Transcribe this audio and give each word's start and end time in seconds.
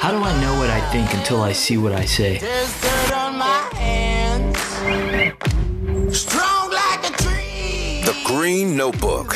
How 0.00 0.12
do 0.12 0.18
I 0.22 0.40
know 0.40 0.56
what 0.58 0.70
I 0.70 0.80
think 0.92 1.12
until 1.12 1.42
I 1.42 1.52
see 1.52 1.76
what 1.76 1.92
I 1.92 2.04
say? 2.04 2.38
The 8.04 8.14
Green 8.24 8.76
Notebook, 8.76 9.34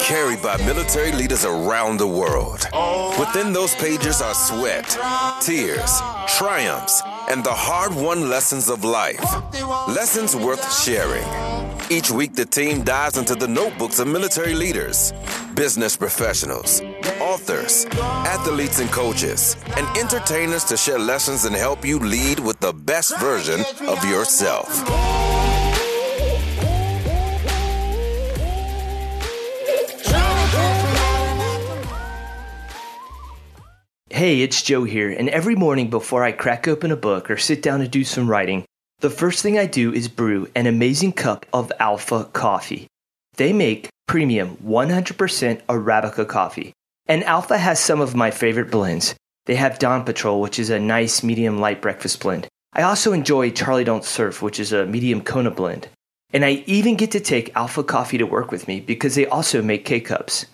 carried 0.00 0.40
by 0.42 0.56
military 0.64 1.12
leaders 1.12 1.44
around 1.44 1.98
the 1.98 2.08
world. 2.08 2.66
Within 3.18 3.52
those 3.52 3.74
pages 3.74 4.22
are 4.22 4.34
sweat, 4.34 4.96
tears, 5.42 6.00
triumphs, 6.28 7.02
and 7.28 7.44
the 7.44 7.52
hard 7.52 7.94
won 7.94 8.30
lessons 8.30 8.70
of 8.70 8.84
life. 8.84 9.22
Lessons 9.86 10.34
worth 10.34 10.64
sharing. 10.82 11.24
Each 11.90 12.10
week, 12.10 12.34
the 12.34 12.46
team 12.46 12.82
dives 12.82 13.18
into 13.18 13.34
the 13.34 13.46
notebooks 13.46 13.98
of 13.98 14.08
military 14.08 14.54
leaders, 14.54 15.12
business 15.54 15.96
professionals, 15.96 16.80
authors, 17.20 17.84
athletes 17.92 18.80
and 18.80 18.90
coaches, 18.90 19.56
and 19.76 19.86
entertainers 19.98 20.64
to 20.64 20.78
share 20.78 20.98
lessons 20.98 21.44
and 21.44 21.54
help 21.54 21.84
you 21.84 21.98
lead 21.98 22.40
with 22.40 22.58
the 22.60 22.72
best 22.72 23.18
version 23.18 23.60
of 23.86 24.02
yourself. 24.04 24.82
Hey, 34.08 34.40
it's 34.40 34.62
Joe 34.62 34.84
here, 34.84 35.10
and 35.10 35.28
every 35.28 35.54
morning 35.54 35.90
before 35.90 36.24
I 36.24 36.32
crack 36.32 36.66
open 36.66 36.90
a 36.92 36.96
book 36.96 37.30
or 37.30 37.36
sit 37.36 37.60
down 37.60 37.80
to 37.80 37.88
do 37.88 38.04
some 38.04 38.30
writing, 38.30 38.64
the 39.04 39.10
first 39.10 39.42
thing 39.42 39.58
I 39.58 39.66
do 39.66 39.92
is 39.92 40.08
brew 40.08 40.48
an 40.54 40.66
amazing 40.66 41.12
cup 41.12 41.44
of 41.52 41.70
Alpha 41.78 42.24
coffee. 42.32 42.86
They 43.36 43.52
make 43.52 43.90
premium 44.06 44.56
100% 44.64 45.60
Arabica 45.66 46.26
coffee, 46.26 46.72
and 47.04 47.22
Alpha 47.24 47.58
has 47.58 47.78
some 47.78 48.00
of 48.00 48.14
my 48.14 48.30
favorite 48.30 48.70
blends. 48.70 49.14
They 49.44 49.56
have 49.56 49.78
Dawn 49.78 50.06
Patrol, 50.06 50.40
which 50.40 50.58
is 50.58 50.70
a 50.70 50.80
nice 50.80 51.22
medium 51.22 51.58
light 51.58 51.82
breakfast 51.82 52.22
blend. 52.22 52.48
I 52.72 52.80
also 52.80 53.12
enjoy 53.12 53.50
Charlie 53.50 53.84
Don't 53.84 54.06
Surf, 54.06 54.40
which 54.40 54.58
is 54.58 54.72
a 54.72 54.86
medium 54.86 55.20
Kona 55.20 55.50
blend. 55.50 55.88
And 56.32 56.42
I 56.42 56.64
even 56.64 56.96
get 56.96 57.10
to 57.10 57.20
take 57.20 57.54
Alpha 57.54 57.84
coffee 57.84 58.16
to 58.16 58.24
work 58.24 58.50
with 58.50 58.66
me 58.66 58.80
because 58.80 59.16
they 59.16 59.26
also 59.26 59.60
make 59.60 59.84
K 59.84 60.00
cups. 60.00 60.46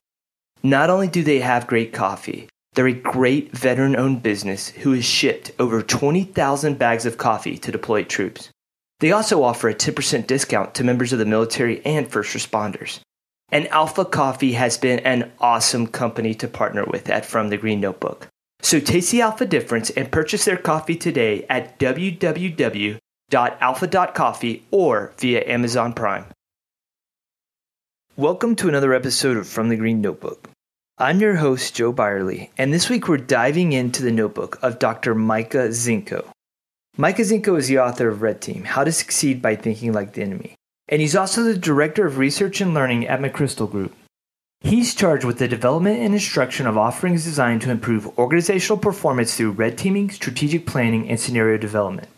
Not 0.65 0.91
only 0.91 1.07
do 1.07 1.23
they 1.23 1.39
have 1.39 1.69
great 1.69 1.93
coffee, 1.93 2.49
they're 2.75 2.87
a 2.87 2.93
great 2.93 3.57
veteran 3.57 3.97
owned 3.97 4.23
business 4.23 4.69
who 4.69 4.93
has 4.93 5.05
shipped 5.05 5.51
over 5.59 5.83
20,000 5.83 6.79
bags 6.79 7.07
of 7.07 7.19
coffee 7.19 7.59
to 7.59 7.73
deployed 7.73 8.09
troops. 8.09 8.51
They 9.01 9.11
also 9.13 9.43
offer 9.43 9.69
a 9.69 9.75
10% 9.75 10.27
discount 10.27 10.75
to 10.75 10.85
members 10.85 11.13
of 11.13 11.19
the 11.19 11.25
military 11.25 11.85
and 11.85 12.07
first 12.07 12.37
responders. 12.37 13.01
And 13.51 13.67
Alpha 13.69 14.05
Coffee 14.05 14.53
has 14.53 14.79
been 14.79 15.01
an 15.01 15.33
awesome 15.41 15.89
company 15.89 16.35
to 16.35 16.47
partner 16.47 16.85
with 16.85 17.11
at 17.11 17.27
From 17.27 17.49
the 17.49 17.57
Green 17.57 17.81
Notebook. 17.81 18.29
So 18.63 18.79
taste 18.79 19.11
the 19.11 19.23
Alpha 19.23 19.47
difference 19.47 19.89
and 19.91 20.13
purchase 20.13 20.45
their 20.45 20.59
coffee 20.59 20.97
today 20.97 21.47
at 21.49 21.79
www.alpha.coffee 21.79 24.67
or 24.71 25.13
via 25.19 25.43
Amazon 25.47 25.95
Prime. 25.95 26.27
Welcome 28.17 28.57
to 28.57 28.69
another 28.69 28.93
episode 28.93 29.39
of 29.39 29.49
From 29.49 29.71
the 29.71 29.77
Green 29.77 30.03
Notebook. 30.03 30.51
I'm 31.01 31.19
your 31.19 31.37
host, 31.37 31.75
Joe 31.75 31.93
Byerly, 31.93 32.51
and 32.59 32.75
this 32.75 32.91
week 32.91 33.09
we're 33.09 33.17
diving 33.17 33.73
into 33.73 34.03
the 34.03 34.13
notebook 34.13 34.59
of 34.61 34.79
Dr. 34.79 35.15
Micah 35.15 35.71
Zenko. 35.71 36.27
Micah 36.99 37.23
Zenko 37.23 37.57
is 37.57 37.69
the 37.69 37.79
author 37.79 38.09
of 38.09 38.21
Red 38.21 38.43
Team 38.43 38.65
How 38.65 38.85
to 38.85 38.93
Succeed 38.93 39.41
by 39.41 39.57
Thinking 39.57 39.95
Like 39.95 40.13
the 40.13 40.21
Enemy, 40.21 40.57
and 40.89 41.01
he's 41.01 41.17
also 41.17 41.43
the 41.43 41.57
Director 41.57 42.05
of 42.05 42.19
Research 42.19 42.61
and 42.61 42.75
Learning 42.75 43.09
at 43.09 43.19
McChrystal 43.19 43.71
Group. 43.71 43.97
He's 44.61 44.95
charged 44.95 45.25
with 45.25 45.39
the 45.39 45.49
development 45.49 46.01
and 46.01 46.13
instruction 46.13 46.67
of 46.67 46.77
offerings 46.77 47.25
designed 47.25 47.63
to 47.63 47.71
improve 47.71 48.19
organizational 48.19 48.77
performance 48.77 49.35
through 49.35 49.53
red 49.53 49.79
teaming, 49.79 50.11
strategic 50.11 50.67
planning, 50.67 51.09
and 51.09 51.19
scenario 51.19 51.57
development. 51.57 52.09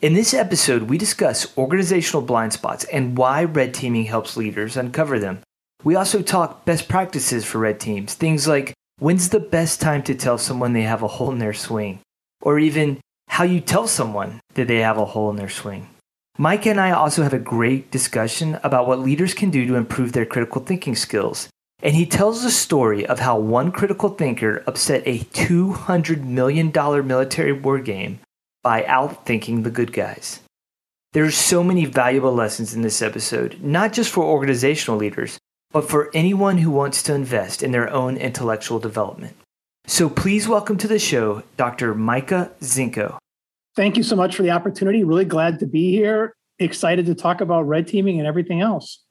In 0.00 0.14
this 0.14 0.32
episode, 0.32 0.82
we 0.82 0.96
discuss 0.96 1.58
organizational 1.58 2.22
blind 2.22 2.52
spots 2.52 2.84
and 2.84 3.18
why 3.18 3.42
red 3.42 3.74
teaming 3.74 4.04
helps 4.04 4.36
leaders 4.36 4.76
uncover 4.76 5.18
them. 5.18 5.40
We 5.84 5.96
also 5.96 6.22
talk 6.22 6.64
best 6.64 6.88
practices 6.88 7.44
for 7.44 7.58
red 7.58 7.80
teams, 7.80 8.14
things 8.14 8.46
like 8.46 8.72
when's 8.98 9.30
the 9.30 9.40
best 9.40 9.80
time 9.80 10.02
to 10.04 10.14
tell 10.14 10.38
someone 10.38 10.72
they 10.72 10.82
have 10.82 11.02
a 11.02 11.08
hole 11.08 11.32
in 11.32 11.38
their 11.38 11.52
swing, 11.52 12.00
or 12.40 12.58
even 12.58 13.00
how 13.28 13.44
you 13.44 13.60
tell 13.60 13.88
someone 13.88 14.40
that 14.54 14.68
they 14.68 14.78
have 14.78 14.98
a 14.98 15.04
hole 15.04 15.30
in 15.30 15.36
their 15.36 15.48
swing. 15.48 15.88
Mike 16.38 16.66
and 16.66 16.80
I 16.80 16.92
also 16.92 17.22
have 17.22 17.34
a 17.34 17.38
great 17.38 17.90
discussion 17.90 18.58
about 18.62 18.86
what 18.86 19.00
leaders 19.00 19.34
can 19.34 19.50
do 19.50 19.66
to 19.66 19.74
improve 19.74 20.12
their 20.12 20.24
critical 20.24 20.62
thinking 20.62 20.94
skills. 20.94 21.48
And 21.82 21.96
he 21.96 22.06
tells 22.06 22.42
the 22.42 22.50
story 22.50 23.04
of 23.04 23.18
how 23.18 23.38
one 23.38 23.72
critical 23.72 24.10
thinker 24.10 24.62
upset 24.66 25.02
a 25.04 25.18
$200 25.18 26.22
million 26.24 26.70
military 27.06 27.52
war 27.52 27.80
game 27.80 28.20
by 28.62 28.82
outthinking 28.82 29.64
the 29.64 29.70
good 29.70 29.92
guys. 29.92 30.40
There 31.12 31.24
are 31.24 31.30
so 31.30 31.64
many 31.64 31.84
valuable 31.84 32.32
lessons 32.32 32.72
in 32.72 32.82
this 32.82 33.02
episode, 33.02 33.58
not 33.60 33.92
just 33.92 34.10
for 34.10 34.24
organizational 34.24 34.98
leaders, 34.98 35.38
but 35.72 35.88
for 35.88 36.10
anyone 36.14 36.58
who 36.58 36.70
wants 36.70 37.02
to 37.04 37.14
invest 37.14 37.62
in 37.62 37.72
their 37.72 37.90
own 37.90 38.16
intellectual 38.16 38.78
development. 38.78 39.36
So 39.86 40.08
please 40.08 40.46
welcome 40.46 40.76
to 40.78 40.88
the 40.88 40.98
show 40.98 41.42
Dr. 41.56 41.94
Micah 41.94 42.52
Zenko. 42.60 43.18
Thank 43.74 43.96
you 43.96 44.02
so 44.02 44.14
much 44.14 44.36
for 44.36 44.42
the 44.42 44.50
opportunity. 44.50 45.02
Really 45.02 45.24
glad 45.24 45.58
to 45.60 45.66
be 45.66 45.90
here. 45.90 46.34
Excited 46.58 47.06
to 47.06 47.14
talk 47.14 47.40
about 47.40 47.62
red 47.62 47.88
teaming 47.88 48.18
and 48.18 48.28
everything 48.28 48.60
else. 48.60 49.02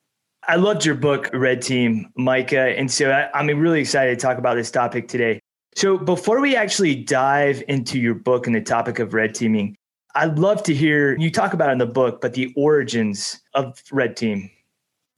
I 0.47 0.55
loved 0.55 0.85
your 0.85 0.95
book, 0.95 1.29
Red 1.33 1.61
Team, 1.61 2.11
Micah. 2.15 2.75
And 2.77 2.89
so 2.89 3.11
I, 3.11 3.29
I'm 3.37 3.47
really 3.59 3.79
excited 3.79 4.17
to 4.17 4.21
talk 4.21 4.37
about 4.37 4.55
this 4.55 4.71
topic 4.71 5.07
today. 5.07 5.39
So 5.75 5.97
before 5.97 6.41
we 6.41 6.55
actually 6.55 6.95
dive 6.95 7.63
into 7.67 7.99
your 7.99 8.15
book 8.15 8.47
and 8.47 8.55
the 8.55 8.61
topic 8.61 8.99
of 8.99 9.13
red 9.13 9.35
teaming, 9.35 9.75
I'd 10.15 10.39
love 10.39 10.63
to 10.63 10.73
hear 10.73 11.17
you 11.17 11.31
talk 11.31 11.53
about 11.53 11.71
in 11.71 11.77
the 11.77 11.85
book, 11.85 12.21
but 12.21 12.33
the 12.33 12.53
origins 12.57 13.39
of 13.53 13.81
red 13.91 14.17
team. 14.17 14.49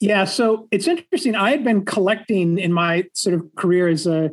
Yeah, 0.03 0.25
so 0.25 0.67
it's 0.69 0.85
interesting. 0.85 1.33
I 1.33 1.51
had 1.51 1.63
been 1.63 1.85
collecting 1.85 2.59
in 2.59 2.73
my 2.73 3.05
sort 3.13 3.35
of 3.35 3.55
career 3.55 3.87
as 3.87 4.05
a 4.05 4.31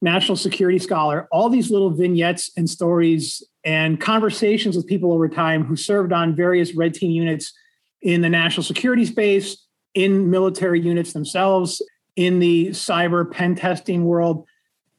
national 0.00 0.36
security 0.36 0.78
scholar 0.78 1.26
all 1.32 1.50
these 1.50 1.72
little 1.72 1.90
vignettes 1.90 2.52
and 2.56 2.70
stories 2.70 3.42
and 3.64 4.00
conversations 4.00 4.76
with 4.76 4.86
people 4.86 5.12
over 5.12 5.28
time 5.28 5.64
who 5.64 5.74
served 5.74 6.12
on 6.12 6.36
various 6.36 6.72
red 6.72 6.94
team 6.94 7.10
units 7.10 7.52
in 8.00 8.20
the 8.20 8.28
national 8.28 8.62
security 8.62 9.04
space, 9.04 9.66
in 9.92 10.30
military 10.30 10.80
units 10.80 11.12
themselves, 11.14 11.82
in 12.14 12.38
the 12.38 12.68
cyber 12.68 13.28
pen 13.28 13.56
testing 13.56 14.04
world, 14.04 14.46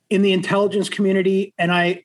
in 0.10 0.22
the 0.22 0.34
intelligence 0.34 0.90
community. 0.90 1.54
And 1.58 1.72
I 1.72 2.04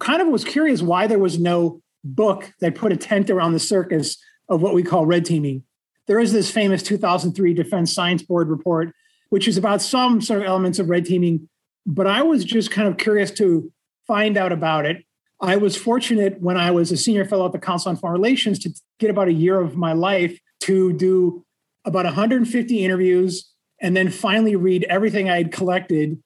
kind 0.00 0.20
of 0.20 0.26
was 0.26 0.42
curious 0.42 0.82
why 0.82 1.06
there 1.06 1.20
was 1.20 1.38
no 1.38 1.80
book 2.02 2.52
that 2.58 2.74
put 2.74 2.90
a 2.90 2.96
tent 2.96 3.30
around 3.30 3.52
the 3.52 3.60
circus 3.60 4.16
of 4.48 4.62
what 4.62 4.74
we 4.74 4.82
call 4.82 5.06
red 5.06 5.24
teaming 5.24 5.62
there 6.10 6.18
is 6.18 6.32
this 6.32 6.50
famous 6.50 6.82
2003 6.82 7.54
Defense 7.54 7.94
Science 7.94 8.20
Board 8.20 8.48
report, 8.48 8.92
which 9.28 9.46
is 9.46 9.56
about 9.56 9.80
some 9.80 10.20
sort 10.20 10.40
of 10.40 10.46
elements 10.48 10.80
of 10.80 10.88
red 10.88 11.06
teaming. 11.06 11.48
But 11.86 12.08
I 12.08 12.22
was 12.22 12.44
just 12.44 12.72
kind 12.72 12.88
of 12.88 12.96
curious 12.96 13.30
to 13.34 13.72
find 14.08 14.36
out 14.36 14.50
about 14.50 14.86
it. 14.86 15.04
I 15.40 15.56
was 15.56 15.76
fortunate 15.76 16.40
when 16.40 16.56
I 16.56 16.72
was 16.72 16.90
a 16.90 16.96
senior 16.96 17.24
fellow 17.24 17.46
at 17.46 17.52
the 17.52 17.60
Council 17.60 17.90
on 17.90 17.96
Foreign 17.96 18.14
Relations 18.14 18.58
to 18.58 18.74
get 18.98 19.08
about 19.08 19.28
a 19.28 19.32
year 19.32 19.60
of 19.60 19.76
my 19.76 19.92
life 19.92 20.36
to 20.62 20.92
do 20.94 21.44
about 21.84 22.06
150 22.06 22.84
interviews 22.84 23.48
and 23.80 23.96
then 23.96 24.10
finally 24.10 24.56
read 24.56 24.84
everything 24.88 25.30
I 25.30 25.36
had 25.36 25.52
collected 25.52 26.20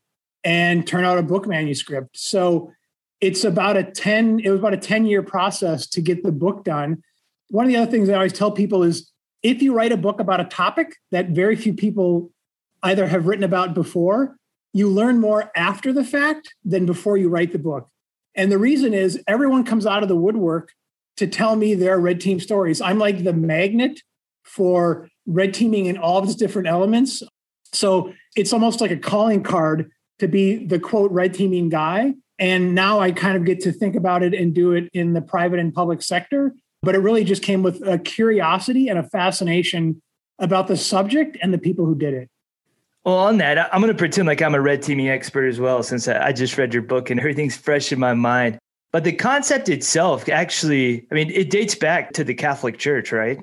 and 0.45 0.87
turn 0.87 1.05
out 1.05 1.19
a 1.19 1.23
book 1.23 1.47
manuscript. 1.47 2.17
So 2.17 2.73
it's 3.21 3.45
about 3.45 3.77
a 3.77 3.85
10, 3.85 4.41
it 4.41 4.49
was 4.49 4.61
about 4.61 4.73
a 4.73 4.79
10 4.79 5.05
year 5.05 5.23
process 5.23 5.87
to 5.89 6.01
get 6.01 6.23
the 6.23 6.33
book 6.33 6.65
done. 6.65 7.03
One 7.51 7.67
of 7.67 7.69
the 7.71 7.77
other 7.77 7.91
things 7.91 8.09
I 8.09 8.15
always 8.15 8.33
tell 8.33 8.51
people 8.51 8.83
is 8.83 9.11
if 9.45 9.63
you 9.63 9.75
write 9.75 9.93
a 9.93 9.97
book 9.97 10.19
about 10.19 10.41
a 10.41 10.45
topic 10.45 10.97
that 11.13 11.29
very 11.29 11.55
few 11.55 11.75
people 11.75 12.33
either 12.83 13.07
have 13.07 13.27
written 13.27 13.45
about 13.45 13.75
before, 13.75 14.37
you 14.73 14.89
learn 14.89 15.21
more 15.21 15.53
after 15.55 15.93
the 15.93 16.03
fact 16.03 16.55
than 16.65 16.87
before 16.87 17.17
you 17.17 17.29
write 17.29 17.53
the 17.53 17.59
book. 17.59 17.89
And 18.35 18.51
the 18.51 18.59
reason 18.59 18.95
is 18.95 19.23
everyone 19.29 19.65
comes 19.65 19.87
out 19.87 20.03
of 20.03 20.09
the 20.09 20.17
woodwork 20.17 20.73
to 21.19 21.27
tell 21.27 21.55
me 21.55 21.75
their 21.75 22.01
red 22.01 22.21
team 22.21 22.41
stories. 22.41 22.81
I'm 22.81 22.99
like 22.99 23.23
the 23.23 23.35
magnet 23.35 24.01
for 24.43 25.09
red 25.27 25.55
teaming 25.55 25.87
in 25.87 25.99
all 25.99 26.19
of 26.19 26.25
its 26.25 26.35
different 26.35 26.67
elements. 26.67 27.23
So 27.73 28.13
it's 28.35 28.53
almost 28.53 28.81
like 28.81 28.91
a 28.91 28.97
calling 28.97 29.43
card 29.43 29.91
to 30.21 30.27
be 30.27 30.65
the 30.65 30.81
quote 30.81 31.13
red 31.13 31.35
teaming 31.35 31.69
guy. 31.69 32.15
And 32.39 32.75
now 32.75 32.99
I 32.99 33.13
kind 33.13 33.37
of 33.37 33.45
get 33.45 33.61
to 33.61 33.73
think 33.73 33.95
about 33.95 34.23
it 34.23 34.35
and 34.35 34.55
do 34.55 34.73
it 34.73 34.89
in 34.93 35.13
the 35.13 35.23
private 35.23 35.61
and 35.61 35.73
public 35.73 36.03
sector 36.03 36.55
but 36.85 36.95
it 36.95 36.99
really 36.99 37.25
just 37.25 37.43
came 37.43 37.63
with 37.63 37.87
a 37.87 37.99
curiosity 37.99 38.89
and 38.89 38.99
a 38.99 39.03
fascination 39.03 40.01
about 40.39 40.67
the 40.67 40.77
subject 40.77 41.37
and 41.43 41.53
the 41.53 41.59
people 41.59 41.87
who 41.87 41.95
did 41.95 42.15
it. 42.15 42.29
Well, 43.05 43.17
on 43.17 43.37
that, 43.39 43.73
I'm 43.73 43.81
going 43.81 43.93
to 43.93 43.99
pretend 43.99 44.27
like 44.27 44.41
I'm 44.41 44.55
a 44.55 44.61
red 44.61 44.83
teaming 44.83 45.09
expert 45.09 45.47
as 45.47 45.61
well, 45.61 45.83
since 45.83 46.09
I 46.09 46.33
just 46.33 46.57
read 46.57 46.73
your 46.73 46.83
book 46.83 47.11
and 47.11 47.21
everything's 47.21 47.57
fresh 47.57 47.93
in 47.93 47.99
my 47.99 48.15
mind. 48.15 48.59
But 48.93 49.05
the 49.05 49.13
concept 49.13 49.69
itself 49.69 50.29
actually, 50.29 51.07
I 51.11 51.15
mean, 51.15 51.31
it 51.31 51.51
dates 51.51 51.75
back 51.75 52.13
to 52.13 52.25
the 52.25 52.35
Catholic 52.35 52.79
Church, 52.79 53.13
right? 53.13 53.41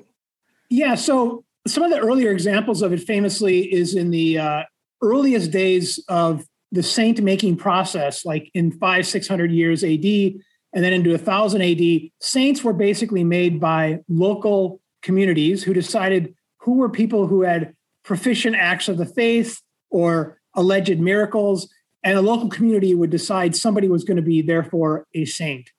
Yeah. 0.70 0.94
So 0.94 1.44
some 1.66 1.82
of 1.82 1.90
the 1.90 1.98
earlier 1.98 2.30
examples 2.32 2.82
of 2.82 2.92
it 2.92 3.00
famously 3.00 3.72
is 3.72 3.94
in 3.94 4.10
the 4.10 4.38
uh, 4.38 4.62
earliest 5.02 5.50
days 5.50 6.02
of 6.08 6.46
the 6.72 6.82
saint 6.82 7.20
making 7.20 7.56
process, 7.56 8.24
like 8.24 8.50
in 8.54 8.72
five, 8.72 9.06
600 9.06 9.52
years 9.52 9.84
AD, 9.84 10.32
and 10.72 10.84
then 10.84 10.92
into 10.92 11.10
1000 11.10 11.62
AD. 11.62 12.10
Saints 12.20 12.64
were 12.64 12.72
basically 12.72 13.24
made 13.24 13.60
by 13.60 14.00
local 14.08 14.80
communities 15.02 15.62
who 15.62 15.74
decided 15.74 16.34
who 16.58 16.74
were 16.74 16.88
people 16.88 17.26
who 17.26 17.42
had 17.42 17.74
proficient 18.04 18.56
acts 18.56 18.88
of 18.88 18.96
the 18.96 19.06
faith 19.06 19.60
or 19.90 20.38
alleged 20.54 20.98
miracles. 20.98 21.68
And 22.04 22.16
a 22.16 22.22
local 22.22 22.48
community 22.48 22.94
would 22.94 23.10
decide 23.10 23.54
somebody 23.54 23.88
was 23.88 24.04
going 24.04 24.16
to 24.16 24.22
be, 24.22 24.42
therefore, 24.42 25.06
a 25.14 25.24
saint. 25.24 25.70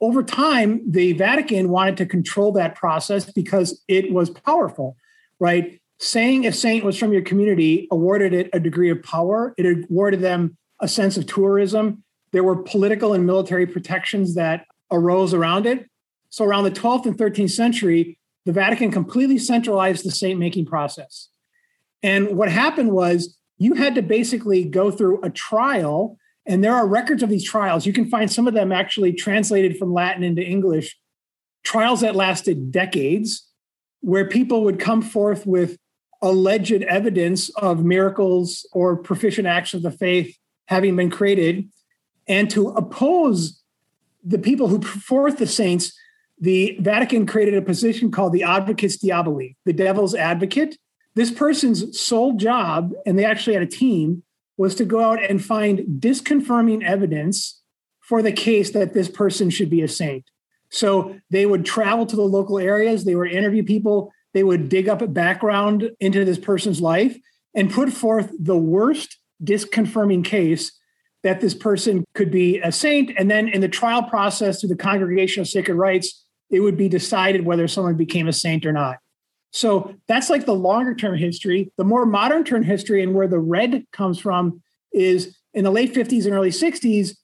Over 0.00 0.22
time, 0.22 0.80
the 0.88 1.12
Vatican 1.14 1.70
wanted 1.70 1.96
to 1.96 2.06
control 2.06 2.52
that 2.52 2.76
process 2.76 3.30
because 3.32 3.82
it 3.88 4.12
was 4.12 4.30
powerful, 4.30 4.96
right? 5.40 5.80
saying 5.98 6.46
a 6.46 6.52
saint 6.52 6.84
was 6.84 6.96
from 6.96 7.12
your 7.12 7.22
community 7.22 7.88
awarded 7.90 8.32
it 8.32 8.48
a 8.52 8.60
degree 8.60 8.90
of 8.90 9.02
power. 9.02 9.54
It 9.56 9.84
awarded 9.90 10.20
them 10.20 10.56
a 10.80 10.88
sense 10.88 11.16
of 11.16 11.26
tourism. 11.26 12.04
There 12.32 12.44
were 12.44 12.56
political 12.56 13.14
and 13.14 13.26
military 13.26 13.66
protections 13.66 14.34
that 14.34 14.66
arose 14.90 15.34
around 15.34 15.66
it. 15.66 15.88
So, 16.30 16.44
around 16.44 16.64
the 16.64 16.70
12th 16.70 17.06
and 17.06 17.16
13th 17.16 17.50
century, 17.50 18.18
the 18.44 18.52
Vatican 18.52 18.90
completely 18.90 19.38
centralized 19.38 20.04
the 20.04 20.10
saint 20.10 20.38
making 20.38 20.66
process. 20.66 21.28
And 22.02 22.36
what 22.36 22.50
happened 22.50 22.92
was 22.92 23.36
you 23.58 23.74
had 23.74 23.94
to 23.96 24.02
basically 24.02 24.64
go 24.64 24.90
through 24.90 25.20
a 25.22 25.30
trial, 25.30 26.16
and 26.46 26.62
there 26.62 26.74
are 26.74 26.86
records 26.86 27.22
of 27.22 27.28
these 27.28 27.44
trials. 27.44 27.86
You 27.86 27.92
can 27.92 28.08
find 28.08 28.30
some 28.30 28.46
of 28.46 28.54
them 28.54 28.72
actually 28.72 29.12
translated 29.12 29.76
from 29.76 29.92
Latin 29.92 30.22
into 30.22 30.42
English, 30.42 30.96
trials 31.64 32.00
that 32.00 32.16
lasted 32.16 32.70
decades, 32.70 33.46
where 34.00 34.26
people 34.26 34.64
would 34.64 34.78
come 34.78 35.02
forth 35.02 35.44
with 35.44 35.76
alleged 36.22 36.82
evidence 36.82 37.48
of 37.50 37.84
miracles 37.84 38.66
or 38.72 38.96
proficient 38.96 39.46
acts 39.46 39.74
of 39.74 39.82
the 39.82 39.90
faith 39.90 40.36
having 40.66 40.96
been 40.96 41.10
created, 41.10 41.68
and 42.28 42.50
to 42.50 42.68
oppose 42.68 43.62
the 44.24 44.38
people 44.38 44.68
who 44.68 44.78
put 44.78 45.00
forth 45.02 45.38
the 45.38 45.46
saints, 45.46 45.92
the 46.40 46.76
Vatican 46.80 47.26
created 47.26 47.54
a 47.54 47.62
position 47.62 48.10
called 48.10 48.32
the 48.32 48.42
Advocatus 48.42 49.02
Diaboli, 49.02 49.56
the 49.64 49.72
devil's 49.72 50.14
advocate. 50.14 50.76
This 51.14 51.30
person's 51.30 51.98
sole 51.98 52.34
job, 52.34 52.92
and 53.06 53.18
they 53.18 53.24
actually 53.24 53.54
had 53.54 53.62
a 53.62 53.66
team, 53.66 54.22
was 54.56 54.74
to 54.76 54.84
go 54.84 55.00
out 55.00 55.22
and 55.22 55.44
find 55.44 56.00
disconfirming 56.00 56.84
evidence 56.84 57.60
for 58.00 58.22
the 58.22 58.32
case 58.32 58.70
that 58.72 58.92
this 58.92 59.08
person 59.08 59.50
should 59.50 59.70
be 59.70 59.82
a 59.82 59.88
saint. 59.88 60.24
So 60.70 61.16
they 61.30 61.46
would 61.46 61.64
travel 61.64 62.06
to 62.06 62.16
the 62.16 62.22
local 62.22 62.58
areas, 62.58 63.04
they 63.04 63.14
would 63.14 63.32
interview 63.32 63.64
people, 63.64 64.12
they 64.34 64.42
would 64.42 64.68
dig 64.68 64.88
up 64.88 65.00
a 65.00 65.06
background 65.06 65.90
into 66.00 66.24
this 66.24 66.38
person's 66.38 66.80
life 66.80 67.18
and 67.54 67.70
put 67.70 67.92
forth 67.92 68.30
the 68.38 68.56
worst 68.56 69.18
disconfirming 69.42 70.24
case 70.24 70.72
that 71.28 71.42
this 71.42 71.52
person 71.52 72.06
could 72.14 72.30
be 72.30 72.58
a 72.60 72.72
saint. 72.72 73.10
And 73.18 73.30
then 73.30 73.48
in 73.48 73.60
the 73.60 73.68
trial 73.68 74.02
process 74.02 74.60
through 74.60 74.70
the 74.70 74.76
Congregation 74.76 75.42
of 75.42 75.46
Sacred 75.46 75.74
Rites, 75.74 76.24
it 76.50 76.60
would 76.60 76.78
be 76.78 76.88
decided 76.88 77.44
whether 77.44 77.68
someone 77.68 77.96
became 77.96 78.26
a 78.26 78.32
saint 78.32 78.64
or 78.64 78.72
not. 78.72 78.96
So 79.50 79.94
that's 80.06 80.30
like 80.30 80.46
the 80.46 80.54
longer 80.54 80.94
term 80.94 81.18
history. 81.18 81.70
The 81.76 81.84
more 81.84 82.06
modern 82.06 82.44
term 82.44 82.62
history 82.62 83.02
and 83.02 83.14
where 83.14 83.28
the 83.28 83.38
red 83.38 83.84
comes 83.92 84.18
from 84.18 84.62
is 84.90 85.36
in 85.52 85.64
the 85.64 85.70
late 85.70 85.92
50s 85.92 86.24
and 86.24 86.32
early 86.32 86.48
60s, 86.48 87.14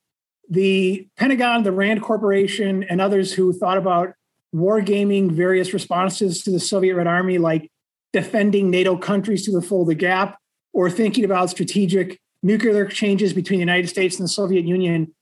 the 0.50 1.08
Pentagon, 1.16 1.62
the 1.62 1.72
Rand 1.72 2.02
Corporation, 2.02 2.84
and 2.84 3.00
others 3.00 3.32
who 3.32 3.54
thought 3.54 3.78
about 3.78 4.12
wargaming 4.54 5.32
various 5.32 5.72
responses 5.72 6.42
to 6.42 6.50
the 6.50 6.60
Soviet 6.60 6.94
Red 6.94 7.06
Army, 7.06 7.38
like 7.38 7.70
defending 8.12 8.70
NATO 8.70 8.98
countries 8.98 9.46
to 9.46 9.50
the 9.50 9.62
Fulda 9.62 9.94
Gap, 9.94 10.36
or 10.74 10.90
thinking 10.90 11.24
about 11.24 11.48
strategic 11.48 12.20
nuclear 12.44 12.84
exchanges 12.84 13.32
between 13.32 13.58
the 13.58 13.62
United 13.62 13.88
States 13.88 14.16
and 14.16 14.24
the 14.24 14.28
Soviet 14.28 14.64
Union, 14.64 15.12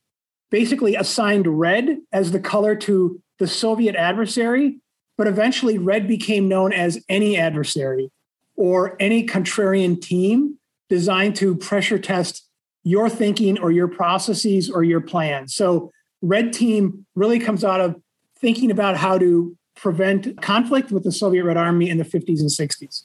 basically 0.50 0.96
assigned 0.96 1.46
red 1.46 1.98
as 2.12 2.32
the 2.32 2.40
color 2.40 2.74
to 2.74 3.22
the 3.38 3.46
Soviet 3.46 3.94
adversary. 3.94 4.78
But 5.16 5.26
eventually, 5.28 5.78
red 5.78 6.08
became 6.08 6.48
known 6.48 6.72
as 6.72 7.02
any 7.08 7.36
adversary 7.38 8.10
or 8.56 8.96
any 9.00 9.26
contrarian 9.26 10.00
team 10.00 10.58
designed 10.88 11.36
to 11.36 11.54
pressure 11.54 11.98
test 11.98 12.48
your 12.82 13.08
thinking 13.08 13.58
or 13.58 13.70
your 13.70 13.88
processes 13.88 14.68
or 14.68 14.82
your 14.82 15.00
plans. 15.00 15.54
So, 15.54 15.92
red 16.22 16.52
team 16.52 17.06
really 17.14 17.38
comes 17.38 17.62
out 17.62 17.80
of 17.80 18.00
thinking 18.36 18.70
about 18.70 18.96
how 18.96 19.18
to 19.18 19.56
prevent 19.76 20.40
conflict 20.42 20.90
with 20.90 21.04
the 21.04 21.12
Soviet 21.12 21.44
Red 21.44 21.56
Army 21.56 21.88
in 21.88 21.98
the 21.98 22.04
50s 22.04 22.40
and 22.40 22.50
60s. 22.50 23.04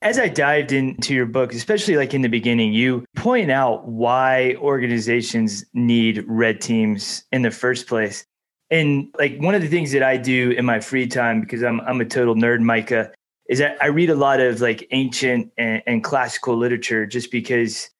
As 0.00 0.16
I 0.16 0.28
dived 0.28 0.70
into 0.70 1.12
your 1.12 1.26
book, 1.26 1.52
especially 1.52 1.96
like 1.96 2.14
in 2.14 2.22
the 2.22 2.28
beginning, 2.28 2.72
you 2.72 3.04
point 3.16 3.50
out 3.50 3.88
why 3.88 4.54
organizations 4.60 5.64
need 5.74 6.24
red 6.28 6.60
teams 6.60 7.24
in 7.32 7.42
the 7.42 7.50
first 7.50 7.88
place. 7.88 8.24
And 8.70 9.08
like 9.18 9.38
one 9.38 9.56
of 9.56 9.62
the 9.62 9.68
things 9.68 9.90
that 9.92 10.04
I 10.04 10.16
do 10.16 10.52
in 10.52 10.64
my 10.64 10.78
free 10.78 11.08
time, 11.08 11.40
because 11.40 11.64
I'm 11.64 11.80
I'm 11.80 12.00
a 12.00 12.04
total 12.04 12.36
nerd, 12.36 12.60
Micah, 12.60 13.10
is 13.48 13.58
that 13.58 13.76
I 13.82 13.86
read 13.86 14.10
a 14.10 14.14
lot 14.14 14.38
of 14.38 14.60
like 14.60 14.86
ancient 14.92 15.50
and, 15.58 15.82
and 15.86 16.04
classical 16.04 16.56
literature 16.56 17.04
just 17.04 17.32
because 17.32 17.90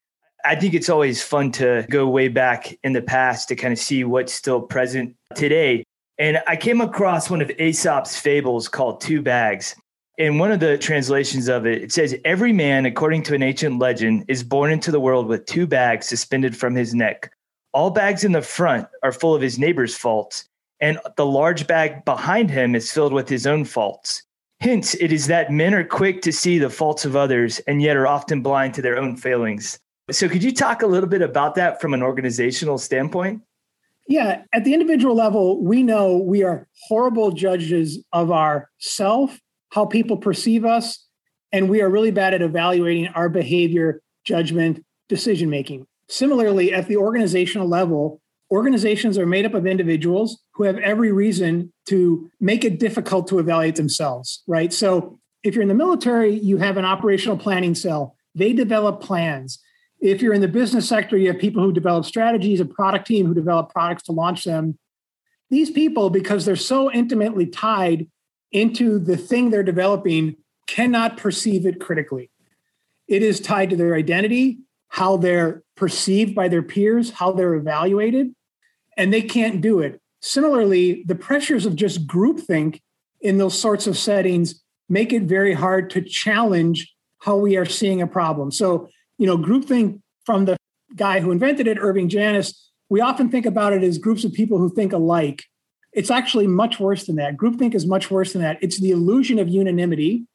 I 0.45 0.55
think 0.55 0.75
it's 0.75 0.89
always 0.89 1.21
fun 1.21 1.51
to 1.53 1.85
go 1.91 2.07
way 2.07 2.29
back 2.29 2.79
in 2.85 2.93
the 2.93 3.03
past 3.03 3.49
to 3.49 3.57
kind 3.57 3.73
of 3.73 3.79
see 3.79 4.05
what's 4.05 4.33
still 4.33 4.61
present 4.61 5.17
today. 5.35 5.83
And 6.17 6.43
I 6.47 6.55
came 6.55 6.81
across 6.81 7.29
one 7.29 7.43
of 7.43 7.51
Aesop's 7.59 8.17
fables 8.17 8.69
called 8.69 9.01
Two 9.01 9.21
Bags. 9.21 9.75
In 10.19 10.37
one 10.37 10.51
of 10.51 10.59
the 10.59 10.77
translations 10.77 11.47
of 11.47 11.65
it, 11.65 11.81
it 11.81 11.93
says, 11.93 12.17
Every 12.25 12.53
man, 12.53 12.87
according 12.87 13.23
to 13.25 13.37
an 13.37 13.43
ancient 13.43 13.79
legend, 13.79 14.25
is 14.27 14.43
born 14.43 14.73
into 14.73 14.91
the 14.91 14.99
world 14.99 15.29
with 15.29 15.47
two 15.47 15.65
bags 15.65 16.09
suspended 16.09 16.57
from 16.57 16.75
his 16.75 16.93
neck. 16.93 17.31
All 17.73 17.91
bags 17.91 18.25
in 18.25 18.33
the 18.33 18.43
front 18.43 18.89
are 19.05 19.13
full 19.13 19.33
of 19.33 19.41
his 19.41 19.61
neighbor's 19.61 19.97
faults, 19.97 20.49
and 20.81 20.99
the 21.17 21.25
large 21.25 21.69
bag 21.69 22.05
behind 22.05 22.51
him 22.51 22.75
is 22.75 22.91
filled 22.91 23.13
with 23.13 23.29
his 23.29 23.47
own 23.47 23.65
faults. 23.65 24.25
Hence, 24.61 24.95
it 24.95 25.13
is 25.13 25.29
that 25.29 25.53
men 25.53 25.73
are 25.73 25.85
quick 25.85 26.21
to 26.23 26.33
see 26.33 26.59
the 26.59 26.69
faults 26.69 27.05
of 27.05 27.15
others 27.15 27.61
and 27.69 27.81
yet 27.81 27.97
are 27.97 28.09
often 28.09 28.43
blind 28.43 28.75
to 28.75 28.83
their 28.83 28.99
own 28.99 29.17
failings. 29.17 29.79
So, 30.11 30.29
could 30.29 30.43
you 30.43 30.53
talk 30.53 30.83
a 30.83 30.89
little 30.89 31.09
bit 31.09 31.23
about 31.23 31.55
that 31.55 31.81
from 31.81 31.95
an 31.95 32.03
organizational 32.03 32.79
standpoint? 32.79 33.43
Yeah, 34.09 34.43
at 34.53 34.65
the 34.65 34.73
individual 34.75 35.15
level, 35.15 35.63
we 35.63 35.85
know 35.85 36.17
we 36.17 36.43
are 36.43 36.67
horrible 36.89 37.31
judges 37.31 38.03
of 38.13 38.33
our 38.33 38.69
self, 38.79 39.39
how 39.71 39.85
people 39.85 40.17
perceive 40.17 40.65
us, 40.65 41.07
and 41.53 41.69
we 41.69 41.81
are 41.83 41.89
really 41.89 42.11
bad 42.11 42.35
at 42.35 42.43
evaluating 42.43 43.09
our 43.09 43.29
behavior, 43.29 44.03
judgment, 44.25 44.85
decision 45.09 45.51
making. 45.51 45.87
Similarly, 46.09 46.73
at 46.73 46.89
the 46.89 46.97
organizational 46.97 47.69
level, 47.69 48.21
organizations 48.51 49.19
are 49.19 49.27
made 49.27 49.45
up 49.45 49.55
of 49.55 49.67
individuals 49.67 50.41
who 50.55 50.65
have 50.65 50.79
every 50.79 51.13
reason 51.13 51.73
to 51.87 52.31
make 52.41 52.65
it 52.65 52.79
difficult 52.79 53.29
to 53.29 53.39
evaluate 53.39 53.77
themselves, 53.77 54.43
right? 54.47 54.73
So 54.73 55.19
if 55.43 55.55
you're 55.55 55.63
in 55.63 55.69
the 55.69 55.75
military, 55.75 56.39
you 56.39 56.57
have 56.59 56.77
an 56.77 56.85
operational 56.85 57.37
planning 57.37 57.75
cell. 57.75 58.17
They 58.35 58.53
develop 58.53 59.01
plans. 59.01 59.59
If 60.01 60.23
you're 60.23 60.35
in 60.35 60.41
the 60.41 60.49
business 60.49 60.89
sector, 60.89 61.17
you 61.17 61.29
have 61.29 61.41
people 61.41 61.63
who 61.63 61.73
develop 61.73 62.05
strategies, 62.05 62.61
a 62.61 62.65
product 62.65 63.07
team 63.07 63.27
who 63.27 63.35
develop 63.35 63.71
products 63.71 64.05
to 64.05 64.13
launch 64.13 64.45
them. 64.45 64.79
These 65.51 65.71
people, 65.71 66.11
because 66.11 66.45
they're 66.45 66.57
so 66.57 66.91
intimately 66.93 67.47
tied 67.47 68.07
into 68.53 68.99
the 68.99 69.17
thing 69.17 69.51
they're 69.51 69.63
developing, 69.63 70.37
cannot 70.67 71.17
perceive 71.17 71.67
it 71.67 71.81
critically. 71.81 72.31
It 73.07 73.23
is 73.23 73.41
tied 73.41 73.71
to 73.71 73.77
their 73.77 73.95
identity, 73.95 74.59
how 74.89 75.17
they're 75.17 75.63
perceived 75.77 76.35
by 76.35 76.49
their 76.49 76.63
peers, 76.63 77.11
how 77.11 77.33
they're 77.33 77.55
evaluated, 77.55 78.35
and 78.97 79.13
they 79.13 79.23
can't 79.23 79.61
do 79.61 79.81
it. 79.81 80.01
Similarly, 80.21 81.05
the 81.07 81.15
pressures 81.15 81.65
of 81.65 81.77
just 81.77 82.07
groupthink 82.07 82.81
in 83.21 83.39
those 83.39 83.59
sorts 83.59 83.87
of 83.87 83.97
settings 83.97 84.63
make 84.89 85.13
it 85.13 85.23
very 85.23 85.55
hard 85.55 85.91
to 85.91 86.03
challenge 86.03 86.93
how 87.19 87.37
we 87.37 87.57
are 87.57 87.67
seeing 87.67 88.01
a 88.01 88.07
problem. 88.07 88.51
So 88.51 88.89
you 89.19 89.27
know, 89.27 89.37
groupthink 89.37 90.01
from 90.25 90.47
the 90.47 90.57
guy 90.95 91.21
who 91.21 91.31
invented 91.33 91.67
it, 91.67 91.79
Irving 91.81 92.09
Janis, 92.09 92.71
we 92.89 93.01
often 93.01 93.29
think 93.29 93.45
about 93.45 93.73
it 93.73 93.83
as 93.83 93.99
groups 93.99 94.25
of 94.25 94.33
people 94.33 94.59
who 94.59 94.73
think 94.73 94.93
alike. 94.93 95.45
It's 95.99 96.11
actually 96.11 96.47
much 96.47 96.79
worse 96.79 97.07
than 97.07 97.17
that. 97.17 97.37
Groupthink 97.37 97.75
is 97.75 97.85
much 97.85 98.09
worse 98.09 98.33
than 98.33 98.43
that. 98.43 98.59
It's 98.63 98.81
the 98.81 98.93
illusion 98.93 99.41
of 99.41 99.49
unanimity 99.49 100.27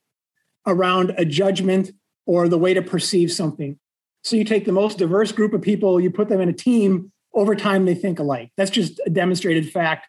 around 0.67 1.13
a 1.17 1.23
judgment 1.23 1.91
or 2.25 2.49
the 2.49 2.57
way 2.57 2.73
to 2.73 2.81
perceive 2.81 3.31
something. 3.31 3.79
So 4.23 4.35
you 4.35 4.43
take 4.43 4.65
the 4.65 4.73
most 4.73 4.97
diverse 4.97 5.31
group 5.31 5.53
of 5.53 5.61
people, 5.61 6.01
you 6.01 6.11
put 6.11 6.27
them 6.27 6.41
in 6.41 6.49
a 6.49 6.53
team, 6.53 7.11
over 7.33 7.55
time 7.55 7.85
they 7.85 7.95
think 7.95 8.19
alike. 8.19 8.51
That's 8.57 8.71
just 8.71 8.99
a 9.05 9.09
demonstrated 9.09 9.71
fact 9.71 10.07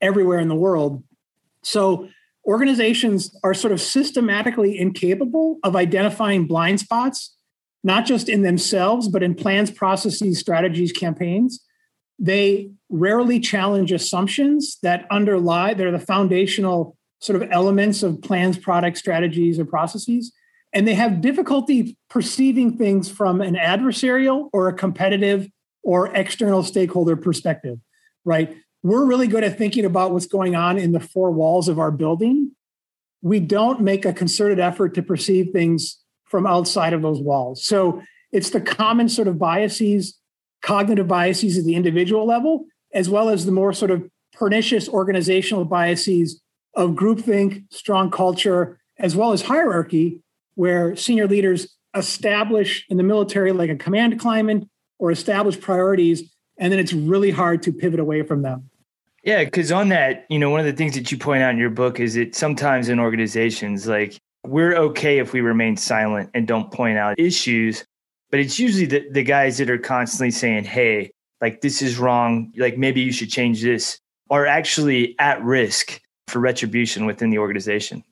everywhere 0.00 0.38
in 0.38 0.48
the 0.48 0.54
world. 0.54 1.02
So 1.64 2.08
organizations 2.46 3.36
are 3.42 3.54
sort 3.54 3.72
of 3.72 3.80
systematically 3.80 4.78
incapable 4.78 5.58
of 5.64 5.74
identifying 5.74 6.46
blind 6.46 6.78
spots 6.80 7.34
not 7.84 8.06
just 8.06 8.28
in 8.28 8.42
themselves, 8.42 9.08
but 9.08 9.22
in 9.22 9.34
plans, 9.34 9.70
processes, 9.70 10.38
strategies, 10.38 10.92
campaigns. 10.92 11.60
They 12.22 12.70
rarely 12.88 13.40
challenge 13.40 13.90
assumptions 13.90 14.78
that 14.82 15.06
underlie, 15.10 15.74
they're 15.74 15.90
the 15.90 15.98
foundational 15.98 16.96
sort 17.18 17.42
of 17.42 17.50
elements 17.50 18.04
of 18.04 18.22
plans, 18.22 18.56
products, 18.56 19.00
strategies, 19.00 19.58
or 19.58 19.64
processes. 19.64 20.32
And 20.72 20.86
they 20.86 20.94
have 20.94 21.20
difficulty 21.20 21.98
perceiving 22.08 22.78
things 22.78 23.10
from 23.10 23.40
an 23.40 23.56
adversarial 23.56 24.48
or 24.52 24.68
a 24.68 24.72
competitive 24.72 25.48
or 25.82 26.14
external 26.14 26.62
stakeholder 26.62 27.16
perspective, 27.16 27.78
right? 28.24 28.56
We're 28.84 29.04
really 29.04 29.26
good 29.26 29.42
at 29.42 29.58
thinking 29.58 29.84
about 29.84 30.12
what's 30.12 30.26
going 30.26 30.54
on 30.54 30.78
in 30.78 30.92
the 30.92 31.00
four 31.00 31.32
walls 31.32 31.68
of 31.68 31.80
our 31.80 31.90
building. 31.90 32.52
We 33.20 33.40
don't 33.40 33.80
make 33.80 34.04
a 34.04 34.12
concerted 34.12 34.60
effort 34.60 34.94
to 34.94 35.02
perceive 35.02 35.50
things 35.52 35.98
from 36.24 36.46
outside 36.46 36.92
of 36.92 37.02
those 37.02 37.20
walls. 37.20 37.66
So 37.66 38.00
it's 38.30 38.50
the 38.50 38.60
common 38.60 39.08
sort 39.08 39.28
of 39.28 39.38
biases, 39.38 40.18
cognitive 40.62 41.08
biases 41.08 41.58
at 41.58 41.64
the 41.64 41.74
individual 41.74 42.26
level, 42.26 42.64
as 42.94 43.10
well 43.10 43.28
as 43.28 43.46
the 43.46 43.52
more 43.52 43.72
sort 43.72 43.90
of 43.90 44.08
pernicious 44.32 44.88
organizational 44.88 45.64
biases 45.64 46.40
of 46.74 46.90
groupthink, 46.90 47.64
strong 47.70 48.10
culture, 48.10 48.80
as 48.98 49.14
well 49.14 49.32
as 49.32 49.42
hierarchy, 49.42 50.20
where 50.54 50.96
senior 50.96 51.26
leaders 51.26 51.76
establish 51.94 52.86
in 52.88 52.96
the 52.96 53.02
military 53.02 53.52
like 53.52 53.70
a 53.70 53.76
command 53.76 54.18
climate 54.18 54.64
or 54.98 55.10
establish 55.10 55.60
priorities, 55.60 56.32
and 56.58 56.72
then 56.72 56.78
it's 56.78 56.92
really 56.92 57.30
hard 57.30 57.62
to 57.62 57.72
pivot 57.72 58.00
away 58.00 58.22
from 58.22 58.42
them. 58.42 58.70
Yeah, 59.24 59.44
because 59.44 59.70
on 59.70 59.88
that, 59.90 60.26
you 60.28 60.38
know, 60.38 60.50
one 60.50 60.60
of 60.60 60.66
the 60.66 60.72
things 60.72 60.94
that 60.94 61.12
you 61.12 61.18
point 61.18 61.42
out 61.42 61.52
in 61.52 61.58
your 61.58 61.70
book 61.70 62.00
is 62.00 62.14
that 62.14 62.34
sometimes 62.34 62.88
in 62.88 62.98
organizations, 62.98 63.86
like 63.86 64.18
we're 64.44 64.74
okay 64.74 65.18
if 65.18 65.32
we 65.32 65.40
remain 65.40 65.76
silent 65.76 66.30
and 66.34 66.46
don't 66.46 66.72
point 66.72 66.98
out 66.98 67.18
issues, 67.18 67.84
but 68.32 68.40
it's 68.40 68.58
usually 68.58 68.86
the, 68.86 69.06
the 69.10 69.22
guys 69.22 69.58
that 69.58 69.68
are 69.68 69.78
constantly 69.78 70.30
saying, 70.30 70.64
hey, 70.64 71.12
like 71.42 71.60
this 71.60 71.82
is 71.82 71.98
wrong, 71.98 72.50
like 72.56 72.78
maybe 72.78 73.02
you 73.02 73.12
should 73.12 73.30
change 73.30 73.62
this, 73.62 74.00
are 74.30 74.46
actually 74.46 75.14
at 75.18 75.40
risk 75.44 76.00
for 76.28 76.40
retribution 76.40 77.04
within 77.04 77.28
the 77.28 77.36
organization. 77.36 78.02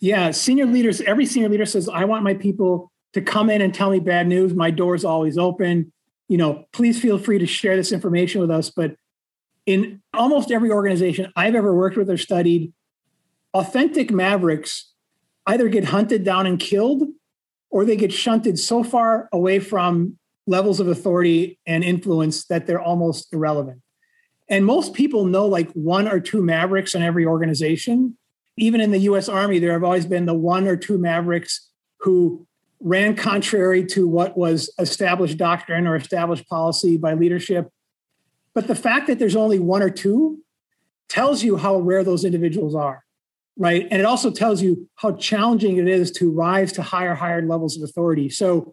Yeah, 0.00 0.32
senior 0.32 0.66
leaders, 0.66 1.00
every 1.02 1.26
senior 1.26 1.48
leader 1.48 1.64
says, 1.64 1.88
I 1.88 2.04
want 2.06 2.24
my 2.24 2.34
people 2.34 2.90
to 3.12 3.22
come 3.22 3.48
in 3.48 3.62
and 3.62 3.72
tell 3.72 3.90
me 3.90 4.00
bad 4.00 4.26
news. 4.26 4.52
My 4.52 4.72
door 4.72 4.96
is 4.96 5.04
always 5.04 5.38
open. 5.38 5.92
You 6.28 6.38
know, 6.38 6.64
please 6.72 7.00
feel 7.00 7.16
free 7.16 7.38
to 7.38 7.46
share 7.46 7.76
this 7.76 7.92
information 7.92 8.40
with 8.40 8.50
us. 8.50 8.70
But 8.70 8.96
in 9.64 10.02
almost 10.12 10.50
every 10.50 10.72
organization 10.72 11.32
I've 11.36 11.54
ever 11.54 11.72
worked 11.72 11.96
with 11.96 12.10
or 12.10 12.18
studied, 12.18 12.72
authentic 13.54 14.10
mavericks 14.10 14.92
either 15.46 15.68
get 15.68 15.84
hunted 15.84 16.24
down 16.24 16.46
and 16.46 16.58
killed 16.58 17.04
or 17.70 17.84
they 17.84 17.96
get 17.96 18.12
shunted 18.12 18.58
so 18.58 18.82
far 18.82 19.28
away 19.32 19.58
from 19.58 20.18
levels 20.46 20.80
of 20.80 20.88
authority 20.88 21.58
and 21.66 21.82
influence 21.82 22.44
that 22.46 22.66
they're 22.66 22.80
almost 22.80 23.32
irrelevant. 23.32 23.82
And 24.48 24.64
most 24.64 24.94
people 24.94 25.24
know 25.24 25.46
like 25.46 25.70
one 25.72 26.06
or 26.06 26.20
two 26.20 26.42
mavericks 26.42 26.94
in 26.94 27.02
every 27.02 27.26
organization. 27.26 28.16
Even 28.56 28.80
in 28.80 28.92
the 28.92 29.00
US 29.00 29.28
Army, 29.28 29.58
there 29.58 29.72
have 29.72 29.84
always 29.84 30.06
been 30.06 30.26
the 30.26 30.34
one 30.34 30.68
or 30.68 30.76
two 30.76 30.98
mavericks 30.98 31.68
who 32.00 32.46
ran 32.80 33.16
contrary 33.16 33.84
to 33.86 34.06
what 34.06 34.36
was 34.36 34.72
established 34.78 35.38
doctrine 35.38 35.86
or 35.86 35.96
established 35.96 36.48
policy 36.48 36.96
by 36.96 37.14
leadership. 37.14 37.68
But 38.54 38.68
the 38.68 38.74
fact 38.74 39.06
that 39.08 39.18
there's 39.18 39.36
only 39.36 39.58
one 39.58 39.82
or 39.82 39.90
two 39.90 40.42
tells 41.08 41.42
you 41.42 41.56
how 41.56 41.78
rare 41.78 42.04
those 42.04 42.24
individuals 42.24 42.74
are, 42.74 43.04
right? 43.56 43.86
And 43.90 44.00
it 44.00 44.04
also 44.04 44.30
tells 44.30 44.62
you 44.62 44.88
how 44.96 45.12
challenging 45.12 45.78
it 45.78 45.88
is 45.88 46.10
to 46.12 46.30
rise 46.30 46.72
to 46.72 46.82
higher, 46.82 47.14
higher 47.14 47.42
levels 47.42 47.76
of 47.76 47.82
authority. 47.82 48.28
So 48.28 48.72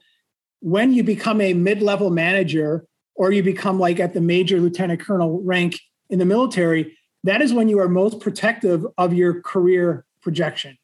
when 0.60 0.94
you 0.94 1.04
become 1.04 1.42
a 1.42 1.54
mid 1.54 1.82
level 1.82 2.10
manager 2.10 2.86
or 3.16 3.32
you 3.32 3.44
become 3.44 3.80
like 3.80 4.00
at 4.00 4.14
the 4.14 4.22
major 4.22 4.60
lieutenant 4.60 5.00
colonel 5.00 5.42
rank 5.44 5.80
in 6.10 6.20
the 6.20 6.26
military, 6.26 6.98
that 7.24 7.42
is 7.42 7.54
when 7.54 7.70
you 7.70 7.80
are 7.80 7.88
most 7.88 8.20
protective 8.20 8.86
of 8.98 9.14
your 9.14 9.42
career 9.42 10.06
projection. 10.22 10.78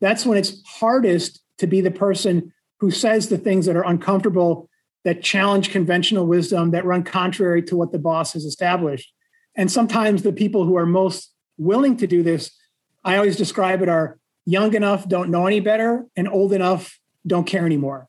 That's 0.00 0.24
when 0.24 0.38
it's 0.38 0.62
hardest 0.66 1.40
to 1.58 1.66
be 1.66 1.80
the 1.80 1.90
person 1.90 2.52
who 2.78 2.90
says 2.90 3.28
the 3.28 3.38
things 3.38 3.66
that 3.66 3.76
are 3.76 3.84
uncomfortable, 3.84 4.68
that 5.04 5.22
challenge 5.22 5.70
conventional 5.70 6.26
wisdom, 6.26 6.70
that 6.70 6.84
run 6.84 7.02
contrary 7.02 7.62
to 7.64 7.76
what 7.76 7.92
the 7.92 7.98
boss 7.98 8.32
has 8.32 8.44
established. 8.44 9.12
And 9.56 9.70
sometimes 9.70 10.22
the 10.22 10.32
people 10.32 10.64
who 10.64 10.76
are 10.76 10.86
most 10.86 11.32
willing 11.58 11.96
to 11.98 12.06
do 12.06 12.22
this, 12.22 12.50
I 13.04 13.16
always 13.16 13.36
describe 13.36 13.82
it 13.82 13.88
are 13.88 14.18
young 14.46 14.74
enough, 14.74 15.08
don't 15.08 15.30
know 15.30 15.46
any 15.46 15.60
better, 15.60 16.06
and 16.16 16.28
old 16.28 16.52
enough, 16.52 16.98
don't 17.26 17.46
care 17.46 17.64
anymore. 17.64 18.08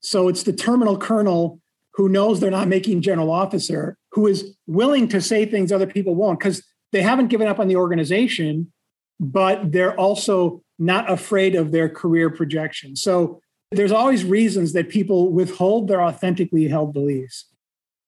So 0.00 0.28
it's 0.28 0.42
the 0.42 0.52
terminal 0.52 0.98
colonel 0.98 1.60
who 1.94 2.08
knows 2.08 2.40
they're 2.40 2.50
not 2.50 2.68
making 2.68 3.02
general 3.02 3.30
officer, 3.30 3.96
who 4.12 4.26
is 4.26 4.56
willing 4.66 5.08
to 5.08 5.20
say 5.20 5.44
things 5.44 5.70
other 5.70 5.86
people 5.86 6.14
won't, 6.14 6.38
because 6.38 6.62
they 6.90 7.02
haven't 7.02 7.28
given 7.28 7.48
up 7.48 7.58
on 7.58 7.68
the 7.68 7.76
organization, 7.76 8.72
but 9.20 9.72
they're 9.72 9.98
also 9.98 10.62
not 10.78 11.10
afraid 11.10 11.54
of 11.54 11.70
their 11.70 11.88
career 11.88 12.28
projection. 12.30 12.96
So 12.96 13.40
there's 13.70 13.92
always 13.92 14.24
reasons 14.24 14.72
that 14.72 14.88
people 14.88 15.32
withhold 15.32 15.88
their 15.88 16.02
authentically 16.02 16.68
held 16.68 16.92
beliefs. 16.92 17.46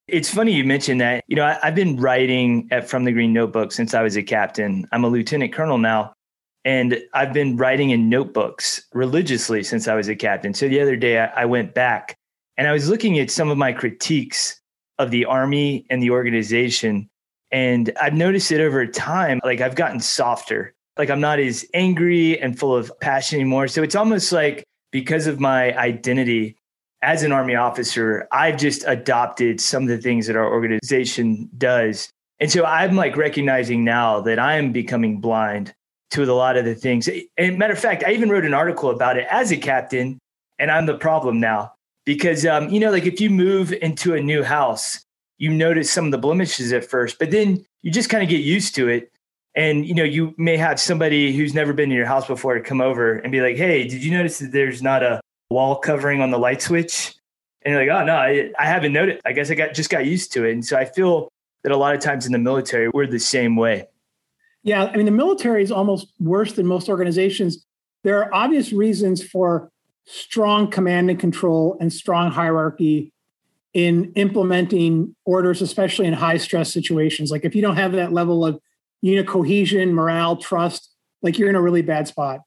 It's 0.07 0.33
funny 0.33 0.53
you 0.53 0.65
mentioned 0.65 1.01
that. 1.01 1.25
You 1.29 1.37
know, 1.37 1.45
I, 1.45 1.59
have 1.63 1.75
been 1.75 1.97
writing 1.97 2.69
at 2.71 2.89
From 2.89 3.05
the 3.05 3.13
Green 3.13 3.33
Notebook 3.33 3.73
since 3.73 3.95
I 3.95 4.03
was 4.03 4.17
a 4.17 4.23
captain. 4.23 4.87
I'm 4.93 5.05
a 5.05 5.09
lieutenant 5.09 5.55
colonel 5.55 5.79
now. 5.79 6.13
And 6.67 6.99
I've 7.13 7.33
been 7.33 7.57
writing 7.57 7.91
in 7.91 8.09
notebooks 8.09 8.87
religiously 8.93 9.63
since 9.63 9.87
I 9.87 9.95
was 9.95 10.09
a 10.09 10.17
captain. 10.17 10.55
So 10.55 10.69
the 10.69 10.81
other 10.81 10.97
day 10.97 11.21
I, 11.21 11.27
I 11.43 11.45
went 11.45 11.75
back 11.75 12.17
and 12.57 12.67
I 12.67 12.73
was 12.73 12.89
looking 12.89 13.19
at 13.19 13.31
some 13.31 13.51
of 13.51 13.59
my 13.59 13.73
critiques 13.73 14.61
of 14.99 15.11
the 15.11 15.25
Army 15.25 15.87
and 15.91 16.03
the 16.03 16.11
organization. 16.11 17.09
And 17.51 17.91
I've 18.01 18.15
noticed 18.15 18.51
it 18.51 18.61
over 18.61 18.87
time. 18.87 19.41
Like 19.45 19.61
I've 19.61 19.75
gotten 19.75 20.01
softer. 20.01 20.75
Like 20.99 21.11
I'm 21.11 21.21
not 21.21 21.39
as 21.39 21.67
angry 21.75 22.39
and 22.41 22.59
full 22.59 22.75
of 22.75 22.93
passion 23.01 23.41
anymore. 23.41 23.69
So 23.69 23.83
it's 23.83 23.95
almost 23.95 24.33
like 24.33 24.65
because 24.91 25.27
of 25.27 25.41
my 25.41 25.77
identity 25.79 26.57
as 27.05 27.23
an 27.23 27.33
Army 27.33 27.55
officer, 27.55 28.27
I've 28.33 28.57
just 28.57 28.83
adopted 28.87 29.61
some 29.61 29.83
of 29.83 29.89
the 29.89 29.99
things 29.99 30.27
that 30.27 30.37
our 30.37 30.51
organization 30.51 31.51
does. 31.57 32.09
And 32.41 32.51
so 32.51 32.65
I'm 32.65 32.97
like 32.97 33.17
recognizing 33.17 33.85
now 33.85 34.21
that 34.23 34.39
I 34.39 34.57
am 34.57 34.73
becoming 34.73 35.21
blind 35.21 35.75
to 36.11 36.25
a 36.25 36.33
lot 36.33 36.57
of 36.57 36.65
the 36.65 36.75
things. 36.75 37.09
And 37.37 37.59
matter 37.59 37.73
of 37.73 37.79
fact, 37.79 38.05
I 38.05 38.13
even 38.13 38.31
wrote 38.31 38.45
an 38.45 38.55
article 38.55 38.91
about 38.91 39.17
it 39.17 39.27
as 39.31 39.53
a 39.53 39.57
captain, 39.57 40.19
and 40.59 40.71
I'm 40.71 40.87
the 40.87 40.97
problem 40.97 41.41
now 41.41 41.75
because 42.05 42.47
um, 42.47 42.69
you 42.71 42.81
know, 42.81 42.91
like 42.91 43.07
if 43.07 43.21
you 43.21 43.31
move 43.31 43.73
into 43.73 44.15
a 44.15 44.21
new 44.21 44.43
house, 44.43 45.05
you 45.39 45.51
notice 45.51 45.91
some 45.91 46.07
of 46.07 46.11
the 46.11 46.19
blemishes 46.19 46.73
at 46.73 46.85
first, 46.85 47.19
but 47.19 47.31
then 47.31 47.65
you 47.83 47.91
just 47.91 48.09
kind 48.09 48.23
of 48.23 48.29
get 48.29 48.41
used 48.41 48.75
to 48.77 48.89
it. 48.89 49.11
And 49.55 49.87
you 49.87 49.95
know, 49.95 50.05
you 50.05 50.35
may 50.37 50.57
have 50.57 50.81
somebody 50.81 51.37
who's 51.37 51.55
never 51.55 51.73
been 51.73 51.91
in 51.91 51.97
your 51.97 52.07
house 52.07 52.27
before 52.27 52.55
to 52.55 52.61
come 52.61 52.81
over 52.81 53.17
and 53.17 53.31
be 53.31 53.41
like, 53.41 53.57
"Hey, 53.57 53.87
did 53.87 54.03
you 54.03 54.11
notice 54.11 54.39
that 54.39 54.53
there's 54.53 54.83
not 54.83 55.03
a 55.03 55.21
wall 55.55 55.77
covering 55.77 56.21
on 56.21 56.31
the 56.31 56.39
light 56.39 56.61
switch?" 56.61 57.15
And 57.63 57.73
you're 57.73 57.87
like, 57.87 58.03
"Oh 58.03 58.05
no, 58.05 58.17
I, 58.17 58.51
I 58.59 58.67
haven't 58.67 58.93
noticed. 58.93 59.23
I 59.25 59.33
guess 59.33 59.51
I 59.51 59.55
got 59.55 59.75
just 59.75 59.91
got 59.91 60.05
used 60.07 60.33
to 60.35 60.45
it." 60.45 60.53
And 60.53 60.65
so 60.65 60.77
I 60.77 60.85
feel 60.85 61.29
that 61.63 61.73
a 61.73 61.77
lot 61.77 61.95
of 61.95 62.01
times 62.01 62.27
in 62.27 62.33
the 62.33 62.39
military, 62.39 62.89
we're 62.91 63.07
the 63.07 63.19
same 63.19 63.57
way. 63.57 63.89
Yeah, 64.63 64.85
I 64.85 64.97
mean, 64.97 65.07
the 65.07 65.13
military 65.13 65.63
is 65.63 65.71
almost 65.71 66.13
worse 66.19 66.53
than 66.53 66.67
most 66.67 66.89
organizations. 66.89 67.65
There 68.03 68.23
are 68.23 68.35
obvious 68.35 68.73
reasons 68.73 69.23
for 69.23 69.71
strong 70.05 70.71
command 70.71 71.11
and 71.11 71.19
control 71.19 71.77
and 71.81 71.93
strong 71.93 72.31
hierarchy 72.31 73.13
in 73.73 74.13
implementing 74.15 75.15
orders, 75.25 75.61
especially 75.61 76.07
in 76.07 76.13
high 76.13 76.37
stress 76.37 76.73
situations. 76.73 77.31
Like 77.31 77.45
if 77.45 77.55
you 77.55 77.63
don't 77.63 77.77
have 77.77 77.93
that 77.93 78.13
level 78.13 78.45
of 78.45 78.61
unit 79.03 79.27
cohesion, 79.27 79.93
morale, 79.93 80.37
trust, 80.37 80.91
like 81.23 81.39
you're 81.39 81.51
in 81.51 81.57
a 81.57 81.63
really 81.63 81.83
bad 81.83 82.07
spot. 82.07 82.41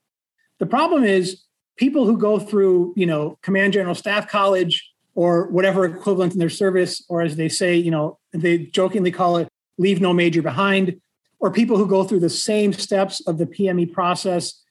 The 0.59 0.65
problem 0.65 1.03
is 1.03 1.43
people 1.77 2.05
who 2.05 2.17
go 2.17 2.39
through, 2.39 2.93
you 2.95 3.05
know, 3.05 3.37
command 3.41 3.73
general 3.73 3.95
staff 3.95 4.27
college 4.27 4.91
or 5.15 5.47
whatever 5.47 5.85
equivalent 5.85 6.33
in 6.33 6.39
their 6.39 6.49
service, 6.49 7.03
or 7.09 7.21
as 7.21 7.35
they 7.35 7.49
say, 7.49 7.75
you 7.75 7.91
know, 7.91 8.19
they 8.33 8.57
jokingly 8.57 9.11
call 9.11 9.37
it 9.37 9.47
leave 9.77 10.01
no 10.01 10.13
major 10.13 10.41
behind 10.41 10.99
or 11.39 11.51
people 11.51 11.77
who 11.77 11.87
go 11.87 12.03
through 12.03 12.19
the 12.19 12.29
same 12.29 12.73
steps 12.73 13.21
of 13.27 13.37
the 13.37 13.45
PME 13.45 13.91
process, 13.91 14.63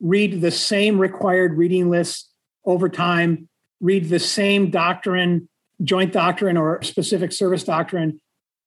read 0.00 0.40
the 0.40 0.50
same 0.50 0.98
required 0.98 1.54
reading 1.54 1.90
lists 1.90 2.30
over 2.64 2.88
time, 2.88 3.48
read 3.80 4.08
the 4.08 4.18
same 4.18 4.70
doctrine, 4.70 5.48
joint 5.82 6.12
doctrine 6.12 6.56
or 6.56 6.82
specific 6.82 7.32
service 7.32 7.64
doctrine, 7.64 8.20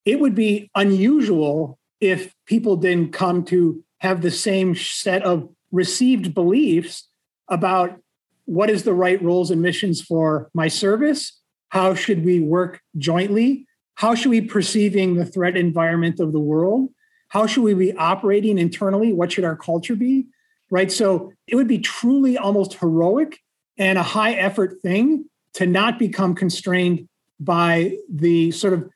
it 0.04 0.20
would 0.20 0.34
be 0.34 0.70
unusual 0.74 1.78
if 2.00 2.32
people 2.46 2.76
didn't 2.76 3.12
come 3.12 3.44
to 3.44 3.82
have 3.98 4.22
the 4.22 4.30
same 4.30 4.74
set 4.76 5.22
of 5.24 5.48
received 5.72 6.32
beliefs 6.32 7.07
about 7.48 7.98
what 8.46 8.70
is 8.70 8.82
the 8.82 8.94
right 8.94 9.22
roles 9.22 9.50
and 9.50 9.60
missions 9.60 10.00
for 10.00 10.50
my 10.54 10.68
service 10.68 11.40
how 11.70 11.94
should 11.94 12.24
we 12.24 12.40
work 12.40 12.80
jointly 12.96 13.66
how 13.96 14.14
should 14.14 14.30
we 14.30 14.40
perceiving 14.40 15.16
the 15.16 15.26
threat 15.26 15.56
environment 15.56 16.20
of 16.20 16.32
the 16.32 16.40
world 16.40 16.88
how 17.28 17.46
should 17.46 17.62
we 17.62 17.74
be 17.74 17.92
operating 17.94 18.58
internally? 18.58 19.12
What 19.12 19.32
should 19.32 19.44
our 19.44 19.56
culture 19.56 19.96
be? 19.96 20.26
Right. 20.70 20.90
So 20.90 21.32
it 21.46 21.56
would 21.56 21.68
be 21.68 21.78
truly 21.78 22.36
almost 22.36 22.74
heroic 22.74 23.38
and 23.78 23.96
a 23.96 24.02
high 24.02 24.32
effort 24.32 24.80
thing 24.82 25.26
to 25.54 25.66
not 25.66 25.98
become 25.98 26.34
constrained 26.34 27.08
by 27.40 27.96
the 28.10 28.50
sort 28.50 28.72
of 28.74 28.90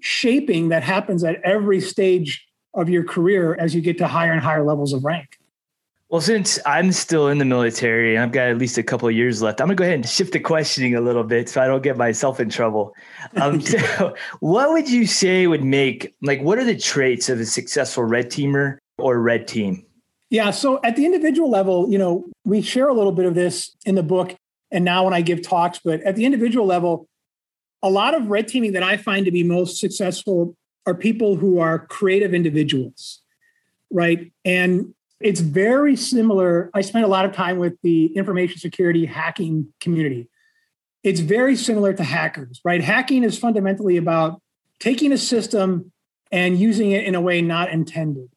shaping 0.00 0.68
that 0.68 0.82
happens 0.82 1.24
at 1.24 1.42
every 1.42 1.80
stage 1.80 2.46
of 2.72 2.88
your 2.88 3.04
career 3.04 3.56
as 3.58 3.74
you 3.74 3.80
get 3.80 3.98
to 3.98 4.06
higher 4.06 4.32
and 4.32 4.40
higher 4.40 4.64
levels 4.64 4.92
of 4.92 5.04
rank. 5.04 5.38
Well, 6.10 6.22
since 6.22 6.58
I'm 6.64 6.90
still 6.92 7.28
in 7.28 7.36
the 7.36 7.44
military 7.44 8.14
and 8.14 8.24
I've 8.24 8.32
got 8.32 8.48
at 8.48 8.56
least 8.56 8.78
a 8.78 8.82
couple 8.82 9.08
of 9.08 9.14
years 9.14 9.42
left, 9.42 9.60
I'm 9.60 9.66
going 9.66 9.76
to 9.76 9.80
go 9.80 9.84
ahead 9.84 9.96
and 9.96 10.08
shift 10.08 10.32
the 10.32 10.40
questioning 10.40 10.94
a 10.94 11.02
little 11.02 11.24
bit 11.24 11.50
so 11.50 11.60
I 11.60 11.66
don't 11.66 11.82
get 11.82 11.98
myself 11.98 12.40
in 12.40 12.48
trouble. 12.48 12.94
Um, 13.36 13.60
so, 13.62 14.14
what 14.40 14.70
would 14.70 14.88
you 14.88 15.06
say 15.06 15.46
would 15.46 15.64
make, 15.64 16.14
like, 16.22 16.40
what 16.40 16.58
are 16.58 16.64
the 16.64 16.78
traits 16.78 17.28
of 17.28 17.40
a 17.40 17.44
successful 17.44 18.04
red 18.04 18.30
teamer 18.30 18.78
or 18.96 19.20
red 19.20 19.46
team? 19.46 19.84
Yeah. 20.30 20.50
So, 20.50 20.80
at 20.82 20.96
the 20.96 21.04
individual 21.04 21.50
level, 21.50 21.90
you 21.90 21.98
know, 21.98 22.24
we 22.44 22.62
share 22.62 22.88
a 22.88 22.94
little 22.94 23.12
bit 23.12 23.26
of 23.26 23.34
this 23.34 23.76
in 23.84 23.94
the 23.94 24.02
book 24.02 24.34
and 24.70 24.84
now 24.84 25.04
when 25.04 25.14
I 25.14 25.20
give 25.20 25.42
talks, 25.42 25.80
but 25.82 26.02
at 26.02 26.16
the 26.16 26.24
individual 26.24 26.66
level, 26.66 27.08
a 27.82 27.90
lot 27.90 28.14
of 28.14 28.28
red 28.28 28.48
teaming 28.48 28.72
that 28.72 28.82
I 28.82 28.96
find 28.96 29.24
to 29.24 29.30
be 29.30 29.42
most 29.42 29.78
successful 29.78 30.56
are 30.86 30.94
people 30.94 31.36
who 31.36 31.58
are 31.58 31.78
creative 31.78 32.34
individuals, 32.34 33.20
right? 33.90 34.32
And 34.44 34.94
it's 35.20 35.40
very 35.40 35.96
similar. 35.96 36.70
I 36.74 36.80
spent 36.80 37.04
a 37.04 37.08
lot 37.08 37.24
of 37.24 37.32
time 37.32 37.58
with 37.58 37.74
the 37.82 38.06
information 38.16 38.58
security 38.58 39.06
hacking 39.06 39.72
community. 39.80 40.28
It's 41.02 41.20
very 41.20 41.56
similar 41.56 41.92
to 41.92 42.04
hackers, 42.04 42.60
right? 42.64 42.82
Hacking 42.82 43.24
is 43.24 43.38
fundamentally 43.38 43.96
about 43.96 44.40
taking 44.80 45.12
a 45.12 45.18
system 45.18 45.92
and 46.30 46.58
using 46.58 46.92
it 46.92 47.04
in 47.04 47.14
a 47.14 47.20
way 47.20 47.40
not 47.42 47.70
intended. 47.70 48.28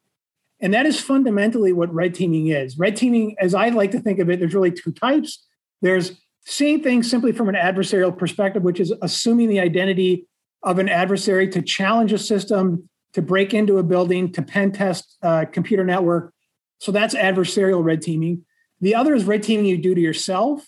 And 0.59 0.73
that 0.73 0.85
is 0.85 0.99
fundamentally 0.99 1.73
what 1.73 1.93
red 1.93 2.13
teaming 2.13 2.47
is. 2.47 2.77
Red 2.77 2.95
teaming, 2.95 3.35
as 3.39 3.53
I 3.53 3.69
like 3.69 3.91
to 3.91 3.99
think 3.99 4.19
of 4.19 4.29
it, 4.29 4.39
there's 4.39 4.53
really 4.53 4.71
two 4.71 4.91
types. 4.91 5.45
There's 5.81 6.19
seeing 6.45 6.81
things 6.81 7.09
simply 7.09 7.31
from 7.31 7.49
an 7.49 7.55
adversarial 7.55 8.15
perspective, 8.15 8.63
which 8.63 8.79
is 8.79 8.93
assuming 9.01 9.49
the 9.49 9.59
identity 9.59 10.27
of 10.63 10.77
an 10.79 10.87
adversary 10.87 11.47
to 11.49 11.61
challenge 11.61 12.13
a 12.13 12.17
system, 12.17 12.87
to 13.13 13.21
break 13.21 13.53
into 13.53 13.79
a 13.79 13.83
building, 13.83 14.31
to 14.33 14.41
pen 14.41 14.71
test 14.71 15.17
a 15.23 15.45
computer 15.45 15.83
network, 15.83 16.33
so 16.81 16.91
that's 16.91 17.13
adversarial 17.13 17.83
red 17.83 18.01
teaming. 18.01 18.43
The 18.81 18.95
other 18.95 19.13
is 19.13 19.25
red 19.25 19.43
teaming 19.43 19.67
you 19.67 19.77
do 19.77 19.93
to 19.93 20.01
yourself. 20.01 20.67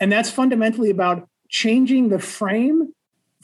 And 0.00 0.10
that's 0.10 0.28
fundamentally 0.28 0.90
about 0.90 1.28
changing 1.48 2.08
the 2.08 2.18
frame 2.18 2.92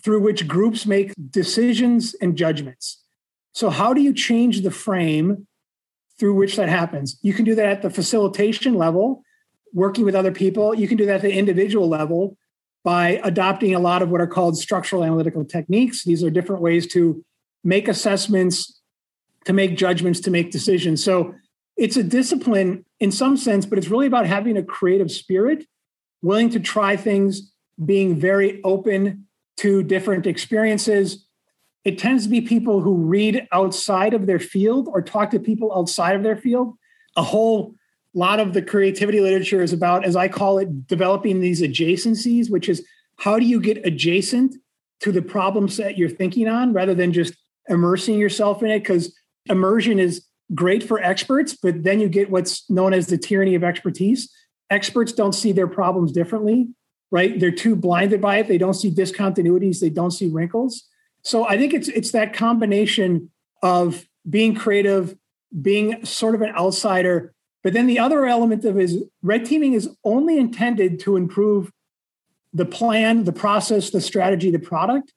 through 0.02 0.21
which 0.21 0.49
groups 0.49 0.87
make 0.87 1.12
decisions 1.31 2.14
and 2.14 2.37
judgments. 2.37 3.05
So, 3.52 3.71
how 3.71 3.95
do 3.95 4.00
you 4.00 4.12
change 4.12 4.62
the 4.62 4.73
frame 4.73 5.47
through 6.19 6.35
which 6.35 6.57
that 6.57 6.69
happens? 6.69 7.17
You 7.23 7.33
can 7.33 7.45
do 7.45 7.55
that 7.55 7.67
at 7.67 7.83
the 7.83 7.90
facilitation 7.90 8.75
level, 8.75 9.23
working 9.73 10.05
with 10.05 10.17
other 10.17 10.33
people. 10.33 10.75
You 10.75 10.88
can 10.88 10.97
do 10.97 11.07
that 11.07 11.17
at 11.17 11.23
the 11.23 11.33
individual 11.33 11.88
level 11.88 12.37
by 12.83 13.21
adopting 13.23 13.73
a 13.73 13.79
lot 13.79 14.02
of 14.02 14.11
what 14.11 14.21
are 14.21 14.26
called 14.26 14.59
structural 14.59 15.05
analytical 15.05 15.45
techniques. 15.45 16.02
These 16.02 16.25
are 16.25 16.31
different 16.31 16.61
ways 16.61 16.88
to 16.88 17.25
make 17.62 17.87
assessments, 17.87 18.81
to 19.45 19.52
make 19.52 19.76
judgments, 19.76 20.19
to 20.21 20.33
make 20.33 20.50
decisions. 20.50 21.05
So, 21.05 21.37
it's 21.80 21.96
a 21.96 22.02
discipline 22.02 22.84
in 23.00 23.10
some 23.10 23.38
sense, 23.38 23.64
but 23.64 23.78
it's 23.78 23.88
really 23.88 24.06
about 24.06 24.26
having 24.26 24.58
a 24.58 24.62
creative 24.62 25.10
spirit, 25.10 25.64
willing 26.20 26.50
to 26.50 26.60
try 26.60 26.94
things, 26.94 27.54
being 27.82 28.20
very 28.20 28.62
open 28.62 29.26
to 29.56 29.82
different 29.82 30.26
experiences. 30.26 31.26
It 31.87 31.99
tends 31.99 32.25
to 32.25 32.28
be 32.28 32.42
people 32.42 32.82
who 32.82 32.96
read 32.96 33.49
outside 33.50 34.12
of 34.12 34.26
their 34.26 34.38
field 34.38 34.88
or 34.92 35.00
talk 35.00 35.30
to 35.30 35.40
people 35.40 35.75
outside 35.75 36.14
of 36.16 36.22
their 36.22 36.37
field. 36.37 36.75
A 37.16 37.22
whole 37.22 37.75
lot 38.12 38.40
of 38.40 38.52
the 38.52 38.60
creativity 38.60 39.20
literature 39.20 39.62
is 39.62 39.72
about, 39.72 40.04
as 40.04 40.16
I 40.16 40.28
call 40.28 40.58
it, 40.58 40.87
developing 40.87 41.40
these 41.40 41.62
adjacencies, 41.62 42.50
which 42.50 42.68
is 42.68 42.87
how 43.16 43.38
do 43.38 43.46
you 43.46 43.58
get 43.58 43.87
adjacent 43.87 44.54
to 45.00 45.12
the 45.12 45.22
problem 45.22 45.66
set 45.66 45.96
you're 45.96 46.10
thinking 46.10 46.46
on 46.46 46.75
rather 46.75 46.94
than 46.94 47.14
just 47.14 47.34
immersing 47.70 48.18
yourself 48.18 48.62
in 48.62 48.70
it? 48.70 48.80
Because 48.80 49.16
immersion 49.46 49.99
is 49.99 50.26
great 50.54 50.83
for 50.83 51.02
experts, 51.02 51.57
but 51.61 51.83
then 51.83 52.00
you 52.00 52.09
get 52.09 52.30
what's 52.30 52.69
known 52.69 52.92
as 52.92 53.07
the 53.07 53.19
tyranny 53.19 53.54
of 53.54 53.64
expertise. 53.64 54.33
Experts 54.69 55.12
don't 55.12 55.35
see 55.35 55.52
their 55.52 55.69
problems 55.69 56.12
differently, 56.12 56.69
right? 57.11 57.38
They're 57.38 57.50
too 57.50 57.76
blinded 57.76 58.21
by 58.21 58.38
it. 58.38 58.49
They 58.49 58.59
don't 58.59 58.75
see 58.75 58.90
discontinuities, 58.90 59.80
they 59.80 59.90
don't 59.90 60.11
see 60.11 60.28
wrinkles. 60.28 60.85
So 61.22 61.46
I 61.46 61.59
think 61.59 61.74
it's 61.74 61.88
it's 61.88 62.12
that 62.12 62.33
combination 62.33 63.31
of 63.62 64.07
being 64.29 64.55
creative, 64.55 65.16
being 65.61 66.05
sort 66.05 66.35
of 66.35 66.42
an 66.42 66.55
outsider, 66.55 67.35
but 67.62 67.72
then 67.72 67.87
the 67.87 67.98
other 67.98 68.27
element 68.27 68.64
of 68.64 68.79
is 68.79 69.05
red 69.22 69.44
teaming 69.44 69.74
is 69.74 69.94
only 70.05 70.38
intended 70.38 70.98
to 71.01 71.16
improve 71.16 71.70
the 72.53 72.64
plan, 72.64 73.24
the 73.24 73.33
process, 73.33 73.90
the 73.90 74.01
strategy, 74.01 74.51
the 74.51 74.59
product. 74.59 75.12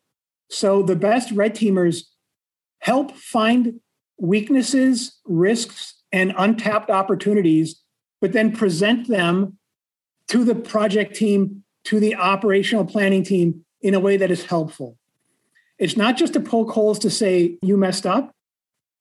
So 0.49 0.83
the 0.83 0.95
best 0.95 1.31
red 1.31 1.55
teamers 1.55 2.03
help 2.79 3.15
find 3.15 3.79
weaknesses, 4.17 5.19
risks, 5.25 6.01
and 6.11 6.33
untapped 6.37 6.89
opportunities, 6.89 7.81
but 8.21 8.33
then 8.33 8.51
present 8.51 9.07
them 9.07 9.57
to 10.27 10.43
the 10.43 10.55
project 10.55 11.15
team, 11.15 11.63
to 11.85 11.99
the 11.99 12.15
operational 12.15 12.85
planning 12.85 13.23
team 13.23 13.65
in 13.81 13.93
a 13.93 13.99
way 13.99 14.15
that 14.17 14.31
is 14.31 14.45
helpful. 14.45 14.97
It's 15.79 15.97
not 15.97 16.15
just 16.15 16.33
to 16.33 16.39
poke 16.39 16.71
holes 16.71 16.99
to 16.99 17.09
say 17.09 17.57
you 17.61 17.75
messed 17.75 18.05
up, 18.05 18.31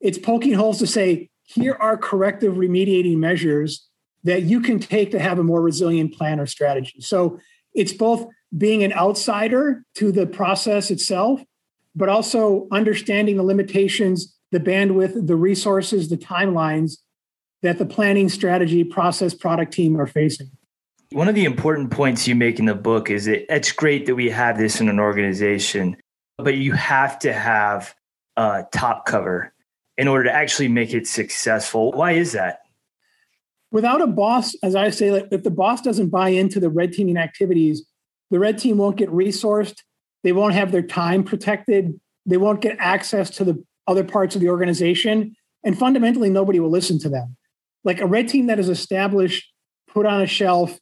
it's 0.01 0.19
poking 0.19 0.55
holes 0.55 0.79
to 0.81 0.87
say, 0.87 1.31
here 1.45 1.77
are 1.79 1.97
corrective 1.97 2.55
remediating 2.55 3.19
measures 3.19 3.89
that 4.25 4.43
you 4.43 4.61
can 4.61 4.79
take 4.79 5.11
to 5.11 5.19
have 5.19 5.39
a 5.39 5.45
more 5.45 5.61
resilient 5.61 6.15
plan 6.15 6.41
or 6.41 6.47
strategy. 6.47 7.01
So 7.01 7.39
it's 7.75 7.93
both 7.93 8.27
being 8.57 8.83
an 8.83 8.93
outsider 8.93 9.85
to 9.97 10.13
the 10.13 10.27
process 10.27 10.91
itself, 10.91 11.43
but 11.95 12.09
also 12.09 12.69
understanding 12.71 13.37
the 13.37 13.43
limitations 13.43 14.37
the 14.53 14.61
bandwidth, 14.61 15.27
the 15.27 15.35
resources, 15.35 16.09
the 16.09 16.17
timelines 16.17 16.99
that 17.63 17.79
the 17.79 17.87
planning 17.87 18.29
strategy 18.29 18.85
process 18.85 19.35
product 19.35 19.73
team 19.73 19.99
are 20.01 20.07
facing. 20.07 20.51
One 21.11 21.29
of 21.29 21.35
the 21.35 21.45
important 21.45 21.91
points 21.91 22.29
you 22.29 22.35
make 22.35 22.59
in 22.59 22.67
the 22.67 22.75
book 22.75 23.11
is 23.11 23.25
that 23.25 23.53
it's 23.53 23.73
great 23.73 24.07
that 24.07 24.15
we 24.15 24.31
have 24.31 24.59
this 24.59 24.81
in 24.81 24.89
an 24.89 25.01
organization, 25.01 25.97
but 26.39 26.57
you 26.57 26.73
have 26.73 27.19
to 27.21 27.33
have 27.33 27.95
a 28.37 28.65
top 28.73 29.07
cover 29.07 29.53
in 29.99 30.09
order 30.09 30.25
to 30.25 30.33
actually 30.33 30.69
make 30.69 30.95
it 30.95 31.07
successful. 31.07 31.93
Why 31.93 32.13
is 32.13 32.33
that? 32.33 32.61
Without 33.71 34.03
a 34.03 34.07
boss, 34.07 34.55
as 34.63 34.75
I 34.75 34.91
say, 34.91 35.27
if 35.31 35.43
the 35.43 35.51
boss 35.51 35.81
doesn't 35.81 36.09
buy 36.09 36.31
into 36.31 36.61
the 36.61 36.71
red 36.71 36.93
teaming 36.93 37.17
activities, 37.17 37.87
the 38.31 38.39
red 38.39 38.59
team 38.59 38.79
won't 38.79 38.97
get 38.97 39.11
resourced. 39.11 39.77
They 40.25 40.33
won't 40.33 40.55
have 40.55 40.73
their 40.73 40.83
time 40.83 41.25
protected. 41.25 41.99
They 42.27 42.37
won't 42.37 42.61
get 42.61 42.77
access 42.79 43.31
to 43.31 43.45
the 43.45 43.63
other 43.87 44.05
parts 44.05 44.35
of 44.35 44.41
the 44.41 44.49
organization. 44.49 45.35
And 45.65 45.79
fundamentally, 45.79 46.31
nobody 46.31 46.61
will 46.61 46.71
listen 46.71 46.99
to 47.01 47.09
them. 47.09 47.37
Like 47.85 48.01
a 48.01 48.07
red 48.07 48.29
team 48.29 48.47
that 48.47 48.59
is 48.59 48.69
established, 48.69 49.53
put 49.89 50.07
on 50.07 50.23
a 50.23 50.27
shelf, 50.27 50.79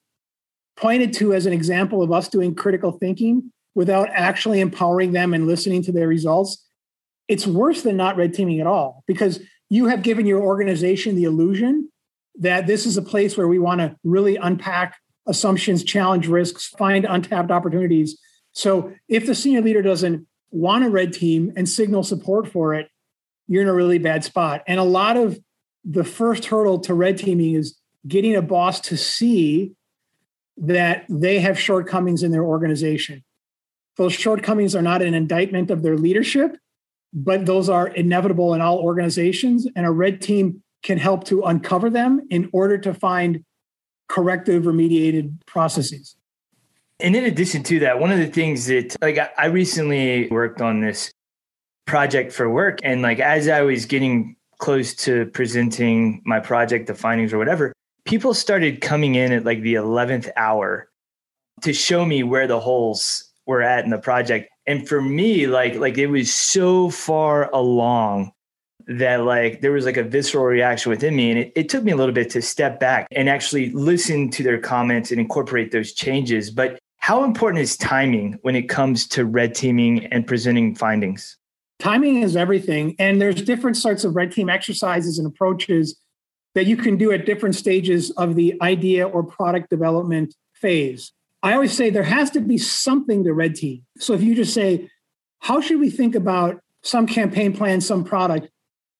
pointed 0.76 1.12
to 1.14 1.34
as 1.34 1.46
an 1.46 1.52
example 1.52 2.02
of 2.02 2.12
us 2.12 2.28
doing 2.28 2.54
critical 2.54 2.92
thinking 2.92 3.52
without 3.74 4.08
actually 4.10 4.60
empowering 4.60 5.12
them 5.12 5.34
and 5.34 5.46
listening 5.46 5.82
to 5.82 5.92
their 5.92 6.08
results, 6.08 6.66
it's 7.28 7.46
worse 7.46 7.82
than 7.82 7.96
not 7.96 8.16
red 8.16 8.34
teaming 8.34 8.60
at 8.60 8.66
all 8.66 9.04
because 9.06 9.40
you 9.68 9.86
have 9.86 10.02
given 10.02 10.26
your 10.26 10.40
organization 10.42 11.14
the 11.14 11.24
illusion 11.24 11.88
that 12.38 12.66
this 12.66 12.86
is 12.86 12.96
a 12.96 13.02
place 13.02 13.36
where 13.36 13.46
we 13.46 13.58
want 13.58 13.80
to 13.80 13.94
really 14.02 14.36
unpack 14.36 14.96
assumptions, 15.26 15.84
challenge 15.84 16.26
risks, 16.26 16.68
find 16.68 17.04
untapped 17.04 17.50
opportunities. 17.50 18.18
So 18.52 18.92
if 19.08 19.26
the 19.26 19.34
senior 19.34 19.60
leader 19.60 19.82
doesn't 19.82 20.26
want 20.50 20.84
a 20.84 20.90
red 20.90 21.12
team 21.12 21.52
and 21.56 21.68
signal 21.68 22.02
support 22.02 22.48
for 22.48 22.74
it, 22.74 22.88
you're 23.46 23.62
in 23.62 23.68
a 23.68 23.74
really 23.74 23.98
bad 23.98 24.24
spot. 24.24 24.62
And 24.66 24.78
a 24.78 24.84
lot 24.84 25.16
of 25.16 25.38
the 25.84 26.04
first 26.04 26.46
hurdle 26.46 26.78
to 26.80 26.94
red 26.94 27.18
teaming 27.18 27.54
is 27.54 27.78
getting 28.06 28.36
a 28.36 28.42
boss 28.42 28.80
to 28.80 28.96
see 28.96 29.72
that 30.56 31.04
they 31.08 31.40
have 31.40 31.58
shortcomings 31.58 32.22
in 32.22 32.32
their 32.32 32.44
organization. 32.44 33.24
Those 33.96 34.12
shortcomings 34.12 34.74
are 34.74 34.82
not 34.82 35.02
an 35.02 35.14
indictment 35.14 35.70
of 35.70 35.82
their 35.82 35.96
leadership, 35.96 36.56
but 37.12 37.46
those 37.46 37.68
are 37.68 37.88
inevitable 37.88 38.54
in 38.54 38.60
all 38.60 38.78
organizations. 38.78 39.66
And 39.74 39.84
a 39.84 39.90
red 39.90 40.20
team 40.20 40.62
can 40.82 40.98
help 40.98 41.24
to 41.24 41.42
uncover 41.42 41.90
them 41.90 42.26
in 42.30 42.48
order 42.52 42.78
to 42.78 42.94
find 42.94 43.44
corrective 44.08 44.64
remediated 44.64 45.44
processes. 45.46 46.16
And 47.02 47.16
in 47.16 47.24
addition 47.24 47.62
to 47.64 47.78
that, 47.80 47.98
one 47.98 48.10
of 48.10 48.18
the 48.18 48.26
things 48.26 48.66
that 48.66 48.96
like 49.00 49.18
I 49.38 49.46
recently 49.46 50.28
worked 50.28 50.60
on 50.60 50.80
this 50.80 51.10
project 51.86 52.32
for 52.32 52.48
work 52.48 52.78
and 52.84 53.02
like 53.02 53.18
as 53.18 53.48
I 53.48 53.62
was 53.62 53.84
getting 53.86 54.36
close 54.58 54.94
to 54.94 55.26
presenting 55.26 56.22
my 56.24 56.38
project, 56.38 56.86
the 56.86 56.94
findings 56.94 57.32
or 57.32 57.38
whatever, 57.38 57.72
people 58.04 58.34
started 58.34 58.80
coming 58.80 59.14
in 59.14 59.32
at 59.32 59.44
like 59.44 59.62
the 59.62 59.74
11th 59.74 60.30
hour 60.36 60.88
to 61.62 61.72
show 61.72 62.04
me 62.04 62.22
where 62.22 62.46
the 62.46 62.60
holes 62.60 63.30
were 63.46 63.62
at 63.62 63.84
in 63.84 63.90
the 63.90 63.98
project. 63.98 64.48
And 64.66 64.86
for 64.86 65.00
me, 65.00 65.46
like 65.46 65.74
like 65.74 65.98
it 65.98 66.06
was 66.06 66.32
so 66.32 66.90
far 66.90 67.50
along 67.50 68.32
that 68.86 69.22
like 69.22 69.60
there 69.60 69.72
was 69.72 69.84
like 69.84 69.96
a 69.96 70.02
visceral 70.02 70.44
reaction 70.44 70.90
within 70.90 71.14
me 71.14 71.30
and 71.30 71.38
it, 71.38 71.52
it 71.54 71.68
took 71.68 71.84
me 71.84 71.92
a 71.92 71.96
little 71.96 72.14
bit 72.14 72.30
to 72.30 72.42
step 72.42 72.80
back 72.80 73.06
and 73.12 73.28
actually 73.28 73.70
listen 73.70 74.30
to 74.30 74.42
their 74.42 74.58
comments 74.58 75.10
and 75.12 75.20
incorporate 75.20 75.70
those 75.70 75.92
changes 75.92 76.50
but 76.50 76.78
how 77.10 77.24
important 77.24 77.60
is 77.60 77.76
timing 77.76 78.38
when 78.42 78.54
it 78.54 78.68
comes 78.68 79.04
to 79.04 79.24
red 79.24 79.52
teaming 79.52 80.06
and 80.12 80.24
presenting 80.24 80.76
findings? 80.76 81.36
Timing 81.80 82.22
is 82.22 82.36
everything. 82.36 82.94
And 83.00 83.20
there's 83.20 83.42
different 83.42 83.76
sorts 83.76 84.04
of 84.04 84.14
red 84.14 84.30
team 84.30 84.48
exercises 84.48 85.18
and 85.18 85.26
approaches 85.26 85.98
that 86.54 86.66
you 86.66 86.76
can 86.76 86.96
do 86.96 87.10
at 87.10 87.26
different 87.26 87.56
stages 87.56 88.12
of 88.12 88.36
the 88.36 88.54
idea 88.62 89.08
or 89.08 89.24
product 89.24 89.70
development 89.70 90.36
phase. 90.52 91.10
I 91.42 91.54
always 91.54 91.72
say 91.72 91.90
there 91.90 92.04
has 92.04 92.30
to 92.30 92.40
be 92.40 92.58
something 92.58 93.24
to 93.24 93.32
red 93.32 93.56
team. 93.56 93.84
So 93.98 94.12
if 94.12 94.22
you 94.22 94.36
just 94.36 94.54
say, 94.54 94.88
how 95.40 95.60
should 95.60 95.80
we 95.80 95.90
think 95.90 96.14
about 96.14 96.60
some 96.82 97.08
campaign 97.08 97.52
plan, 97.52 97.80
some 97.80 98.04
product? 98.04 98.50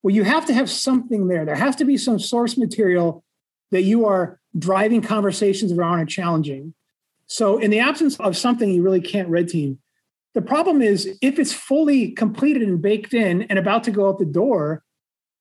Well, 0.02 0.12
you 0.12 0.24
have 0.24 0.46
to 0.46 0.52
have 0.52 0.68
something 0.68 1.28
there. 1.28 1.44
There 1.44 1.54
has 1.54 1.76
to 1.76 1.84
be 1.84 1.96
some 1.96 2.18
source 2.18 2.58
material 2.58 3.22
that 3.70 3.82
you 3.82 4.06
are 4.06 4.40
driving 4.58 5.00
conversations 5.00 5.70
around 5.70 6.00
and 6.00 6.08
challenging. 6.08 6.74
So, 7.30 7.58
in 7.58 7.70
the 7.70 7.78
absence 7.78 8.18
of 8.18 8.36
something, 8.36 8.68
you 8.68 8.82
really 8.82 9.00
can't 9.00 9.28
red 9.28 9.48
team. 9.48 9.78
The 10.34 10.42
problem 10.42 10.82
is 10.82 11.16
if 11.22 11.38
it's 11.38 11.52
fully 11.52 12.10
completed 12.10 12.62
and 12.66 12.82
baked 12.82 13.14
in 13.14 13.42
and 13.42 13.56
about 13.56 13.84
to 13.84 13.92
go 13.92 14.08
out 14.08 14.18
the 14.18 14.24
door, 14.24 14.82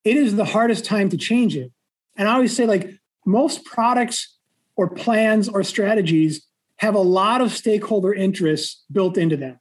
it 0.03 0.15
is 0.15 0.35
the 0.35 0.45
hardest 0.45 0.85
time 0.85 1.09
to 1.09 1.17
change 1.17 1.57
it. 1.57 1.71
And 2.15 2.29
I 2.29 2.33
always 2.33 2.55
say, 2.55 2.67
like, 2.67 2.93
most 3.25 3.65
products 3.65 4.37
or 4.75 4.87
plans 4.87 5.49
or 5.49 5.63
strategies 5.63 6.45
have 6.77 6.93
a 6.93 6.99
lot 6.99 7.41
of 7.41 7.51
stakeholder 7.51 8.13
interests 8.13 8.83
built 8.91 9.17
into 9.17 9.35
them. 9.35 9.59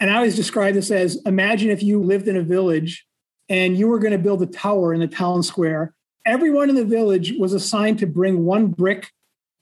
And 0.00 0.10
I 0.10 0.16
always 0.16 0.34
describe 0.34 0.72
this 0.72 0.90
as 0.90 1.20
imagine 1.26 1.68
if 1.68 1.82
you 1.82 2.02
lived 2.02 2.26
in 2.26 2.38
a 2.38 2.42
village 2.42 3.06
and 3.50 3.76
you 3.76 3.86
were 3.88 3.98
going 3.98 4.12
to 4.12 4.18
build 4.18 4.40
a 4.40 4.46
tower 4.46 4.94
in 4.94 5.00
the 5.00 5.08
town 5.08 5.42
square. 5.42 5.94
Everyone 6.24 6.70
in 6.70 6.74
the 6.74 6.86
village 6.86 7.34
was 7.38 7.52
assigned 7.52 7.98
to 7.98 8.06
bring 8.06 8.46
one 8.46 8.68
brick 8.68 9.12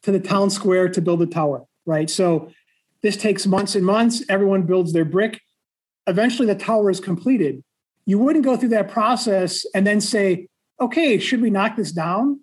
to 0.04 0.12
the 0.12 0.20
town 0.20 0.50
square 0.50 0.88
to 0.88 1.02
build 1.02 1.20
a 1.20 1.26
tower, 1.26 1.66
right? 1.86 2.08
So 2.08 2.50
this 3.02 3.16
takes 3.16 3.46
months 3.46 3.74
and 3.74 3.84
months. 3.84 4.22
Everyone 4.28 4.62
builds 4.62 4.92
their 4.92 5.04
brick. 5.04 5.40
Eventually, 6.06 6.46
the 6.46 6.54
tower 6.54 6.90
is 6.90 7.00
completed. 7.00 7.62
You 8.06 8.18
wouldn't 8.18 8.44
go 8.44 8.56
through 8.56 8.70
that 8.70 8.90
process 8.90 9.64
and 9.74 9.86
then 9.86 10.00
say, 10.00 10.48
okay, 10.80 11.18
should 11.18 11.40
we 11.40 11.50
knock 11.50 11.76
this 11.76 11.92
down? 11.92 12.40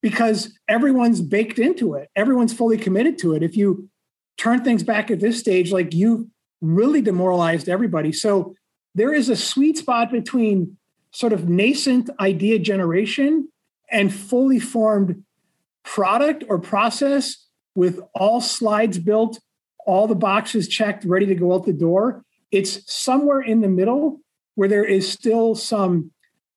Because 0.00 0.56
everyone's 0.68 1.20
baked 1.20 1.58
into 1.58 1.94
it, 1.94 2.08
everyone's 2.14 2.52
fully 2.52 2.78
committed 2.78 3.18
to 3.18 3.34
it. 3.34 3.42
If 3.42 3.56
you 3.56 3.88
turn 4.36 4.62
things 4.62 4.82
back 4.82 5.10
at 5.10 5.20
this 5.20 5.38
stage, 5.38 5.72
like 5.72 5.92
you 5.92 6.30
really 6.60 7.02
demoralized 7.02 7.68
everybody. 7.68 8.12
So 8.12 8.54
there 8.94 9.12
is 9.12 9.28
a 9.28 9.36
sweet 9.36 9.78
spot 9.78 10.10
between 10.10 10.76
sort 11.10 11.32
of 11.32 11.48
nascent 11.48 12.10
idea 12.20 12.58
generation 12.58 13.48
and 13.90 14.12
fully 14.12 14.60
formed 14.60 15.24
product 15.82 16.44
or 16.48 16.58
process 16.58 17.47
with 17.78 18.00
all 18.12 18.40
slides 18.40 18.98
built, 18.98 19.38
all 19.86 20.08
the 20.08 20.14
boxes 20.16 20.66
checked, 20.66 21.04
ready 21.04 21.26
to 21.26 21.34
go 21.36 21.54
out 21.54 21.64
the 21.64 21.72
door. 21.72 22.24
It's 22.50 22.92
somewhere 22.92 23.40
in 23.40 23.60
the 23.60 23.68
middle 23.68 24.18
where 24.56 24.68
there 24.68 24.84
is 24.84 25.08
still 25.08 25.54
some 25.54 26.10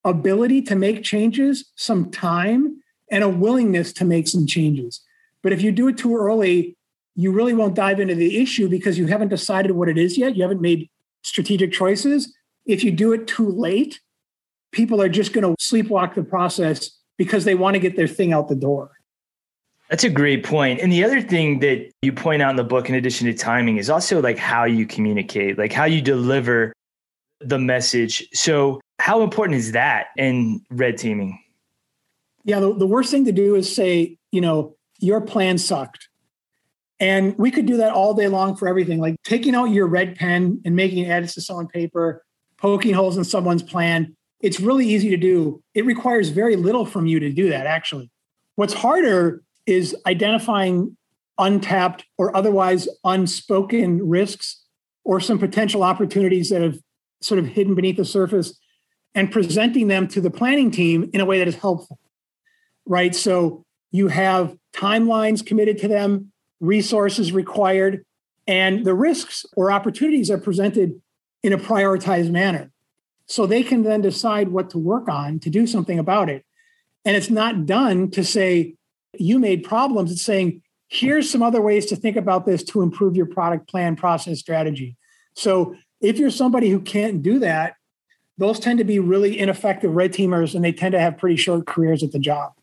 ability 0.03 0.63
to 0.63 0.75
make 0.75 1.03
changes, 1.03 1.71
some 1.75 2.09
time, 2.09 2.81
and 3.11 3.23
a 3.23 3.29
willingness 3.29 3.93
to 3.93 4.03
make 4.03 4.27
some 4.27 4.47
changes. 4.47 5.01
But 5.43 5.53
if 5.53 5.61
you 5.61 5.71
do 5.71 5.89
it 5.89 5.97
too 5.99 6.17
early, 6.17 6.75
you 7.15 7.31
really 7.31 7.53
won't 7.53 7.75
dive 7.75 7.99
into 7.99 8.15
the 8.15 8.41
issue 8.41 8.67
because 8.67 8.97
you 8.97 9.05
haven't 9.05 9.29
decided 9.29 9.73
what 9.73 9.89
it 9.89 9.99
is 9.99 10.17
yet. 10.17 10.35
You 10.35 10.41
haven't 10.41 10.61
made 10.61 10.89
strategic 11.21 11.71
choices. 11.71 12.35
If 12.65 12.83
you 12.83 12.89
do 12.89 13.13
it 13.13 13.27
too 13.27 13.47
late, 13.47 13.99
people 14.71 14.99
are 14.99 15.09
just 15.09 15.33
going 15.33 15.43
to 15.43 15.61
sleepwalk 15.61 16.15
the 16.15 16.23
process 16.23 16.97
because 17.15 17.45
they 17.45 17.53
want 17.53 17.75
to 17.75 17.79
get 17.79 17.95
their 17.95 18.07
thing 18.07 18.33
out 18.33 18.47
the 18.47 18.55
door. 18.55 18.89
That's 19.91 20.05
a 20.05 20.09
great 20.09 20.45
point. 20.45 20.79
And 20.79 20.91
the 20.91 21.03
other 21.03 21.21
thing 21.21 21.59
that 21.59 21.91
you 22.01 22.13
point 22.13 22.41
out 22.41 22.51
in 22.51 22.55
the 22.55 22.63
book, 22.63 22.87
in 22.87 22.95
addition 22.95 23.27
to 23.27 23.33
timing, 23.33 23.75
is 23.75 23.89
also 23.89 24.21
like 24.21 24.37
how 24.37 24.63
you 24.63 24.87
communicate, 24.87 25.57
like 25.57 25.73
how 25.73 25.83
you 25.83 26.01
deliver 26.01 26.71
the 27.41 27.59
message. 27.59 28.25
So, 28.33 28.79
how 28.99 29.21
important 29.21 29.57
is 29.57 29.73
that 29.73 30.07
in 30.15 30.61
red 30.71 30.97
teaming? 30.97 31.37
Yeah, 32.45 32.61
the, 32.61 32.73
the 32.73 32.87
worst 32.87 33.11
thing 33.11 33.25
to 33.25 33.33
do 33.33 33.55
is 33.55 33.75
say, 33.75 34.17
you 34.31 34.39
know, 34.39 34.77
your 34.99 35.19
plan 35.19 35.57
sucked 35.57 36.07
and 37.01 37.37
we 37.37 37.51
could 37.51 37.65
do 37.65 37.77
that 37.77 37.91
all 37.91 38.13
day 38.13 38.29
long 38.29 38.55
for 38.55 38.69
everything, 38.69 38.99
like 39.01 39.15
taking 39.23 39.55
out 39.55 39.65
your 39.65 39.87
red 39.87 40.15
pen 40.15 40.61
and 40.63 40.75
making 40.75 41.05
edits 41.05 41.33
to 41.33 41.41
someone's 41.41 41.71
paper, 41.73 42.23
poking 42.57 42.93
holes 42.93 43.17
in 43.17 43.25
someone's 43.25 43.63
plan. 43.63 44.15
It's 44.39 44.61
really 44.61 44.87
easy 44.87 45.09
to 45.09 45.17
do. 45.17 45.61
It 45.73 45.85
requires 45.85 46.29
very 46.29 46.55
little 46.55 46.85
from 46.85 47.07
you 47.07 47.19
to 47.19 47.31
do 47.31 47.49
that, 47.49 47.65
actually. 47.65 48.09
What's 48.55 48.73
harder 48.73 49.41
is 49.71 49.95
identifying 50.05 50.97
untapped 51.37 52.05
or 52.17 52.35
otherwise 52.35 52.87
unspoken 53.03 54.07
risks 54.07 54.63
or 55.03 55.19
some 55.19 55.39
potential 55.39 55.81
opportunities 55.81 56.49
that 56.49 56.61
have 56.61 56.77
sort 57.21 57.39
of 57.39 57.47
hidden 57.47 57.73
beneath 57.73 57.97
the 57.97 58.05
surface 58.05 58.59
and 59.15 59.31
presenting 59.31 59.87
them 59.87 60.07
to 60.07 60.21
the 60.21 60.29
planning 60.29 60.69
team 60.71 61.09
in 61.13 61.21
a 61.21 61.25
way 61.25 61.39
that 61.39 61.47
is 61.47 61.55
helpful. 61.55 61.97
Right. 62.85 63.15
So 63.15 63.65
you 63.91 64.09
have 64.09 64.55
timelines 64.73 65.45
committed 65.45 65.77
to 65.79 65.87
them 65.87 66.31
resources 66.59 67.31
required, 67.31 68.05
and 68.47 68.85
the 68.85 68.93
risks 68.93 69.45
or 69.55 69.71
opportunities 69.71 70.29
are 70.29 70.37
presented 70.37 71.01
in 71.43 71.53
a 71.53 71.57
prioritized 71.57 72.29
manner. 72.29 72.71
So 73.25 73.45
they 73.45 73.63
can 73.63 73.83
then 73.83 74.01
decide 74.01 74.49
what 74.49 74.69
to 74.71 74.77
work 74.77 75.09
on 75.09 75.39
to 75.39 75.49
do 75.49 75.65
something 75.65 75.97
about 75.97 76.29
it. 76.29 76.45
And 77.03 77.15
it's 77.15 77.29
not 77.29 77.65
done 77.65 78.11
to 78.11 78.23
say, 78.23 78.75
you 79.17 79.39
made 79.39 79.63
problems. 79.63 80.11
It's 80.11 80.21
saying, 80.21 80.61
here's 80.87 81.29
some 81.29 81.41
other 81.41 81.61
ways 81.61 81.85
to 81.87 81.95
think 81.95 82.17
about 82.17 82.45
this 82.45 82.63
to 82.65 82.81
improve 82.81 83.15
your 83.15 83.25
product 83.25 83.67
plan, 83.67 83.95
process, 83.95 84.39
strategy. 84.39 84.97
So 85.33 85.75
if 86.01 86.17
you're 86.17 86.31
somebody 86.31 86.69
who 86.69 86.79
can't 86.79 87.21
do 87.21 87.39
that, 87.39 87.75
those 88.37 88.59
tend 88.59 88.79
to 88.79 88.83
be 88.83 88.99
really 88.99 89.37
ineffective 89.37 89.91
red 89.91 90.13
teamers 90.13 90.55
and 90.55 90.63
they 90.63 90.71
tend 90.71 90.93
to 90.93 90.99
have 90.99 91.17
pretty 91.17 91.35
short 91.35 91.67
careers 91.67 92.03
at 92.03 92.11
the 92.11 92.19
job. 92.19 92.53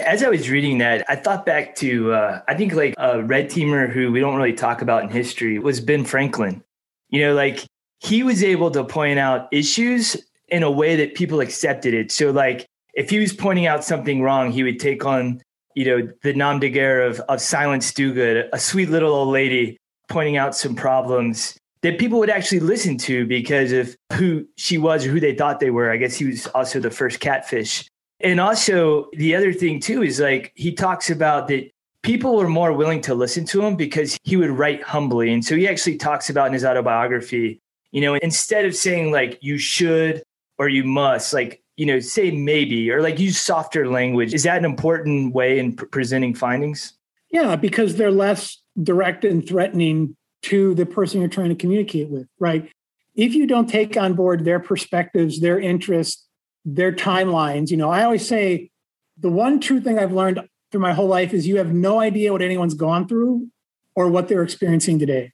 As 0.00 0.22
I 0.22 0.28
was 0.28 0.50
reading 0.50 0.78
that, 0.78 1.04
I 1.08 1.16
thought 1.16 1.46
back 1.46 1.74
to 1.76 2.12
uh, 2.12 2.42
I 2.48 2.54
think 2.54 2.74
like 2.74 2.94
a 2.98 3.22
red 3.22 3.48
teamer 3.48 3.90
who 3.90 4.12
we 4.12 4.20
don't 4.20 4.36
really 4.36 4.52
talk 4.52 4.82
about 4.82 5.04
in 5.04 5.08
history 5.08 5.58
was 5.58 5.80
Ben 5.80 6.04
Franklin. 6.04 6.62
You 7.08 7.22
know, 7.22 7.34
like 7.34 7.64
he 8.00 8.22
was 8.22 8.42
able 8.42 8.70
to 8.72 8.84
point 8.84 9.18
out 9.18 9.48
issues 9.52 10.16
in 10.48 10.62
a 10.62 10.70
way 10.70 10.96
that 10.96 11.14
people 11.14 11.40
accepted 11.40 11.94
it. 11.94 12.12
So 12.12 12.30
like 12.30 12.66
if 12.94 13.10
he 13.10 13.18
was 13.18 13.32
pointing 13.32 13.66
out 13.66 13.84
something 13.84 14.22
wrong, 14.22 14.50
he 14.50 14.62
would 14.62 14.80
take 14.80 15.04
on, 15.06 15.40
you 15.76 15.84
know, 15.84 16.08
the 16.24 16.32
nom 16.32 16.58
de 16.58 16.68
guerre 16.68 17.02
of, 17.02 17.20
of 17.20 17.40
Silence 17.40 17.92
Dogood, 17.92 18.48
a 18.52 18.58
sweet 18.58 18.90
little 18.90 19.14
old 19.14 19.28
lady 19.28 19.78
pointing 20.08 20.36
out 20.36 20.56
some 20.56 20.74
problems 20.74 21.56
that 21.82 21.98
people 21.98 22.18
would 22.18 22.30
actually 22.30 22.60
listen 22.60 22.98
to 22.98 23.26
because 23.26 23.70
of 23.70 23.96
who 24.14 24.44
she 24.56 24.78
was 24.78 25.06
or 25.06 25.10
who 25.10 25.20
they 25.20 25.34
thought 25.34 25.60
they 25.60 25.70
were. 25.70 25.90
I 25.90 25.96
guess 25.98 26.16
he 26.16 26.24
was 26.24 26.48
also 26.48 26.80
the 26.80 26.90
first 26.90 27.20
catfish 27.20 27.88
and 28.20 28.40
also, 28.40 29.08
the 29.12 29.34
other 29.34 29.52
thing 29.52 29.80
too 29.80 30.02
is 30.02 30.20
like 30.20 30.52
he 30.54 30.72
talks 30.72 31.10
about 31.10 31.48
that 31.48 31.70
people 32.02 32.36
were 32.36 32.48
more 32.48 32.72
willing 32.72 33.00
to 33.02 33.14
listen 33.14 33.44
to 33.46 33.64
him 33.64 33.76
because 33.76 34.18
he 34.22 34.36
would 34.36 34.50
write 34.50 34.82
humbly. 34.82 35.32
And 35.32 35.44
so 35.44 35.54
he 35.54 35.68
actually 35.68 35.96
talks 35.96 36.30
about 36.30 36.46
in 36.46 36.52
his 36.54 36.64
autobiography, 36.64 37.60
you 37.92 38.00
know, 38.00 38.14
instead 38.14 38.64
of 38.64 38.74
saying 38.74 39.12
like 39.12 39.38
you 39.42 39.58
should 39.58 40.22
or 40.58 40.68
you 40.68 40.84
must, 40.84 41.34
like, 41.34 41.60
you 41.76 41.86
know, 41.86 42.00
say 42.00 42.30
maybe 42.30 42.90
or 42.90 43.02
like 43.02 43.18
use 43.18 43.38
softer 43.38 43.88
language. 43.88 44.34
Is 44.34 44.42
that 44.44 44.58
an 44.58 44.64
important 44.64 45.34
way 45.34 45.58
in 45.58 45.74
presenting 45.74 46.34
findings? 46.34 46.94
Yeah, 47.30 47.56
because 47.56 47.96
they're 47.96 48.10
less 48.10 48.62
direct 48.82 49.24
and 49.24 49.46
threatening 49.46 50.16
to 50.42 50.74
the 50.74 50.86
person 50.86 51.20
you're 51.20 51.28
trying 51.28 51.48
to 51.48 51.54
communicate 51.54 52.08
with, 52.08 52.28
right? 52.38 52.70
If 53.14 53.34
you 53.34 53.46
don't 53.46 53.68
take 53.68 53.96
on 53.96 54.14
board 54.14 54.44
their 54.44 54.60
perspectives, 54.60 55.40
their 55.40 55.58
interests, 55.58 56.26
their 56.64 56.92
timelines. 56.92 57.70
You 57.70 57.76
know, 57.76 57.90
I 57.90 58.04
always 58.04 58.26
say 58.26 58.70
the 59.18 59.30
one 59.30 59.60
true 59.60 59.80
thing 59.80 59.98
I've 59.98 60.12
learned 60.12 60.40
through 60.70 60.80
my 60.80 60.92
whole 60.92 61.06
life 61.06 61.32
is 61.32 61.46
you 61.46 61.56
have 61.58 61.72
no 61.72 62.00
idea 62.00 62.32
what 62.32 62.42
anyone's 62.42 62.74
gone 62.74 63.08
through 63.08 63.48
or 63.94 64.08
what 64.08 64.28
they're 64.28 64.42
experiencing 64.42 64.98
today. 64.98 65.32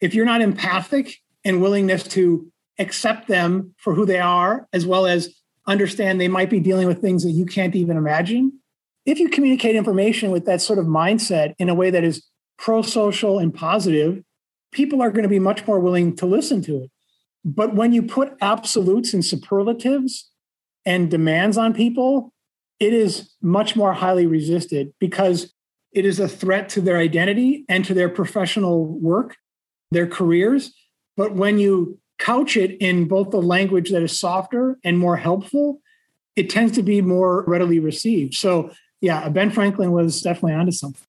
If 0.00 0.14
you're 0.14 0.24
not 0.24 0.40
empathic 0.40 1.16
and 1.44 1.60
willingness 1.60 2.04
to 2.04 2.52
accept 2.78 3.26
them 3.26 3.74
for 3.78 3.94
who 3.94 4.06
they 4.06 4.20
are, 4.20 4.68
as 4.72 4.86
well 4.86 5.06
as 5.06 5.34
understand 5.68 6.20
they 6.20 6.28
might 6.28 6.50
be 6.50 6.58
dealing 6.58 6.88
with 6.88 7.00
things 7.00 7.22
that 7.22 7.30
you 7.30 7.46
can't 7.46 7.76
even 7.76 7.96
imagine, 7.96 8.58
if 9.06 9.20
you 9.20 9.28
communicate 9.28 9.76
information 9.76 10.30
with 10.30 10.44
that 10.46 10.60
sort 10.60 10.78
of 10.78 10.86
mindset 10.86 11.54
in 11.58 11.68
a 11.68 11.74
way 11.74 11.90
that 11.90 12.02
is 12.02 12.26
pro 12.58 12.82
social 12.82 13.38
and 13.38 13.54
positive, 13.54 14.22
people 14.72 15.00
are 15.00 15.10
going 15.10 15.22
to 15.22 15.28
be 15.28 15.38
much 15.38 15.66
more 15.66 15.78
willing 15.78 16.16
to 16.16 16.26
listen 16.26 16.62
to 16.62 16.82
it. 16.82 16.90
But 17.44 17.74
when 17.74 17.92
you 17.92 18.02
put 18.02 18.36
absolutes 18.40 19.14
and 19.14 19.24
superlatives 19.24 20.30
and 20.84 21.10
demands 21.10 21.56
on 21.56 21.72
people, 21.72 22.32
it 22.80 22.92
is 22.92 23.34
much 23.40 23.76
more 23.76 23.92
highly 23.92 24.26
resisted 24.26 24.92
because 24.98 25.54
it 25.92 26.04
is 26.04 26.20
a 26.20 26.28
threat 26.28 26.68
to 26.70 26.80
their 26.80 26.98
identity 26.98 27.64
and 27.68 27.84
to 27.84 27.94
their 27.94 28.08
professional 28.08 28.86
work, 28.86 29.36
their 29.90 30.06
careers. 30.06 30.72
But 31.16 31.34
when 31.34 31.58
you 31.58 31.98
couch 32.28 32.58
it 32.58 32.76
in 32.78 33.08
both 33.08 33.30
the 33.30 33.40
language 33.40 33.90
that 33.90 34.02
is 34.02 34.20
softer 34.20 34.78
and 34.84 34.98
more 34.98 35.16
helpful, 35.16 35.80
it 36.36 36.50
tends 36.50 36.72
to 36.72 36.82
be 36.82 37.00
more 37.00 37.42
readily 37.46 37.78
received. 37.78 38.34
So, 38.34 38.70
yeah, 39.00 39.30
Ben 39.30 39.50
Franklin 39.50 39.92
was 39.92 40.20
definitely 40.20 40.52
onto 40.52 40.72
something. 40.72 41.06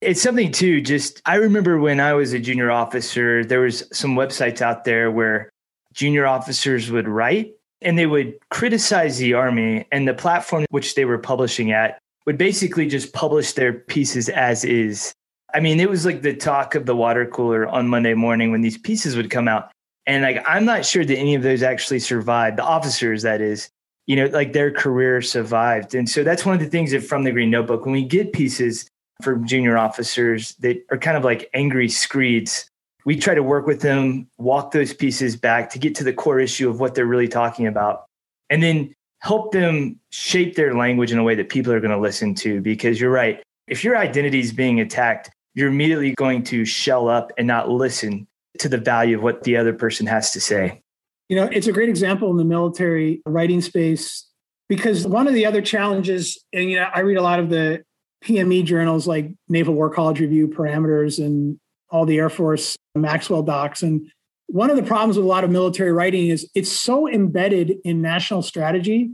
It's 0.00 0.22
something 0.22 0.50
too, 0.50 0.80
just 0.80 1.20
I 1.26 1.36
remember 1.36 1.78
when 1.78 2.00
I 2.00 2.14
was 2.14 2.32
a 2.32 2.38
junior 2.38 2.70
officer, 2.70 3.44
there 3.44 3.60
was 3.60 3.84
some 3.92 4.14
websites 4.14 4.62
out 4.62 4.84
there 4.84 5.10
where 5.10 5.50
junior 5.92 6.26
officers 6.26 6.90
would 6.90 7.08
write 7.08 7.52
and 7.82 7.98
they 7.98 8.06
would 8.06 8.34
criticize 8.50 9.18
the 9.18 9.34
army 9.34 9.86
and 9.92 10.08
the 10.08 10.14
platform 10.14 10.64
which 10.70 10.94
they 10.94 11.04
were 11.04 11.18
publishing 11.18 11.70
at 11.72 11.98
would 12.24 12.38
basically 12.38 12.86
just 12.88 13.12
publish 13.12 13.52
their 13.52 13.72
pieces 13.72 14.30
as 14.30 14.64
is. 14.64 15.12
I 15.54 15.60
mean, 15.60 15.80
it 15.80 15.90
was 15.90 16.06
like 16.06 16.22
the 16.22 16.34
talk 16.34 16.74
of 16.74 16.86
the 16.86 16.96
water 16.96 17.26
cooler 17.26 17.66
on 17.66 17.88
Monday 17.88 18.14
morning 18.14 18.50
when 18.50 18.62
these 18.62 18.78
pieces 18.78 19.16
would 19.16 19.30
come 19.30 19.48
out. 19.48 19.70
And 20.06 20.22
like 20.22 20.42
I'm 20.46 20.64
not 20.64 20.84
sure 20.84 21.04
that 21.04 21.16
any 21.16 21.34
of 21.34 21.42
those 21.42 21.62
actually 21.62 21.98
survived, 21.98 22.58
the 22.58 22.64
officers 22.64 23.22
that 23.22 23.40
is, 23.40 23.70
you 24.06 24.16
know, 24.16 24.26
like 24.26 24.52
their 24.52 24.70
career 24.70 25.20
survived. 25.20 25.94
And 25.94 26.08
so 26.08 26.22
that's 26.22 26.46
one 26.46 26.54
of 26.54 26.60
the 26.60 26.68
things 26.68 26.92
that 26.92 27.02
from 27.02 27.24
the 27.24 27.32
Green 27.32 27.50
Notebook, 27.50 27.84
when 27.84 27.92
we 27.92 28.04
get 28.04 28.32
pieces 28.32 28.88
from 29.22 29.46
junior 29.46 29.76
officers 29.76 30.54
that 30.56 30.84
are 30.90 30.98
kind 30.98 31.16
of 31.16 31.24
like 31.24 31.50
angry 31.54 31.88
screeds, 31.88 32.70
we 33.04 33.16
try 33.16 33.34
to 33.34 33.42
work 33.42 33.66
with 33.66 33.80
them, 33.80 34.28
walk 34.38 34.72
those 34.72 34.92
pieces 34.92 35.36
back 35.36 35.70
to 35.70 35.78
get 35.78 35.94
to 35.96 36.04
the 36.04 36.12
core 36.12 36.38
issue 36.38 36.68
of 36.68 36.80
what 36.80 36.94
they're 36.94 37.06
really 37.06 37.28
talking 37.28 37.66
about. 37.66 38.04
And 38.48 38.62
then 38.62 38.94
help 39.20 39.52
them 39.52 39.98
shape 40.10 40.54
their 40.54 40.74
language 40.74 41.10
in 41.10 41.18
a 41.18 41.22
way 41.24 41.34
that 41.34 41.48
people 41.48 41.72
are 41.72 41.80
going 41.80 41.90
to 41.90 41.98
listen 41.98 42.34
to. 42.36 42.60
Because 42.60 43.00
you're 43.00 43.10
right. 43.10 43.42
If 43.66 43.82
your 43.82 43.96
identity 43.96 44.38
is 44.38 44.52
being 44.52 44.80
attacked, 44.80 45.30
you're 45.54 45.68
immediately 45.68 46.14
going 46.14 46.44
to 46.44 46.64
shell 46.64 47.08
up 47.08 47.32
and 47.38 47.46
not 47.46 47.68
listen 47.68 48.28
to 48.60 48.68
the 48.68 48.78
value 48.78 49.16
of 49.16 49.22
what 49.22 49.42
the 49.44 49.56
other 49.56 49.72
person 49.72 50.06
has 50.06 50.30
to 50.32 50.40
say. 50.40 50.82
You 51.28 51.36
know, 51.36 51.44
it's 51.44 51.66
a 51.66 51.72
great 51.72 51.88
example 51.88 52.30
in 52.30 52.36
the 52.36 52.44
military 52.44 53.20
writing 53.26 53.60
space 53.60 54.28
because 54.68 55.06
one 55.06 55.26
of 55.26 55.34
the 55.34 55.46
other 55.46 55.62
challenges, 55.62 56.42
and 56.52 56.70
you 56.70 56.76
know, 56.76 56.88
I 56.94 57.00
read 57.00 57.16
a 57.16 57.22
lot 57.22 57.40
of 57.40 57.50
the 57.50 57.82
PME 58.24 58.64
journals 58.64 59.06
like 59.06 59.32
Naval 59.48 59.74
War 59.74 59.90
College 59.90 60.20
Review, 60.20 60.48
Parameters, 60.48 61.24
and 61.24 61.58
all 61.90 62.06
the 62.06 62.18
Air 62.18 62.30
Force 62.30 62.76
Maxwell 62.94 63.42
docs. 63.42 63.82
And 63.82 64.10
one 64.46 64.70
of 64.70 64.76
the 64.76 64.82
problems 64.82 65.16
with 65.16 65.24
a 65.24 65.28
lot 65.28 65.44
of 65.44 65.50
military 65.50 65.92
writing 65.92 66.28
is 66.28 66.48
it's 66.54 66.70
so 66.70 67.08
embedded 67.08 67.74
in 67.84 68.00
national 68.00 68.42
strategy. 68.42 69.10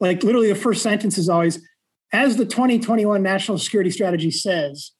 Like 0.00 0.22
literally, 0.22 0.48
the 0.48 0.54
first 0.54 0.82
sentence 0.82 1.18
is 1.18 1.28
always, 1.28 1.60
as 2.12 2.36
the 2.36 2.46
2021 2.46 3.22
national 3.22 3.58
security 3.58 3.90
strategy 3.90 4.30
says. 4.30 4.92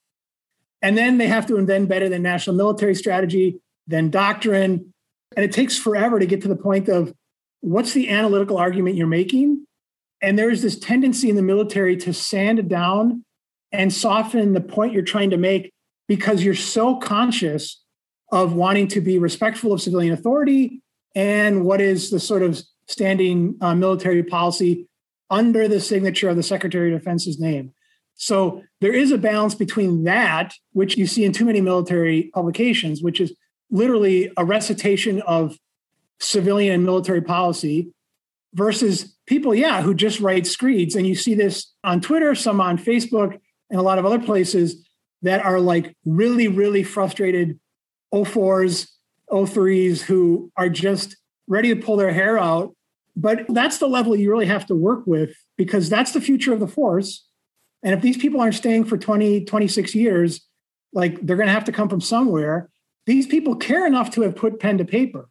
And 0.81 0.97
then 0.97 1.17
they 1.17 1.27
have 1.27 1.47
to 1.47 1.53
embed 1.53 2.01
it 2.01 2.11
in 2.11 2.21
national 2.21 2.55
military 2.55 2.93
strategy, 2.93 3.59
then 3.87 4.09
doctrine. 4.09 4.93
And 5.35 5.45
it 5.45 5.51
takes 5.51 5.77
forever 5.77 6.19
to 6.19 6.25
get 6.25 6.41
to 6.41 6.47
the 6.47 6.55
point 6.55 6.89
of 6.89 7.13
what's 7.61 7.93
the 7.93 8.09
analytical 8.09 8.57
argument 8.57 8.95
you're 8.95 9.07
making. 9.07 9.65
And 10.21 10.37
there's 10.37 10.61
this 10.61 10.79
tendency 10.79 11.29
in 11.29 11.35
the 11.35 11.41
military 11.41 11.95
to 11.97 12.13
sand 12.13 12.69
down 12.69 13.23
and 13.71 13.93
soften 13.93 14.53
the 14.53 14.61
point 14.61 14.93
you're 14.93 15.03
trying 15.03 15.29
to 15.31 15.37
make 15.37 15.71
because 16.07 16.43
you're 16.43 16.55
so 16.55 16.95
conscious 16.95 17.83
of 18.31 18.53
wanting 18.53 18.87
to 18.89 19.01
be 19.01 19.19
respectful 19.19 19.73
of 19.73 19.81
civilian 19.81 20.13
authority 20.13 20.81
and 21.15 21.63
what 21.65 21.81
is 21.81 22.09
the 22.09 22.19
sort 22.19 22.43
of 22.43 22.61
standing 22.87 23.57
uh, 23.61 23.75
military 23.75 24.23
policy 24.23 24.87
under 25.29 25.67
the 25.67 25.79
signature 25.79 26.29
of 26.29 26.35
the 26.35 26.43
Secretary 26.43 26.93
of 26.93 26.99
Defense's 26.99 27.39
name. 27.39 27.73
So 28.15 28.63
there 28.81 28.93
is 28.93 29.11
a 29.11 29.17
balance 29.17 29.53
between 29.53 30.03
that, 30.05 30.53
which 30.71 30.97
you 30.97 31.05
see 31.05 31.23
in 31.23 31.33
too 31.33 31.45
many 31.45 31.61
military 31.61 32.31
publications, 32.33 33.01
which 33.01 33.19
is 33.19 33.35
literally 33.69 34.31
a 34.37 34.45
recitation 34.45 35.21
of 35.21 35.57
civilian 36.19 36.73
and 36.75 36.85
military 36.85 37.21
policy 37.21 37.91
versus 38.53 39.15
people, 39.27 39.53
yeah, 39.53 39.81
who 39.81 39.93
just 39.93 40.19
write 40.19 40.47
screeds. 40.47 40.95
And 40.95 41.05
you 41.05 41.15
see 41.15 41.35
this 41.35 41.73
on 41.83 42.01
Twitter, 42.01 42.33
some 42.33 42.59
on 42.61 42.77
Facebook, 42.77 43.37
and 43.69 43.79
a 43.79 43.83
lot 43.83 43.99
of 43.99 44.05
other 44.05 44.19
places 44.19 44.87
that 45.21 45.43
are 45.43 45.59
like 45.59 45.95
really, 46.05 46.47
really 46.47 46.83
frustrated 46.83 47.59
04s, 48.13 48.89
03s 49.31 50.01
who 50.01 50.51
are 50.55 50.69
just 50.69 51.17
ready 51.47 51.73
to 51.73 51.81
pull 51.81 51.97
their 51.97 52.13
hair 52.13 52.37
out. 52.37 52.75
But 53.15 53.45
that's 53.49 53.79
the 53.79 53.87
level 53.87 54.15
you 54.15 54.29
really 54.29 54.45
have 54.45 54.65
to 54.67 54.75
work 54.75 55.05
with 55.05 55.35
because 55.57 55.89
that's 55.89 56.11
the 56.11 56.21
future 56.21 56.53
of 56.53 56.59
the 56.59 56.67
force. 56.67 57.25
And 57.83 57.93
if 57.93 58.01
these 58.01 58.17
people 58.17 58.41
aren't 58.41 58.55
staying 58.55 58.85
for 58.85 58.97
20, 58.97 59.45
26 59.45 59.95
years, 59.95 60.41
like 60.93 61.19
they're 61.21 61.35
going 61.35 61.47
to 61.47 61.53
have 61.53 61.65
to 61.65 61.71
come 61.71 61.89
from 61.89 62.01
somewhere. 62.01 62.69
These 63.07 63.25
people 63.25 63.55
care 63.55 63.87
enough 63.87 64.11
to 64.11 64.21
have 64.21 64.35
put 64.35 64.59
pen 64.59 64.77
to 64.77 64.85
paper, 64.85 65.29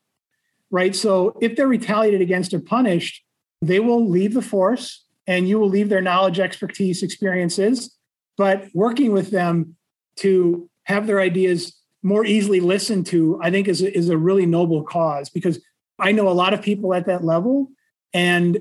right? 0.70 0.96
So 0.96 1.36
if 1.42 1.54
they're 1.54 1.68
retaliated 1.68 2.22
against 2.22 2.54
or 2.54 2.58
punished, 2.58 3.22
they 3.60 3.80
will 3.80 4.08
leave 4.08 4.32
the 4.32 4.42
force 4.42 5.04
and 5.26 5.46
you 5.46 5.58
will 5.58 5.68
leave 5.68 5.90
their 5.90 6.00
knowledge, 6.00 6.40
expertise, 6.40 7.02
experiences. 7.02 7.94
But 8.38 8.68
working 8.72 9.12
with 9.12 9.30
them 9.30 9.76
to 10.16 10.70
have 10.84 11.06
their 11.06 11.20
ideas 11.20 11.78
more 12.02 12.24
easily 12.24 12.60
listened 12.60 13.06
to, 13.06 13.38
I 13.42 13.50
think 13.50 13.68
is, 13.68 13.82
is 13.82 14.08
a 14.08 14.16
really 14.16 14.46
noble 14.46 14.82
cause 14.82 15.28
because 15.28 15.60
I 15.98 16.12
know 16.12 16.28
a 16.28 16.30
lot 16.30 16.54
of 16.54 16.62
people 16.62 16.94
at 16.94 17.06
that 17.06 17.24
level. 17.24 17.68
And 18.14 18.60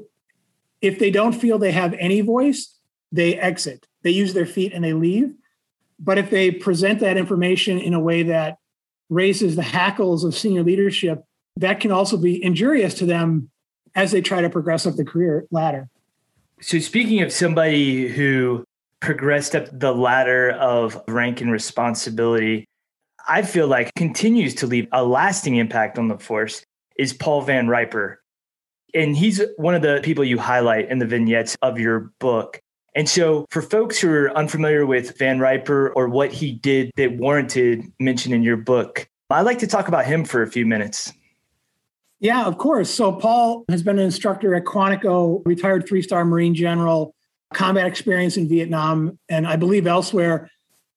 if 0.81 0.99
they 0.99 1.09
don't 1.09 1.33
feel 1.33 1.57
they 1.57 1.71
have 1.71 1.93
any 1.99 2.19
voice, 2.19 2.77
they 3.13 3.37
exit, 3.37 3.87
they 4.03 4.11
use 4.11 4.33
their 4.33 4.45
feet 4.45 4.73
and 4.73 4.83
they 4.83 4.93
leave. 4.93 5.33
But 5.99 6.17
if 6.17 6.29
they 6.29 6.51
present 6.51 6.99
that 6.99 7.15
information 7.15 7.79
in 7.79 7.93
a 7.93 7.99
way 7.99 8.23
that 8.23 8.57
raises 9.09 9.55
the 9.55 9.63
hackles 9.63 10.23
of 10.23 10.35
senior 10.35 10.63
leadership, 10.63 11.23
that 11.57 11.79
can 11.79 11.91
also 11.91 12.17
be 12.17 12.43
injurious 12.43 12.93
to 12.95 13.05
them 13.05 13.49
as 13.95 14.11
they 14.11 14.21
try 14.21 14.41
to 14.41 14.49
progress 14.49 14.85
up 14.85 14.95
the 14.95 15.05
career 15.05 15.45
ladder. 15.51 15.89
So, 16.61 16.79
speaking 16.79 17.21
of 17.21 17.31
somebody 17.31 18.07
who 18.07 18.65
progressed 19.01 19.55
up 19.55 19.67
the 19.71 19.93
ladder 19.93 20.51
of 20.51 21.01
rank 21.07 21.41
and 21.41 21.51
responsibility, 21.51 22.65
I 23.27 23.41
feel 23.41 23.67
like 23.67 23.93
continues 23.95 24.55
to 24.55 24.67
leave 24.67 24.87
a 24.91 25.03
lasting 25.03 25.55
impact 25.55 25.97
on 25.97 26.07
the 26.07 26.17
force 26.17 26.63
is 26.97 27.13
Paul 27.13 27.41
Van 27.41 27.67
Riper. 27.67 28.21
And 28.93 29.15
he's 29.15 29.41
one 29.57 29.75
of 29.75 29.81
the 29.81 29.99
people 30.03 30.23
you 30.23 30.37
highlight 30.37 30.89
in 30.89 30.99
the 30.99 31.05
vignettes 31.05 31.57
of 31.61 31.79
your 31.79 32.11
book. 32.19 32.59
And 32.95 33.09
so, 33.09 33.45
for 33.49 33.61
folks 33.61 33.99
who 33.99 34.09
are 34.09 34.35
unfamiliar 34.37 34.85
with 34.85 35.17
Van 35.17 35.39
Riper 35.39 35.89
or 35.95 36.07
what 36.07 36.31
he 36.31 36.53
did 36.53 36.91
that 36.95 37.17
warranted 37.17 37.83
mention 37.99 38.31
in 38.31 38.41
your 38.41 38.55
book, 38.55 39.09
I'd 39.29 39.41
like 39.41 39.59
to 39.59 39.67
talk 39.67 39.89
about 39.89 40.05
him 40.05 40.23
for 40.23 40.41
a 40.41 40.47
few 40.47 40.65
minutes. 40.65 41.11
Yeah, 42.21 42.45
of 42.45 42.57
course. 42.57 42.89
So, 42.89 43.11
Paul 43.11 43.65
has 43.69 43.83
been 43.83 43.99
an 43.99 44.05
instructor 44.05 44.55
at 44.55 44.63
Quantico, 44.63 45.41
retired 45.45 45.87
three 45.87 46.01
star 46.01 46.23
Marine 46.23 46.55
general, 46.55 47.13
combat 47.53 47.85
experience 47.85 48.37
in 48.37 48.47
Vietnam, 48.47 49.19
and 49.27 49.45
I 49.45 49.57
believe 49.57 49.87
elsewhere. 49.87 50.49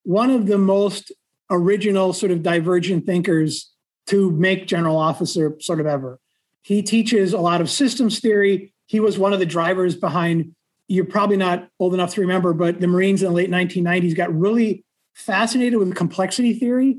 One 0.05 0.31
of 0.31 0.47
the 0.47 0.59
most 0.59 1.13
original 1.51 2.13
sort 2.13 2.31
of 2.31 2.43
divergent 2.43 3.07
thinkers 3.07 3.73
to 4.07 4.31
make 4.31 4.67
general 4.67 4.97
officer 4.97 5.57
sort 5.61 5.81
of 5.81 5.87
ever. 5.87 6.19
He 6.63 6.83
teaches 6.83 7.33
a 7.33 7.41
lot 7.41 7.61
of 7.61 7.69
systems 7.69 8.21
theory. 8.21 8.73
He 8.87 9.01
was 9.01 9.19
one 9.19 9.33
of 9.33 9.39
the 9.39 9.47
drivers 9.47 9.97
behind, 9.97 10.55
you're 10.89 11.05
probably 11.05 11.37
not 11.37 11.69
old 11.79 11.95
enough 11.95 12.15
to 12.15 12.21
remember, 12.23 12.53
but 12.53 12.81
the 12.81 12.87
Marines 12.87 13.23
in 13.23 13.29
the 13.29 13.35
late 13.35 13.51
1990s 13.51 14.17
got 14.17 14.35
really 14.35 14.85
fascinated 15.15 15.79
with 15.79 15.95
complexity 15.95 16.55
theory. 16.55 16.99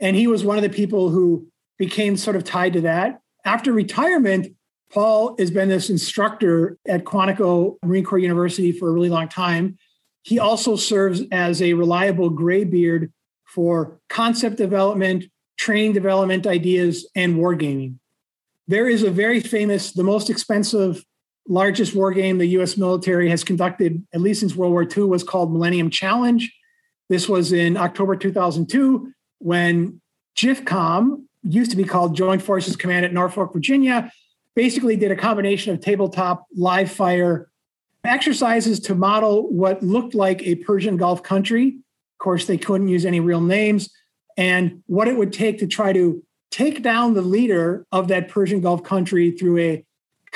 And 0.00 0.16
he 0.16 0.26
was 0.26 0.44
one 0.44 0.56
of 0.56 0.62
the 0.62 0.68
people 0.68 1.10
who 1.10 1.48
became 1.78 2.16
sort 2.16 2.36
of 2.36 2.44
tied 2.44 2.72
to 2.74 2.80
that. 2.82 3.20
After 3.44 3.72
retirement, 3.72 4.48
Paul 4.92 5.36
has 5.38 5.50
been 5.50 5.68
this 5.68 5.90
instructor 5.90 6.78
at 6.86 7.04
Quantico 7.04 7.76
Marine 7.84 8.04
Corps 8.04 8.18
University 8.18 8.72
for 8.72 8.88
a 8.88 8.92
really 8.92 9.10
long 9.10 9.28
time. 9.28 9.78
He 10.22 10.38
also 10.38 10.76
serves 10.76 11.22
as 11.30 11.62
a 11.62 11.74
reliable 11.74 12.30
graybeard 12.30 13.12
for 13.46 14.00
concept 14.08 14.56
development, 14.56 15.24
training 15.56 15.92
development 15.92 16.46
ideas, 16.46 17.08
and 17.14 17.36
wargaming. 17.36 17.96
There 18.66 18.88
is 18.88 19.02
a 19.02 19.10
very 19.10 19.40
famous, 19.40 19.92
the 19.92 20.04
most 20.04 20.28
expensive, 20.28 21.04
largest 21.48 21.94
war 21.94 22.12
game 22.12 22.38
the 22.38 22.46
US 22.58 22.76
military 22.76 23.28
has 23.30 23.42
conducted, 23.42 24.06
at 24.14 24.20
least 24.20 24.40
since 24.40 24.54
World 24.54 24.72
War 24.72 24.84
II, 24.84 25.04
was 25.04 25.24
called 25.24 25.52
Millennium 25.52 25.90
Challenge. 25.90 26.52
This 27.08 27.28
was 27.28 27.52
in 27.52 27.76
October 27.76 28.16
2002 28.16 29.12
when 29.38 30.00
JFCOM, 30.36 31.24
used 31.42 31.70
to 31.70 31.76
be 31.76 31.84
called 31.84 32.14
Joint 32.14 32.42
Forces 32.42 32.76
Command 32.76 33.04
at 33.04 33.12
Norfolk, 33.12 33.52
Virginia, 33.52 34.10
basically 34.54 34.96
did 34.96 35.10
a 35.10 35.16
combination 35.16 35.72
of 35.72 35.80
tabletop 35.80 36.44
live 36.54 36.90
fire 36.90 37.48
exercises 38.04 38.80
to 38.80 38.94
model 38.94 39.48
what 39.50 39.82
looked 39.82 40.14
like 40.14 40.42
a 40.42 40.56
Persian 40.56 40.96
Gulf 40.96 41.22
country 41.22 41.78
of 42.18 42.24
course, 42.24 42.46
they 42.46 42.58
couldn't 42.58 42.88
use 42.88 43.06
any 43.06 43.20
real 43.20 43.40
names. 43.40 43.90
And 44.36 44.82
what 44.86 45.06
it 45.06 45.16
would 45.16 45.32
take 45.32 45.60
to 45.60 45.68
try 45.68 45.92
to 45.92 46.20
take 46.50 46.82
down 46.82 47.14
the 47.14 47.22
leader 47.22 47.86
of 47.92 48.08
that 48.08 48.28
Persian 48.28 48.60
Gulf 48.60 48.82
country 48.82 49.30
through 49.30 49.58
a 49.58 49.84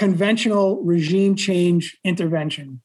conventional 0.02 0.82
regime 0.82 1.36
change 1.36 1.96
intervention. 2.02 2.82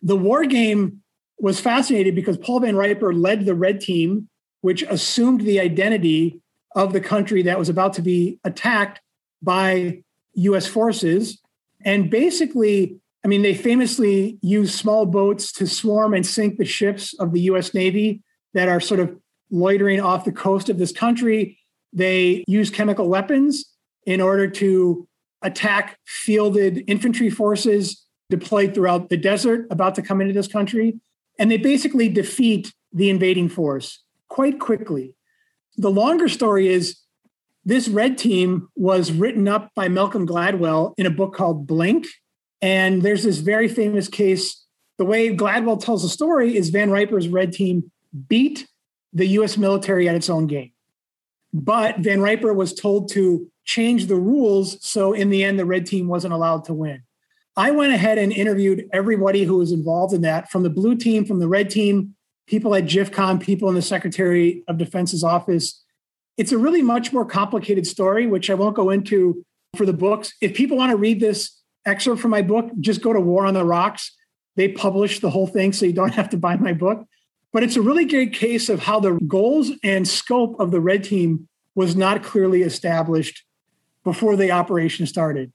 The 0.00 0.14
war 0.14 0.44
game 0.44 1.02
was 1.40 1.58
fascinating 1.58 2.14
because 2.14 2.38
Paul 2.38 2.60
Van 2.60 2.76
Riper 2.76 3.12
led 3.12 3.44
the 3.44 3.54
red 3.56 3.80
team, 3.80 4.28
which 4.60 4.84
assumed 4.84 5.40
the 5.40 5.58
identity 5.58 6.40
of 6.76 6.92
the 6.92 7.00
country 7.00 7.42
that 7.42 7.58
was 7.58 7.68
about 7.68 7.94
to 7.94 8.02
be 8.02 8.38
attacked 8.44 9.00
by 9.42 10.04
US 10.34 10.68
forces. 10.68 11.40
And 11.84 12.08
basically, 12.10 13.00
I 13.24 13.26
mean, 13.26 13.42
they 13.42 13.54
famously 13.54 14.38
use 14.40 14.72
small 14.72 15.06
boats 15.06 15.50
to 15.54 15.66
swarm 15.66 16.14
and 16.14 16.24
sink 16.24 16.58
the 16.58 16.64
ships 16.64 17.12
of 17.18 17.32
the 17.32 17.40
US 17.50 17.74
Navy 17.74 18.22
that 18.52 18.68
are 18.68 18.78
sort 18.78 19.00
of 19.00 19.18
loitering 19.50 20.00
off 20.00 20.24
the 20.24 20.30
coast 20.30 20.68
of 20.68 20.78
this 20.78 20.92
country. 20.92 21.58
They 21.92 22.44
use 22.46 22.70
chemical 22.70 23.08
weapons 23.08 23.64
in 24.06 24.20
order 24.20 24.48
to 24.48 25.08
attack 25.44 25.98
fielded 26.04 26.82
infantry 26.88 27.30
forces 27.30 28.04
deployed 28.30 28.74
throughout 28.74 29.10
the 29.10 29.16
desert 29.16 29.66
about 29.70 29.94
to 29.94 30.02
come 30.02 30.20
into 30.20 30.32
this 30.32 30.48
country. 30.48 30.98
And 31.38 31.50
they 31.50 31.56
basically 31.56 32.08
defeat 32.08 32.72
the 32.92 33.10
invading 33.10 33.48
force 33.48 34.02
quite 34.28 34.58
quickly. 34.58 35.14
The 35.76 35.90
longer 35.90 36.28
story 36.28 36.68
is 36.68 36.98
this 37.64 37.88
red 37.88 38.18
team 38.18 38.68
was 38.76 39.12
written 39.12 39.48
up 39.48 39.70
by 39.74 39.88
Malcolm 39.88 40.26
Gladwell 40.26 40.94
in 40.96 41.06
a 41.06 41.10
book 41.10 41.34
called 41.34 41.66
Blink. 41.66 42.06
And 42.60 43.02
there's 43.02 43.24
this 43.24 43.38
very 43.38 43.68
famous 43.68 44.08
case. 44.08 44.64
The 44.98 45.04
way 45.04 45.34
Gladwell 45.34 45.82
tells 45.82 46.02
the 46.02 46.08
story 46.08 46.56
is 46.56 46.70
Van 46.70 46.90
Riper's 46.90 47.28
red 47.28 47.52
team 47.52 47.90
beat 48.28 48.66
the 49.12 49.26
US 49.38 49.56
military 49.56 50.08
at 50.08 50.14
its 50.14 50.30
own 50.30 50.46
game. 50.46 50.72
But 51.52 51.98
Van 51.98 52.20
Riper 52.20 52.52
was 52.52 52.74
told 52.74 53.10
to 53.12 53.50
change 53.64 54.06
the 54.06 54.16
rules. 54.16 54.84
So 54.86 55.12
in 55.12 55.30
the 55.30 55.44
end, 55.44 55.58
the 55.58 55.64
red 55.64 55.86
team 55.86 56.08
wasn't 56.08 56.34
allowed 56.34 56.64
to 56.64 56.74
win. 56.74 57.02
I 57.56 57.70
went 57.70 57.92
ahead 57.92 58.18
and 58.18 58.32
interviewed 58.32 58.88
everybody 58.92 59.44
who 59.44 59.58
was 59.58 59.72
involved 59.72 60.12
in 60.12 60.22
that 60.22 60.50
from 60.50 60.64
the 60.64 60.70
blue 60.70 60.96
team, 60.96 61.24
from 61.24 61.38
the 61.38 61.48
red 61.48 61.70
team, 61.70 62.14
people 62.46 62.74
at 62.74 62.84
JFCOM, 62.84 63.40
people 63.40 63.68
in 63.68 63.74
the 63.74 63.82
Secretary 63.82 64.64
of 64.66 64.76
Defense's 64.76 65.22
office. 65.22 65.82
It's 66.36 66.52
a 66.52 66.58
really 66.58 66.82
much 66.82 67.12
more 67.12 67.24
complicated 67.24 67.86
story, 67.86 68.26
which 68.26 68.50
I 68.50 68.54
won't 68.54 68.74
go 68.74 68.90
into 68.90 69.44
for 69.76 69.86
the 69.86 69.92
books. 69.92 70.32
If 70.40 70.54
people 70.54 70.76
want 70.76 70.90
to 70.90 70.96
read 70.96 71.20
this 71.20 71.60
excerpt 71.86 72.20
from 72.20 72.32
my 72.32 72.42
book, 72.42 72.70
just 72.80 73.02
go 73.02 73.12
to 73.12 73.20
War 73.20 73.46
on 73.46 73.54
the 73.54 73.64
Rocks. 73.64 74.12
They 74.56 74.68
publish 74.68 75.20
the 75.20 75.30
whole 75.30 75.46
thing, 75.46 75.72
so 75.72 75.86
you 75.86 75.92
don't 75.92 76.14
have 76.14 76.30
to 76.30 76.36
buy 76.36 76.56
my 76.56 76.72
book. 76.72 77.06
But 77.52 77.62
it's 77.62 77.76
a 77.76 77.82
really 77.82 78.04
great 78.04 78.32
case 78.32 78.68
of 78.68 78.80
how 78.80 78.98
the 78.98 79.12
goals 79.28 79.70
and 79.84 80.08
scope 80.08 80.58
of 80.58 80.72
the 80.72 80.80
red 80.80 81.04
team 81.04 81.48
was 81.76 81.94
not 81.94 82.24
clearly 82.24 82.62
established 82.62 83.44
before 84.04 84.36
the 84.36 84.50
operation 84.50 85.06
started. 85.06 85.52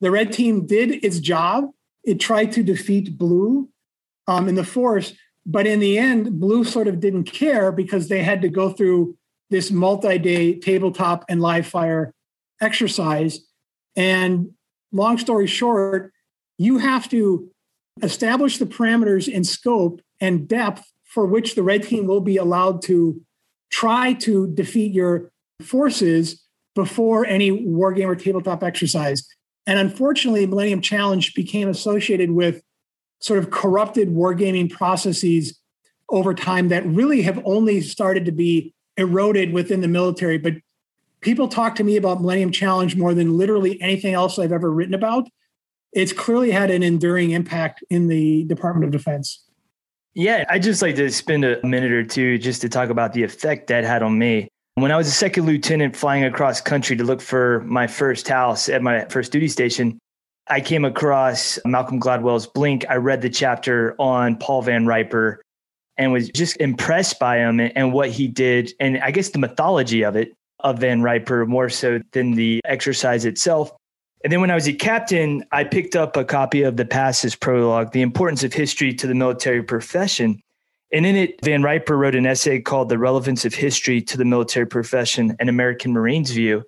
The 0.00 0.10
red 0.10 0.32
team 0.32 0.66
did 0.66 1.04
its 1.04 1.20
job. 1.20 1.70
It 2.02 2.20
tried 2.20 2.52
to 2.52 2.62
defeat 2.62 3.16
blue 3.16 3.68
um, 4.26 4.48
in 4.48 4.54
the 4.54 4.64
force, 4.64 5.14
but 5.46 5.66
in 5.66 5.80
the 5.80 5.96
end, 5.98 6.40
blue 6.40 6.64
sort 6.64 6.88
of 6.88 7.00
didn't 7.00 7.24
care 7.24 7.72
because 7.72 8.08
they 8.08 8.22
had 8.22 8.42
to 8.42 8.48
go 8.48 8.70
through 8.70 9.16
this 9.50 9.70
multi-day 9.70 10.58
tabletop 10.58 11.24
and 11.28 11.40
live 11.40 11.66
fire 11.66 12.12
exercise. 12.60 13.40
And 13.96 14.50
long 14.92 15.18
story 15.18 15.46
short, 15.46 16.12
you 16.58 16.78
have 16.78 17.08
to 17.10 17.50
establish 18.02 18.58
the 18.58 18.66
parameters 18.66 19.28
in 19.28 19.44
scope 19.44 20.00
and 20.20 20.48
depth 20.48 20.84
for 21.04 21.26
which 21.26 21.54
the 21.54 21.62
red 21.62 21.84
team 21.84 22.06
will 22.06 22.20
be 22.20 22.36
allowed 22.36 22.82
to 22.82 23.20
try 23.70 24.12
to 24.14 24.48
defeat 24.48 24.92
your 24.92 25.30
forces 25.62 26.43
before 26.74 27.24
any 27.26 27.50
wargame 27.50 28.06
or 28.06 28.16
tabletop 28.16 28.62
exercise. 28.62 29.26
And 29.66 29.78
unfortunately, 29.78 30.46
Millennium 30.46 30.80
Challenge 30.80 31.34
became 31.34 31.68
associated 31.68 32.30
with 32.30 32.62
sort 33.20 33.38
of 33.38 33.50
corrupted 33.50 34.08
wargaming 34.08 34.70
processes 34.70 35.58
over 36.10 36.34
time 36.34 36.68
that 36.68 36.84
really 36.86 37.22
have 37.22 37.40
only 37.44 37.80
started 37.80 38.26
to 38.26 38.32
be 38.32 38.74
eroded 38.96 39.52
within 39.52 39.80
the 39.80 39.88
military. 39.88 40.36
But 40.36 40.54
people 41.20 41.48
talk 41.48 41.74
to 41.76 41.84
me 41.84 41.96
about 41.96 42.20
Millennium 42.20 42.52
Challenge 42.52 42.96
more 42.96 43.14
than 43.14 43.38
literally 43.38 43.80
anything 43.80 44.14
else 44.14 44.38
I've 44.38 44.52
ever 44.52 44.70
written 44.70 44.94
about. 44.94 45.28
It's 45.92 46.12
clearly 46.12 46.50
had 46.50 46.70
an 46.70 46.82
enduring 46.82 47.30
impact 47.30 47.82
in 47.88 48.08
the 48.08 48.44
Department 48.44 48.84
of 48.84 48.90
Defense. 48.90 49.44
Yeah, 50.12 50.44
I 50.48 50.58
just 50.58 50.82
like 50.82 50.96
to 50.96 51.10
spend 51.10 51.44
a 51.44 51.64
minute 51.64 51.92
or 51.92 52.04
two 52.04 52.38
just 52.38 52.60
to 52.60 52.68
talk 52.68 52.90
about 52.90 53.14
the 53.14 53.22
effect 53.22 53.68
that 53.68 53.84
had 53.84 54.02
on 54.02 54.18
me. 54.18 54.48
When 54.76 54.90
I 54.90 54.96
was 54.96 55.06
a 55.06 55.12
second 55.12 55.46
lieutenant 55.46 55.94
flying 55.94 56.24
across 56.24 56.60
country 56.60 56.96
to 56.96 57.04
look 57.04 57.20
for 57.20 57.60
my 57.60 57.86
first 57.86 58.26
house 58.26 58.68
at 58.68 58.82
my 58.82 59.04
first 59.04 59.30
duty 59.30 59.46
station, 59.46 60.00
I 60.48 60.60
came 60.60 60.84
across 60.84 61.60
Malcolm 61.64 62.00
Gladwell's 62.00 62.48
Blink. 62.48 62.84
I 62.90 62.96
read 62.96 63.22
the 63.22 63.30
chapter 63.30 63.94
on 64.00 64.36
Paul 64.36 64.62
Van 64.62 64.84
Riper 64.84 65.40
and 65.96 66.12
was 66.12 66.28
just 66.30 66.56
impressed 66.56 67.20
by 67.20 67.38
him 67.38 67.60
and 67.60 67.92
what 67.92 68.10
he 68.10 68.26
did. 68.26 68.72
And 68.80 68.98
I 68.98 69.12
guess 69.12 69.28
the 69.28 69.38
mythology 69.38 70.02
of 70.04 70.16
it, 70.16 70.34
of 70.58 70.80
Van 70.80 71.02
Riper, 71.02 71.46
more 71.46 71.68
so 71.68 72.00
than 72.10 72.32
the 72.32 72.60
exercise 72.64 73.24
itself. 73.24 73.70
And 74.24 74.32
then 74.32 74.40
when 74.40 74.50
I 74.50 74.56
was 74.56 74.66
a 74.66 74.72
captain, 74.72 75.44
I 75.52 75.62
picked 75.62 75.94
up 75.94 76.16
a 76.16 76.24
copy 76.24 76.64
of 76.64 76.76
the 76.76 76.84
Past 76.84 77.24
as 77.24 77.36
Prologue, 77.36 77.92
The 77.92 78.02
Importance 78.02 78.42
of 78.42 78.52
History 78.52 78.92
to 78.94 79.06
the 79.06 79.14
Military 79.14 79.62
Profession. 79.62 80.40
And 80.94 81.04
in 81.04 81.16
it, 81.16 81.44
Van 81.44 81.64
Riper 81.64 81.98
wrote 81.98 82.14
an 82.14 82.24
essay 82.24 82.60
called 82.60 82.88
The 82.88 82.98
Relevance 82.98 83.44
of 83.44 83.52
History 83.52 84.00
to 84.02 84.16
the 84.16 84.24
Military 84.24 84.64
Profession 84.64 85.36
and 85.40 85.48
American 85.48 85.92
Marines 85.92 86.30
View. 86.30 86.62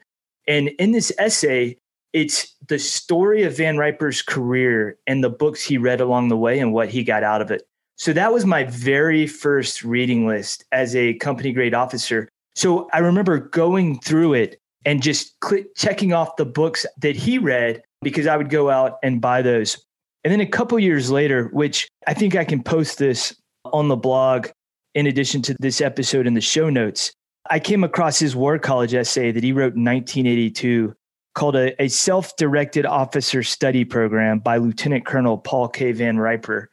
And 0.49 0.71
in 0.81 0.91
this 0.91 1.13
essay, 1.17 1.77
it's 2.13 2.53
the 2.67 2.81
story 2.81 3.45
of 3.45 3.57
Van 3.57 3.79
Riper's 3.79 4.23
career 4.23 4.99
and 5.07 5.23
the 5.23 5.31
books 5.31 5.63
he 5.63 5.79
read 5.79 6.01
along 6.01 6.29
the 6.29 6.37
way 6.37 6.59
and 6.59 6.73
what 6.73 6.89
he 6.89 7.05
got 7.05 7.23
out 7.23 7.41
of 7.41 7.53
it. 7.53 7.69
So 7.95 8.13
that 8.15 8.33
was 8.33 8.45
my 8.45 8.65
very 8.65 9.29
first 9.29 9.85
reading 9.85 10.27
list 10.27 10.65
as 10.73 10.97
a 10.97 11.15
company 11.15 11.53
grade 11.53 11.73
officer. 11.73 12.29
So 12.57 12.89
I 12.93 12.99
remember 12.99 13.39
going 13.39 14.01
through 14.01 14.35
it 14.35 14.61
and 14.85 15.05
just 15.05 15.39
click, 15.39 15.73
checking 15.77 16.13
off 16.13 16.35
the 16.35 16.45
books 16.45 16.85
that 16.99 17.15
he 17.15 17.39
read 17.39 17.81
because 18.03 18.27
I 18.27 18.37
would 18.37 18.51
go 18.51 18.71
out 18.71 18.99
and 19.05 19.21
buy 19.21 19.41
those. 19.41 19.81
And 20.25 20.33
then 20.33 20.41
a 20.41 20.47
couple 20.47 20.81
years 20.81 21.13
later, 21.13 21.49
which 21.53 21.89
I 22.09 22.15
think 22.15 22.35
I 22.35 22.45
can 22.45 22.61
post 22.61 22.99
this 22.99 23.33
on 23.73 23.89
the 23.89 23.97
blog 23.97 24.49
in 24.95 25.07
addition 25.07 25.43
to 25.43 25.57
this 25.61 25.81
episode 25.81 26.27
in 26.27 26.35
the 26.35 26.41
show 26.41 26.71
notes, 26.71 27.13
I 27.51 27.61
came 27.61 27.85
across 27.85 28.19
his 28.19 28.35
War 28.35 28.59
College 28.59 28.95
essay 28.95 29.31
that 29.31 29.45
he 29.45 29.53
wrote 29.53 29.75
in 29.75 29.85
1982 29.85 30.95
called 31.35 31.55
a, 31.55 31.81
a 31.81 31.89
self 31.89 32.35
directed 32.37 32.87
officer 32.87 33.43
study 33.43 33.85
program 33.85 34.39
by 34.39 34.57
Lieutenant 34.57 35.05
Colonel 35.05 35.39
Paul 35.39 35.69
K. 35.69 35.93
Van 35.93 36.19
Riper. 36.19 36.71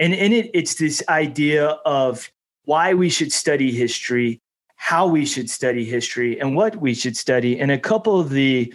And 0.00 0.14
in 0.14 0.32
it, 0.32 0.50
it's 0.54 0.74
this 0.74 1.02
idea 1.08 1.68
of 1.84 2.30
why 2.64 2.94
we 2.94 3.08
should 3.08 3.32
study 3.32 3.70
history, 3.70 4.40
how 4.76 5.06
we 5.06 5.24
should 5.24 5.48
study 5.48 5.84
history 5.84 6.40
and 6.40 6.56
what 6.56 6.76
we 6.76 6.94
should 6.94 7.16
study. 7.16 7.60
And 7.60 7.70
a 7.70 7.78
couple 7.78 8.18
of 8.18 8.30
the 8.30 8.72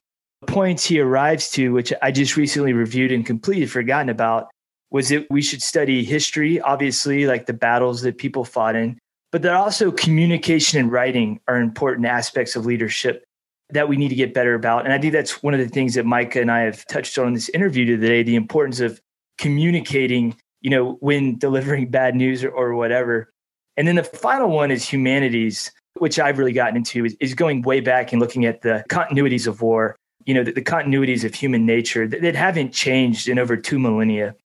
points 0.47 0.85
he 0.85 0.99
arrives 0.99 1.49
to, 1.51 1.73
which 1.73 1.91
I 2.01 2.11
just 2.11 2.37
recently 2.37 2.73
reviewed 2.73 3.11
and 3.11 3.25
completely 3.25 3.65
forgotten 3.65 4.09
about, 4.09 4.49
was 4.91 5.09
that 5.09 5.25
we 5.29 5.41
should 5.41 5.61
study 5.61 6.03
history, 6.03 6.59
obviously, 6.61 7.25
like 7.25 7.45
the 7.45 7.53
battles 7.53 8.01
that 8.01 8.17
people 8.17 8.43
fought 8.43 8.75
in, 8.75 8.99
but 9.31 9.41
that 9.41 9.53
also 9.53 9.91
communication 9.91 10.79
and 10.79 10.91
writing 10.91 11.39
are 11.47 11.57
important 11.57 12.05
aspects 12.05 12.55
of 12.55 12.65
leadership 12.65 13.23
that 13.69 13.87
we 13.87 13.95
need 13.95 14.09
to 14.09 14.15
get 14.15 14.33
better 14.33 14.53
about. 14.53 14.83
And 14.83 14.93
I 14.93 14.99
think 14.99 15.13
that's 15.13 15.41
one 15.41 15.53
of 15.53 15.59
the 15.61 15.69
things 15.69 15.95
that 15.95 16.05
Micah 16.05 16.41
and 16.41 16.51
I 16.51 16.61
have 16.61 16.85
touched 16.87 17.17
on 17.17 17.27
in 17.27 17.33
this 17.33 17.49
interview 17.49 17.85
today 17.85 18.21
the 18.21 18.35
importance 18.35 18.81
of 18.81 18.99
communicating, 19.37 20.35
you 20.59 20.69
know, 20.69 20.97
when 20.99 21.37
delivering 21.37 21.89
bad 21.89 22.15
news 22.15 22.43
or, 22.43 22.49
or 22.49 22.75
whatever. 22.75 23.31
And 23.77 23.87
then 23.87 23.95
the 23.95 24.03
final 24.03 24.49
one 24.49 24.71
is 24.71 24.87
humanities 24.87 25.71
which 25.97 26.19
I've 26.19 26.37
really 26.37 26.53
gotten 26.53 26.77
into, 26.77 27.05
is, 27.05 27.15
is 27.19 27.33
going 27.33 27.61
way 27.61 27.79
back 27.79 28.11
and 28.11 28.21
looking 28.21 28.45
at 28.45 28.61
the 28.61 28.83
continuities 28.89 29.47
of 29.47 29.61
war, 29.61 29.95
you 30.25 30.33
know, 30.33 30.43
the, 30.43 30.51
the 30.51 30.61
continuities 30.61 31.23
of 31.23 31.35
human 31.35 31.65
nature 31.65 32.07
that, 32.07 32.21
that 32.21 32.35
haven't 32.35 32.73
changed 32.73 33.27
in 33.27 33.37
over 33.37 33.57
two 33.57 33.77
millennia. 33.77 34.35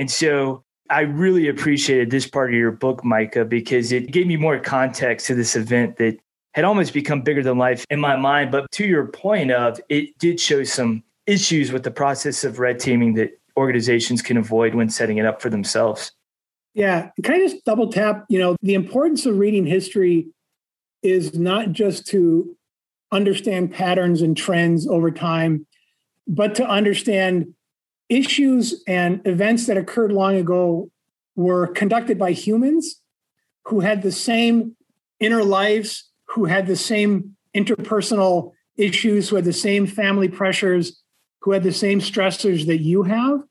And 0.00 0.10
so 0.10 0.64
I 0.88 1.02
really 1.02 1.48
appreciated 1.48 2.10
this 2.10 2.26
part 2.26 2.54
of 2.54 2.58
your 2.58 2.70
book, 2.72 3.04
Micah, 3.04 3.44
because 3.44 3.92
it 3.92 4.10
gave 4.10 4.26
me 4.26 4.38
more 4.38 4.58
context 4.58 5.26
to 5.26 5.34
this 5.34 5.56
event 5.56 5.98
that 5.98 6.16
had 6.54 6.64
almost 6.64 6.94
become 6.94 7.20
bigger 7.20 7.42
than 7.42 7.58
life 7.58 7.84
in 7.90 8.00
my 8.00 8.16
mind. 8.16 8.50
But 8.50 8.70
to 8.72 8.86
your 8.86 9.08
point 9.08 9.50
of 9.50 9.78
it 9.90 10.16
did 10.18 10.40
show 10.40 10.64
some 10.64 11.04
issues 11.26 11.70
with 11.70 11.82
the 11.82 11.90
process 11.90 12.44
of 12.44 12.58
red 12.58 12.80
teaming 12.80 13.12
that 13.14 13.38
organizations 13.58 14.22
can 14.22 14.38
avoid 14.38 14.74
when 14.74 14.88
setting 14.88 15.18
it 15.18 15.26
up 15.26 15.42
for 15.42 15.50
themselves. 15.50 16.12
Yeah. 16.72 17.10
Can 17.22 17.34
I 17.34 17.38
just 17.38 17.62
double 17.66 17.92
tap, 17.92 18.24
you 18.30 18.38
know, 18.38 18.56
the 18.62 18.72
importance 18.72 19.26
of 19.26 19.36
reading 19.36 19.66
history 19.66 20.28
is 21.02 21.34
not 21.38 21.72
just 21.72 22.06
to 22.06 22.56
understand 23.12 23.74
patterns 23.74 24.22
and 24.22 24.34
trends 24.34 24.88
over 24.88 25.10
time, 25.10 25.66
but 26.26 26.54
to 26.54 26.66
understand 26.66 27.54
issues 28.10 28.82
and 28.86 29.26
events 29.26 29.66
that 29.66 29.78
occurred 29.78 30.12
long 30.12 30.36
ago 30.36 30.90
were 31.36 31.68
conducted 31.68 32.18
by 32.18 32.32
humans 32.32 33.00
who 33.64 33.80
had 33.80 34.02
the 34.02 34.12
same 34.12 34.76
inner 35.20 35.44
lives, 35.44 36.10
who 36.26 36.44
had 36.44 36.66
the 36.66 36.76
same 36.76 37.36
interpersonal 37.56 38.52
issues, 38.76 39.28
who 39.28 39.36
had 39.36 39.44
the 39.44 39.52
same 39.52 39.86
family 39.86 40.28
pressures, 40.28 41.00
who 41.40 41.52
had 41.52 41.62
the 41.62 41.72
same 41.72 42.00
stressors 42.00 42.66
that 42.66 42.78
you 42.78 43.04
have. 43.04 43.42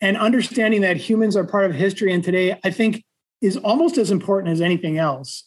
And 0.00 0.16
understanding 0.16 0.80
that 0.80 0.96
humans 0.96 1.36
are 1.36 1.44
part 1.44 1.66
of 1.66 1.74
history 1.74 2.12
and 2.12 2.24
today, 2.24 2.58
I 2.64 2.70
think, 2.70 3.04
is 3.42 3.56
almost 3.58 3.98
as 3.98 4.10
important 4.10 4.52
as 4.52 4.60
anything 4.60 4.96
else. 4.96 5.46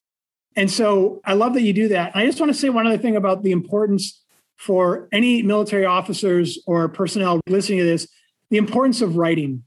And 0.55 0.69
so 0.69 1.21
I 1.25 1.33
love 1.33 1.53
that 1.55 1.61
you 1.61 1.73
do 1.73 1.87
that. 1.87 2.15
I 2.15 2.25
just 2.25 2.39
want 2.39 2.51
to 2.51 2.57
say 2.57 2.69
one 2.69 2.85
other 2.85 2.97
thing 2.99 3.15
about 3.15 3.41
the 3.41 3.51
importance 3.51 4.21
for 4.57 5.09
any 5.11 5.41
military 5.41 5.85
officers 5.85 6.59
or 6.67 6.87
personnel 6.87 7.41
listening 7.47 7.79
to 7.79 7.85
this 7.85 8.07
the 8.53 8.59
importance 8.59 9.01
of 9.01 9.15
writing. 9.15 9.63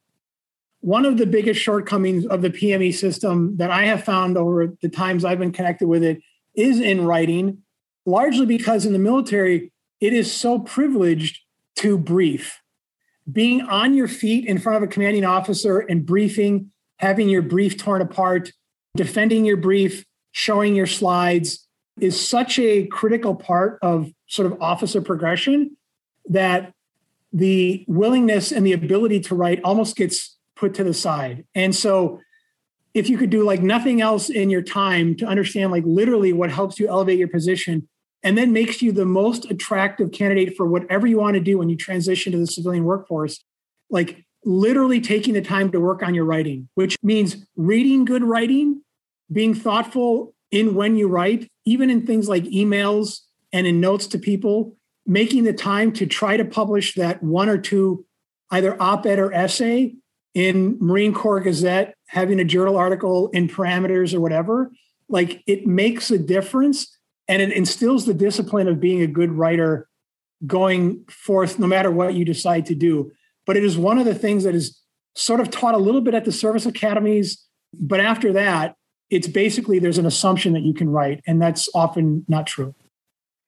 One 0.78 1.04
of 1.06 1.18
the 1.18 1.26
biggest 1.26 1.60
shortcomings 1.60 2.24
of 2.24 2.40
the 2.40 2.50
PME 2.50 2.94
system 2.94 3.56
that 3.56 3.72
I 3.72 3.86
have 3.86 4.04
found 4.04 4.38
over 4.38 4.76
the 4.80 4.88
times 4.88 5.24
I've 5.24 5.40
been 5.40 5.50
connected 5.50 5.88
with 5.88 6.04
it 6.04 6.22
is 6.54 6.78
in 6.78 7.04
writing, 7.04 7.64
largely 8.04 8.46
because 8.46 8.86
in 8.86 8.92
the 8.92 9.00
military, 9.00 9.72
it 10.00 10.12
is 10.12 10.32
so 10.32 10.60
privileged 10.60 11.40
to 11.78 11.98
brief. 11.98 12.62
Being 13.32 13.62
on 13.62 13.94
your 13.94 14.06
feet 14.06 14.46
in 14.46 14.58
front 14.58 14.76
of 14.76 14.84
a 14.84 14.92
commanding 14.92 15.24
officer 15.24 15.80
and 15.80 16.06
briefing, 16.06 16.70
having 16.98 17.28
your 17.28 17.42
brief 17.42 17.76
torn 17.76 18.00
apart, 18.00 18.52
defending 18.96 19.44
your 19.44 19.56
brief, 19.56 20.04
showing 20.30 20.76
your 20.76 20.86
slides 20.86 21.66
is 21.98 22.24
such 22.24 22.56
a 22.60 22.86
critical 22.86 23.34
part 23.34 23.80
of 23.82 24.12
sort 24.28 24.46
of 24.46 24.62
officer 24.62 25.02
progression 25.02 25.76
that 26.28 26.72
the 27.32 27.84
willingness 27.88 28.52
and 28.52 28.66
the 28.66 28.72
ability 28.72 29.20
to 29.20 29.34
write 29.34 29.60
almost 29.62 29.96
gets 29.96 30.36
put 30.54 30.74
to 30.74 30.84
the 30.84 30.94
side. 30.94 31.44
And 31.54 31.74
so 31.74 32.20
if 32.96 33.10
you 33.10 33.18
could 33.18 33.28
do 33.28 33.44
like 33.44 33.62
nothing 33.62 34.00
else 34.00 34.30
in 34.30 34.48
your 34.48 34.62
time 34.62 35.14
to 35.16 35.26
understand 35.26 35.70
like 35.70 35.84
literally 35.84 36.32
what 36.32 36.50
helps 36.50 36.80
you 36.80 36.88
elevate 36.88 37.18
your 37.18 37.28
position 37.28 37.86
and 38.22 38.38
then 38.38 38.52
makes 38.52 38.80
you 38.80 38.90
the 38.90 39.04
most 39.04 39.50
attractive 39.50 40.10
candidate 40.12 40.56
for 40.56 40.66
whatever 40.66 41.06
you 41.06 41.18
want 41.18 41.34
to 41.34 41.40
do 41.40 41.58
when 41.58 41.68
you 41.68 41.76
transition 41.76 42.32
to 42.32 42.38
the 42.38 42.46
civilian 42.46 42.84
workforce 42.84 43.44
like 43.90 44.24
literally 44.44 44.98
taking 44.98 45.34
the 45.34 45.42
time 45.42 45.70
to 45.70 45.78
work 45.78 46.02
on 46.02 46.14
your 46.14 46.24
writing 46.24 46.70
which 46.74 46.96
means 47.02 47.46
reading 47.54 48.06
good 48.06 48.24
writing 48.24 48.80
being 49.30 49.54
thoughtful 49.54 50.34
in 50.50 50.74
when 50.74 50.96
you 50.96 51.06
write 51.06 51.50
even 51.66 51.90
in 51.90 52.06
things 52.06 52.30
like 52.30 52.44
emails 52.44 53.20
and 53.52 53.66
in 53.66 53.78
notes 53.78 54.06
to 54.06 54.18
people 54.18 54.74
making 55.06 55.44
the 55.44 55.52
time 55.52 55.92
to 55.92 56.06
try 56.06 56.36
to 56.36 56.44
publish 56.44 56.94
that 56.94 57.22
one 57.22 57.48
or 57.48 57.58
two 57.58 58.04
either 58.50 58.80
op-ed 58.80 59.18
or 59.18 59.32
essay 59.32 59.94
in 60.34 60.76
Marine 60.80 61.14
Corps 61.14 61.40
Gazette, 61.40 61.94
having 62.08 62.38
a 62.38 62.44
journal 62.44 62.76
article 62.76 63.28
in 63.28 63.48
parameters 63.48 64.12
or 64.12 64.20
whatever, 64.20 64.70
like 65.08 65.42
it 65.46 65.66
makes 65.66 66.10
a 66.10 66.18
difference 66.18 66.96
and 67.28 67.42
it 67.42 67.52
instills 67.52 68.06
the 68.06 68.14
discipline 68.14 68.68
of 68.68 68.80
being 68.80 69.00
a 69.00 69.06
good 69.06 69.32
writer 69.32 69.88
going 70.46 71.04
forth, 71.08 71.58
no 71.58 71.66
matter 71.66 71.90
what 71.90 72.14
you 72.14 72.24
decide 72.24 72.66
to 72.66 72.74
do. 72.74 73.10
But 73.46 73.56
it 73.56 73.64
is 73.64 73.78
one 73.78 73.98
of 73.98 74.04
the 74.04 74.14
things 74.14 74.44
that 74.44 74.54
is 74.54 74.78
sort 75.14 75.40
of 75.40 75.50
taught 75.50 75.74
a 75.74 75.78
little 75.78 76.00
bit 76.00 76.14
at 76.14 76.24
the 76.24 76.32
service 76.32 76.66
academies. 76.66 77.42
But 77.72 78.00
after 78.00 78.32
that, 78.34 78.74
it's 79.08 79.28
basically 79.28 79.78
there's 79.78 79.98
an 79.98 80.06
assumption 80.06 80.52
that 80.52 80.62
you 80.62 80.74
can 80.74 80.90
write, 80.90 81.22
and 81.26 81.40
that's 81.40 81.68
often 81.74 82.24
not 82.28 82.46
true. 82.46 82.74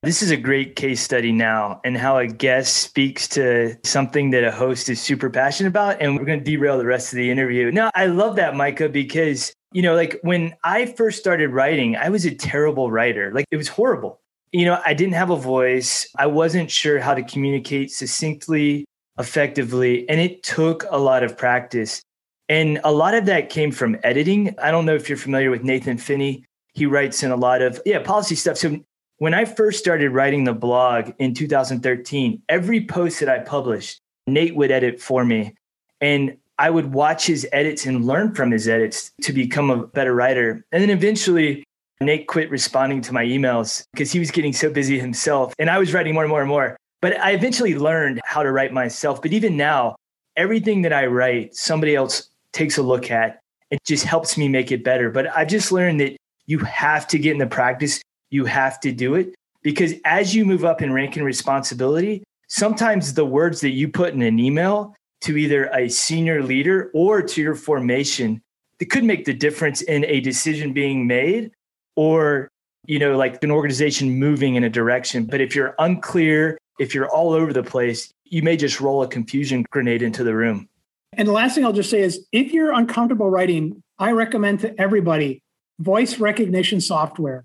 This 0.04 0.22
is 0.22 0.30
a 0.30 0.36
great 0.36 0.76
case 0.76 1.00
study 1.00 1.32
now 1.32 1.80
and 1.82 1.98
how 1.98 2.18
a 2.18 2.28
guest 2.28 2.76
speaks 2.76 3.26
to 3.30 3.76
something 3.82 4.30
that 4.30 4.44
a 4.44 4.52
host 4.52 4.88
is 4.88 5.00
super 5.00 5.28
passionate 5.28 5.70
about. 5.70 6.00
And 6.00 6.16
we're 6.16 6.24
going 6.24 6.38
to 6.38 6.44
derail 6.44 6.78
the 6.78 6.86
rest 6.86 7.12
of 7.12 7.16
the 7.16 7.28
interview. 7.28 7.72
No, 7.72 7.90
I 7.96 8.06
love 8.06 8.36
that, 8.36 8.54
Micah, 8.54 8.88
because, 8.88 9.52
you 9.72 9.82
know, 9.82 9.96
like 9.96 10.20
when 10.22 10.54
I 10.62 10.86
first 10.86 11.18
started 11.18 11.50
writing, 11.50 11.96
I 11.96 12.10
was 12.10 12.24
a 12.24 12.32
terrible 12.32 12.92
writer. 12.92 13.32
Like 13.34 13.46
it 13.50 13.56
was 13.56 13.66
horrible. 13.66 14.20
You 14.52 14.66
know, 14.66 14.80
I 14.86 14.94
didn't 14.94 15.14
have 15.14 15.30
a 15.30 15.36
voice. 15.36 16.08
I 16.16 16.26
wasn't 16.26 16.70
sure 16.70 17.00
how 17.00 17.14
to 17.14 17.22
communicate 17.24 17.90
succinctly, 17.90 18.84
effectively. 19.18 20.08
And 20.08 20.20
it 20.20 20.44
took 20.44 20.84
a 20.90 20.98
lot 20.98 21.24
of 21.24 21.36
practice. 21.36 22.02
And 22.48 22.78
a 22.84 22.92
lot 22.92 23.14
of 23.14 23.26
that 23.26 23.50
came 23.50 23.72
from 23.72 23.96
editing. 24.04 24.54
I 24.62 24.70
don't 24.70 24.86
know 24.86 24.94
if 24.94 25.08
you're 25.08 25.18
familiar 25.18 25.50
with 25.50 25.64
Nathan 25.64 25.98
Finney. 25.98 26.44
He 26.74 26.86
writes 26.86 27.24
in 27.24 27.32
a 27.32 27.36
lot 27.36 27.62
of, 27.62 27.82
yeah, 27.84 27.98
policy 27.98 28.36
stuff. 28.36 28.58
So 28.58 28.78
when 29.18 29.34
I 29.34 29.44
first 29.44 29.78
started 29.78 30.10
writing 30.10 30.44
the 30.44 30.52
blog 30.52 31.12
in 31.18 31.34
2013, 31.34 32.42
every 32.48 32.84
post 32.84 33.20
that 33.20 33.28
I 33.28 33.40
published, 33.40 34.00
Nate 34.26 34.54
would 34.54 34.70
edit 34.70 35.00
for 35.00 35.24
me. 35.24 35.54
And 36.00 36.36
I 36.58 36.70
would 36.70 36.92
watch 36.92 37.26
his 37.26 37.46
edits 37.52 37.86
and 37.86 38.06
learn 38.06 38.34
from 38.34 38.50
his 38.50 38.68
edits 38.68 39.12
to 39.22 39.32
become 39.32 39.70
a 39.70 39.86
better 39.86 40.14
writer. 40.14 40.64
And 40.72 40.82
then 40.82 40.90
eventually, 40.90 41.64
Nate 42.00 42.28
quit 42.28 42.48
responding 42.50 43.00
to 43.02 43.12
my 43.12 43.24
emails 43.24 43.84
because 43.92 44.12
he 44.12 44.20
was 44.20 44.30
getting 44.30 44.52
so 44.52 44.70
busy 44.70 44.98
himself. 45.00 45.52
And 45.58 45.68
I 45.68 45.78
was 45.78 45.92
writing 45.92 46.14
more 46.14 46.22
and 46.22 46.30
more 46.30 46.40
and 46.40 46.48
more. 46.48 46.76
But 47.00 47.18
I 47.18 47.32
eventually 47.32 47.74
learned 47.74 48.20
how 48.24 48.44
to 48.44 48.52
write 48.52 48.72
myself. 48.72 49.20
But 49.20 49.32
even 49.32 49.56
now, 49.56 49.96
everything 50.36 50.82
that 50.82 50.92
I 50.92 51.06
write, 51.06 51.56
somebody 51.56 51.96
else 51.96 52.30
takes 52.52 52.78
a 52.78 52.82
look 52.82 53.10
at. 53.10 53.40
It 53.70 53.80
just 53.84 54.04
helps 54.04 54.38
me 54.38 54.48
make 54.48 54.70
it 54.70 54.84
better. 54.84 55.10
But 55.10 55.26
I've 55.36 55.48
just 55.48 55.72
learned 55.72 56.00
that 56.00 56.16
you 56.46 56.58
have 56.60 57.06
to 57.08 57.18
get 57.18 57.32
in 57.32 57.38
the 57.38 57.46
practice 57.46 58.00
you 58.30 58.44
have 58.44 58.80
to 58.80 58.92
do 58.92 59.14
it. 59.14 59.34
Because 59.62 59.94
as 60.04 60.34
you 60.34 60.44
move 60.44 60.64
up 60.64 60.82
in 60.82 60.92
rank 60.92 61.16
and 61.16 61.24
responsibility, 61.24 62.22
sometimes 62.48 63.14
the 63.14 63.24
words 63.24 63.60
that 63.60 63.70
you 63.70 63.88
put 63.88 64.14
in 64.14 64.22
an 64.22 64.38
email 64.38 64.94
to 65.22 65.36
either 65.36 65.66
a 65.74 65.88
senior 65.88 66.42
leader 66.42 66.90
or 66.94 67.22
to 67.22 67.42
your 67.42 67.54
formation 67.54 68.40
that 68.78 68.86
could 68.86 69.04
make 69.04 69.24
the 69.24 69.34
difference 69.34 69.82
in 69.82 70.04
a 70.04 70.20
decision 70.20 70.72
being 70.72 71.06
made 71.06 71.50
or 71.96 72.48
you 72.86 72.98
know 72.98 73.16
like 73.16 73.42
an 73.42 73.50
organization 73.50 74.18
moving 74.18 74.54
in 74.54 74.64
a 74.64 74.70
direction. 74.70 75.24
But 75.24 75.40
if 75.40 75.54
you're 75.54 75.74
unclear 75.78 76.58
if 76.78 76.94
you're 76.94 77.08
all 77.08 77.32
over 77.32 77.52
the 77.52 77.62
place 77.62 78.12
you 78.24 78.42
may 78.42 78.56
just 78.56 78.80
roll 78.80 79.02
a 79.02 79.08
confusion 79.08 79.64
grenade 79.70 80.02
into 80.02 80.22
the 80.22 80.34
room. 80.34 80.68
And 81.14 81.26
the 81.26 81.32
last 81.32 81.54
thing 81.54 81.64
i'll 81.64 81.72
just 81.72 81.90
say 81.90 82.00
is 82.00 82.26
if 82.32 82.52
you're 82.52 82.72
uncomfortable 82.72 83.30
writing 83.30 83.82
i 83.98 84.12
recommend 84.12 84.60
to 84.60 84.80
everybody 84.80 85.42
voice 85.80 86.18
recognition 86.18 86.80
software 86.80 87.44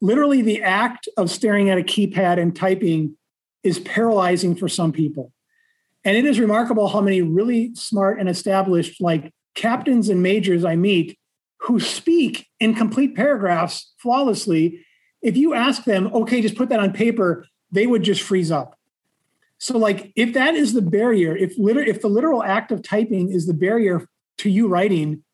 literally 0.00 0.42
the 0.42 0.62
act 0.62 1.08
of 1.16 1.30
staring 1.30 1.70
at 1.70 1.78
a 1.78 1.82
keypad 1.82 2.40
and 2.40 2.54
typing 2.54 3.16
is 3.62 3.78
paralyzing 3.80 4.54
for 4.54 4.68
some 4.68 4.92
people. 4.92 5.32
And 6.04 6.16
it 6.16 6.24
is 6.24 6.38
remarkable 6.38 6.88
how 6.88 7.00
many 7.00 7.22
really 7.22 7.74
smart 7.74 8.20
and 8.20 8.28
established, 8.28 9.00
like 9.00 9.32
captains 9.54 10.08
and 10.08 10.22
majors 10.22 10.64
I 10.64 10.76
meet 10.76 11.18
who 11.60 11.80
speak 11.80 12.46
in 12.60 12.74
complete 12.74 13.16
paragraphs 13.16 13.92
flawlessly. 13.98 14.84
If 15.22 15.36
you 15.36 15.54
ask 15.54 15.84
them, 15.84 16.06
okay, 16.14 16.40
just 16.40 16.54
put 16.54 16.68
that 16.68 16.78
on 16.78 16.92
paper, 16.92 17.46
they 17.72 17.86
would 17.86 18.04
just 18.04 18.22
freeze 18.22 18.52
up. 18.52 18.78
So, 19.58 19.78
like, 19.78 20.12
if 20.14 20.34
that 20.34 20.54
is 20.54 20.74
the 20.74 20.82
barrier, 20.82 21.34
if 21.34 21.56
liter- 21.58 21.82
if 21.82 22.02
the 22.02 22.08
literal 22.08 22.42
act 22.42 22.70
of 22.70 22.82
typing 22.82 23.32
is 23.32 23.46
the 23.46 23.54
barrier 23.54 24.06
to 24.38 24.50
you 24.50 24.68
writing, 24.68 25.24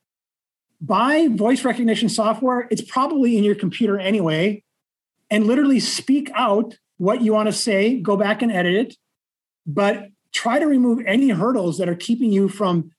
buy 0.83 1.29
voice 1.29 1.65
recognition 1.65 2.09
software. 2.09 2.67
It's 2.71 2.83
probably 2.83 3.39
in 3.39 3.45
your 3.45 3.55
computer 3.55 3.99
anyway. 3.99 4.65
And 5.31 5.47
literally 5.47 5.81
speak 5.81 6.31
out 6.35 6.77
what 6.99 7.23
you 7.23 7.33
want 7.33 7.47
to 7.47 7.53
say, 7.53 7.97
go 7.97 8.17
back 8.17 8.43
and 8.43 8.53
edit 8.53 8.75
it, 8.75 8.97
but 9.67 10.09
try 10.33 10.59
to 10.59 10.67
remove 10.67 11.03
any 11.07 11.31
hurdles 11.31 11.79
that 11.79 11.89
are 11.89 11.95
keeping 11.95 12.33
you 12.33 12.49
from, 12.49 12.91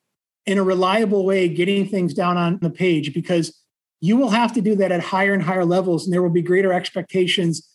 in 0.46 0.58
a 0.58 0.64
reliable 0.64 1.26
way, 1.26 1.48
getting 1.48 1.88
things 1.88 2.14
down 2.14 2.38
on 2.38 2.58
the 2.60 2.70
page 2.70 3.14
because 3.14 3.62
you 4.02 4.18
will 4.18 4.30
have 4.30 4.52
to 4.54 4.62
do 4.62 4.76
that 4.76 4.92
at 4.92 5.00
higher 5.00 5.34
and 5.34 5.44
higher 5.44 5.64
levels. 5.64 6.06
And 6.06 6.14
there 6.14 6.24
will 6.24 6.30
be 6.30 6.42
greater 6.42 6.74
expectations 6.74 7.68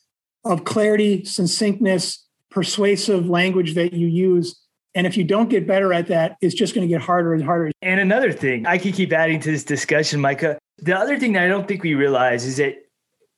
of 0.44 0.64
clarity, 0.64 1.24
succinctness, 1.24 2.26
persuasive 2.50 3.28
language 3.28 3.74
that 3.74 3.92
you 3.92 4.06
use 4.06 4.60
and 4.94 5.06
if 5.06 5.16
you 5.16 5.24
don't 5.24 5.48
get 5.48 5.66
better 5.66 5.92
at 5.92 6.06
that, 6.08 6.36
it's 6.40 6.54
just 6.54 6.74
going 6.74 6.86
to 6.86 6.92
get 6.92 7.00
harder 7.00 7.34
and 7.34 7.42
harder. 7.42 7.70
And 7.82 8.00
another 8.00 8.32
thing, 8.32 8.66
I 8.66 8.78
can 8.78 8.92
keep 8.92 9.12
adding 9.12 9.40
to 9.40 9.50
this 9.50 9.64
discussion, 9.64 10.20
Micah. 10.20 10.58
The 10.78 10.96
other 10.96 11.18
thing 11.18 11.32
that 11.34 11.44
I 11.44 11.48
don't 11.48 11.68
think 11.68 11.82
we 11.82 11.94
realize 11.94 12.44
is 12.44 12.56
that, 12.56 12.74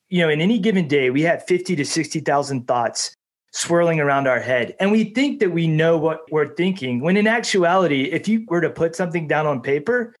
you 0.09 0.21
know, 0.21 0.29
in 0.29 0.41
any 0.41 0.59
given 0.59 0.87
day, 0.87 1.09
we 1.09 1.21
have 1.23 1.45
50 1.45 1.75
to 1.75 1.85
60,000 1.85 2.67
thoughts 2.67 3.13
swirling 3.53 3.99
around 3.99 4.27
our 4.27 4.39
head. 4.39 4.75
And 4.79 4.91
we 4.91 5.05
think 5.05 5.39
that 5.39 5.51
we 5.51 5.67
know 5.67 5.97
what 5.97 6.21
we're 6.31 6.55
thinking, 6.55 7.01
when 7.01 7.17
in 7.17 7.27
actuality, 7.27 8.03
if 8.03 8.27
you 8.27 8.45
were 8.47 8.61
to 8.61 8.69
put 8.69 8.95
something 8.95 9.27
down 9.27 9.45
on 9.45 9.61
paper, 9.61 10.15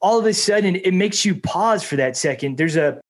all 0.00 0.18
of 0.18 0.26
a 0.26 0.34
sudden 0.34 0.76
it 0.76 0.92
makes 0.92 1.24
you 1.24 1.34
pause 1.34 1.82
for 1.82 1.96
that 1.96 2.16
second. 2.16 2.58
There's 2.58 2.76
a 2.76 3.00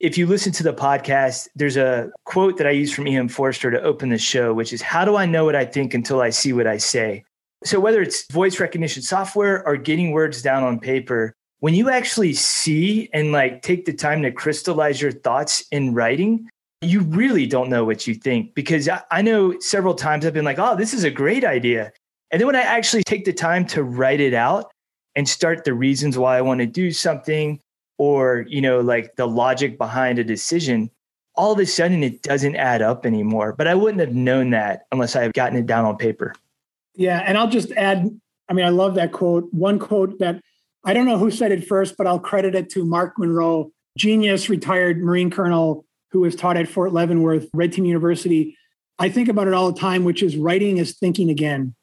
if 0.00 0.16
you 0.16 0.26
listen 0.26 0.50
to 0.52 0.62
the 0.62 0.72
podcast, 0.72 1.46
there's 1.54 1.76
a 1.76 2.10
quote 2.24 2.56
that 2.56 2.66
I 2.66 2.70
use 2.70 2.92
from 2.92 3.06
E.M. 3.06 3.28
Forster 3.28 3.70
to 3.70 3.80
open 3.82 4.08
the 4.08 4.18
show, 4.18 4.54
which 4.54 4.72
is 4.72 4.80
How 4.80 5.04
do 5.04 5.16
I 5.16 5.26
know 5.26 5.44
what 5.44 5.54
I 5.54 5.66
think 5.66 5.92
until 5.92 6.22
I 6.22 6.30
see 6.30 6.54
what 6.54 6.66
I 6.66 6.78
say? 6.78 7.22
So, 7.64 7.78
whether 7.78 8.00
it's 8.00 8.26
voice 8.32 8.58
recognition 8.58 9.02
software 9.02 9.66
or 9.66 9.76
getting 9.76 10.12
words 10.12 10.40
down 10.40 10.64
on 10.64 10.80
paper, 10.80 11.34
when 11.58 11.74
you 11.74 11.90
actually 11.90 12.32
see 12.32 13.10
and 13.12 13.30
like 13.30 13.60
take 13.60 13.84
the 13.84 13.92
time 13.92 14.22
to 14.22 14.32
crystallize 14.32 15.02
your 15.02 15.12
thoughts 15.12 15.64
in 15.70 15.92
writing, 15.92 16.48
you 16.80 17.00
really 17.00 17.46
don't 17.46 17.68
know 17.68 17.84
what 17.84 18.06
you 18.06 18.14
think. 18.14 18.54
Because 18.54 18.88
I, 18.88 19.02
I 19.10 19.20
know 19.20 19.58
several 19.60 19.94
times 19.94 20.24
I've 20.24 20.32
been 20.32 20.46
like, 20.46 20.58
oh, 20.58 20.76
this 20.76 20.94
is 20.94 21.04
a 21.04 21.10
great 21.10 21.44
idea. 21.44 21.92
And 22.30 22.40
then 22.40 22.46
when 22.46 22.56
I 22.56 22.62
actually 22.62 23.02
take 23.02 23.26
the 23.26 23.34
time 23.34 23.66
to 23.66 23.82
write 23.82 24.20
it 24.20 24.32
out 24.32 24.70
and 25.14 25.28
start 25.28 25.64
the 25.64 25.74
reasons 25.74 26.16
why 26.16 26.38
I 26.38 26.40
want 26.40 26.60
to 26.60 26.66
do 26.66 26.90
something, 26.90 27.60
or 28.00 28.46
you 28.48 28.62
know 28.62 28.80
like 28.80 29.14
the 29.16 29.26
logic 29.26 29.76
behind 29.76 30.18
a 30.18 30.24
decision 30.24 30.90
all 31.34 31.52
of 31.52 31.58
a 31.58 31.66
sudden 31.66 32.02
it 32.02 32.22
doesn't 32.22 32.56
add 32.56 32.80
up 32.80 33.04
anymore. 33.04 33.54
But 33.56 33.66
i 33.66 33.74
wouldn't 33.74 34.00
have 34.00 34.14
known 34.14 34.50
that 34.50 34.86
unless 34.90 35.14
i 35.14 35.22
had 35.22 35.34
gotten 35.34 35.58
it 35.58 35.66
down 35.66 35.84
on 35.84 35.98
paper. 35.98 36.34
Yeah 36.94 37.22
and 37.26 37.36
i'll 37.36 37.50
just 37.50 37.72
add 37.72 38.08
i 38.48 38.54
mean 38.54 38.64
i 38.64 38.70
love 38.70 38.94
that 38.94 39.12
quote. 39.12 39.48
One 39.52 39.78
quote 39.78 40.18
that 40.18 40.40
i 40.82 40.94
don't 40.94 41.04
know 41.04 41.18
who 41.18 41.30
said 41.30 41.52
it 41.52 41.68
first 41.68 41.98
but 41.98 42.06
i'll 42.06 42.18
credit 42.18 42.54
it 42.54 42.70
to 42.70 42.86
mark 42.86 43.18
monroe 43.18 43.70
genius 43.98 44.48
retired 44.48 45.02
marine 45.02 45.30
colonel 45.30 45.84
who 46.10 46.20
was 46.20 46.34
taught 46.34 46.56
at 46.56 46.68
fort 46.68 46.94
leavenworth 46.94 47.48
red 47.52 47.72
team 47.72 47.84
university. 47.84 48.56
I 48.98 49.10
think 49.10 49.28
about 49.28 49.46
it 49.46 49.52
all 49.52 49.70
the 49.70 49.78
time 49.78 50.04
which 50.04 50.22
is 50.22 50.38
writing 50.38 50.78
is 50.78 50.96
thinking 50.96 51.28
again 51.28 51.74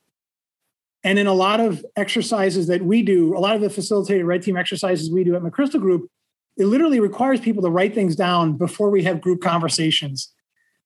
and 1.07 1.17
in 1.17 1.25
a 1.25 1.33
lot 1.33 1.61
of 1.61 1.85
exercises 1.95 2.67
that 2.67 2.83
we 2.83 3.01
do, 3.01 3.33
a 3.33 3.39
lot 3.39 3.55
of 3.55 3.61
the 3.61 3.69
facilitated 3.69 4.25
red 4.25 4.43
team 4.43 4.57
exercises 4.57 5.09
we 5.09 5.23
do 5.23 5.35
at 5.35 5.41
McChrystal 5.41 5.79
Group, 5.79 6.09
it 6.57 6.65
literally 6.65 6.99
requires 6.99 7.39
people 7.39 7.63
to 7.63 7.69
write 7.69 7.95
things 7.95 8.13
down 8.13 8.57
before 8.57 8.89
we 8.89 9.03
have 9.03 9.21
group 9.21 9.41
conversations 9.41 10.33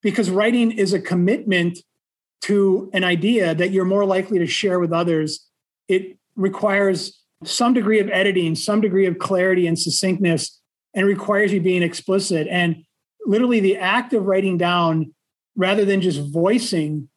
because 0.03 0.30
writing 0.30 0.72
is 0.72 0.93
a 0.93 0.99
commitment 0.99 1.80
to 2.41 2.91
an 2.93 3.03
idea 3.03 3.55
that 3.55 3.72
you're 3.72 3.84
more 3.84 4.05
likely 4.05 4.38
to 4.38 4.45
share 4.45 4.80
with 4.80 4.93
others, 4.93 5.47
it 5.88 6.19
requires 6.36 7.19
some 7.43 7.74
degree 7.74 7.99
of 7.99 8.07
editing, 8.11 8.53
some 8.53 8.80
degree 8.80 9.07
of 9.07 9.17
clarity 9.17 9.65
and 9.65 9.80
succinctness, 9.80 10.59
and 10.93 11.07
requires 11.07 11.51
you 11.51 11.61
being 11.61 11.82
explicit. 11.82 12.47
And 12.47 12.84
literally, 13.26 13.59
the 13.59 13.78
act 13.78 14.13
of 14.13 14.26
writing 14.26 14.59
down 14.59 15.15
rather 15.55 15.84
than 15.84 15.99
just 15.99 16.32
voicing 16.32 17.09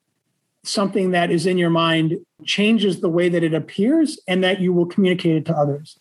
something 0.67 1.11
that 1.11 1.31
is 1.31 1.45
in 1.45 1.57
your 1.57 1.69
mind 1.69 2.17
changes 2.43 2.99
the 2.99 3.09
way 3.09 3.29
that 3.29 3.43
it 3.43 3.53
appears 3.53 4.19
and 4.27 4.43
that 4.43 4.59
you 4.59 4.73
will 4.73 4.85
communicate 4.85 5.35
it 5.35 5.45
to 5.45 5.55
others. 5.55 5.99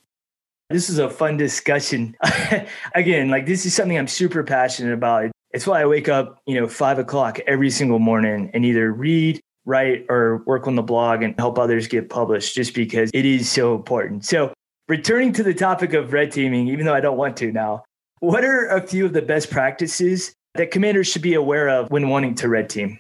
This 0.71 0.89
is 0.89 0.99
a 0.99 1.11
fun 1.11 1.37
discussion. 1.37 2.17
Again, 2.95 3.31
like 3.31 3.47
this 3.47 3.67
is 3.67 3.75
something 3.75 3.99
I'm 3.99 4.09
super 4.09 4.43
passionate 4.43 4.95
about. 4.95 5.31
It's 5.53 5.67
why 5.67 5.83
I 5.83 5.87
wake 5.87 6.09
up, 6.09 6.41
you 6.47 6.59
know, 6.59 6.67
five 6.67 6.99
o'clock 6.99 7.39
every 7.47 7.71
single 7.71 7.99
morning 7.99 8.51
and 8.55 8.65
either 8.65 8.91
read, 8.93 9.41
write, 9.67 10.07
or 10.09 10.43
work 10.47 10.67
on 10.67 10.75
the 10.75 10.83
blog 10.83 11.23
and 11.23 11.39
help 11.39 11.59
others 11.59 11.87
get 11.87 12.09
published 12.09 12.55
just 12.55 12.75
because 12.75 13.11
it 13.15 13.25
is 13.25 13.49
so 13.49 13.75
important. 13.75 14.25
So, 14.25 14.53
returning 14.89 15.33
to 15.35 15.43
the 15.43 15.55
topic 15.55 15.93
of 15.93 16.13
red 16.13 16.33
teaming, 16.33 16.69
even 16.69 16.87
though 16.87 16.95
I 16.95 17.01
don't 17.01 17.17
want 17.17 17.37
to 17.39 17.53
now, 17.53 17.85
what 18.21 18.45
are 18.45 18.69
a 18.69 18.81
few 18.81 19.05
of 19.05 19.13
the 19.13 19.23
best 19.23 19.51
practices 19.51 20.35
that 20.55 20.71
commanders 20.71 21.07
should 21.07 21.23
be 21.23 21.35
aware 21.35 21.69
of 21.69 21.91
when 21.91 22.09
wanting 22.09 22.35
to 22.37 22.49
red 22.49 22.71
team? 22.71 22.99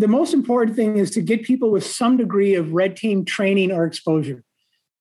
The 0.00 0.08
most 0.08 0.32
important 0.32 0.76
thing 0.76 0.96
is 0.96 1.10
to 1.10 1.20
get 1.20 1.42
people 1.42 1.70
with 1.70 1.84
some 1.84 2.16
degree 2.16 2.54
of 2.54 2.72
red 2.72 2.96
team 2.96 3.22
training 3.22 3.70
or 3.70 3.84
exposure. 3.84 4.42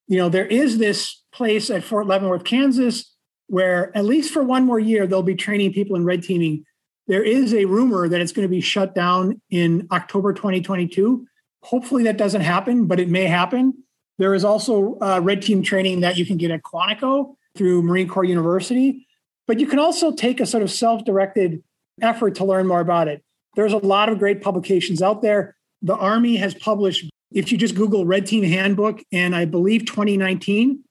You 0.10 0.18
know, 0.18 0.28
there 0.28 0.46
is 0.46 0.78
this 0.78 1.24
place 1.32 1.70
at 1.70 1.86
Fort 1.86 2.06
Leavenworth, 2.06 2.44
Kansas, 2.44 3.16
where 3.48 3.96
at 3.98 4.04
least 4.04 4.34
for 4.34 4.44
one 4.44 4.66
more 4.66 4.78
year, 4.78 5.08
they'll 5.08 5.24
be 5.24 5.36
training 5.36 5.72
people 5.72 5.96
in 5.96 6.04
red 6.04 6.22
teaming. 6.22 6.66
There 7.08 7.24
is 7.24 7.54
a 7.54 7.64
rumor 7.64 8.10
that 8.10 8.20
it's 8.20 8.34
going 8.34 8.46
to 8.46 8.52
be 8.52 8.60
shut 8.60 8.94
down 8.94 9.42
in 9.50 9.88
October 9.90 10.34
2022. 10.34 11.26
Hopefully 11.64 12.04
that 12.04 12.18
doesn't 12.18 12.42
happen, 12.42 12.86
but 12.86 13.00
it 13.00 13.08
may 13.08 13.24
happen. 13.24 13.86
There 14.18 14.34
is 14.34 14.44
also 14.44 14.98
uh, 15.00 15.22
red 15.24 15.42
team 15.42 15.64
training 15.64 16.02
that 16.02 16.18
you 16.18 16.26
can 16.26 16.36
get 16.36 16.52
at 16.52 16.64
Quantico 16.64 17.36
through 17.56 17.84
Marine 17.84 18.10
Corps 18.10 18.26
University. 18.26 19.08
But 19.48 19.62
you 19.62 19.66
can 19.66 19.80
also 19.80 20.12
take 20.12 20.42
a 20.42 20.46
sort 20.46 20.62
of 20.62 20.70
self 20.70 21.06
directed 21.06 21.64
effort 22.02 22.36
to 22.36 22.44
learn 22.44 22.68
more 22.68 22.82
about 22.82 23.08
it. 23.08 23.24
There's 23.56 23.74
a 23.74 23.78
lot 23.78 24.10
of 24.10 24.20
great 24.20 24.42
publications 24.42 25.02
out 25.02 25.22
there. 25.22 25.56
The 25.82 25.96
Army 25.96 26.38
has 26.38 26.54
published, 26.54 27.10
if 27.32 27.52
you 27.52 27.58
just 27.58 27.76
Google 27.76 28.06
Red 28.06 28.26
Team 28.26 28.44
Handbook, 28.44 29.02
and 29.12 29.36
I 29.36 29.46
believe 29.46 29.86
2019, 29.86 30.84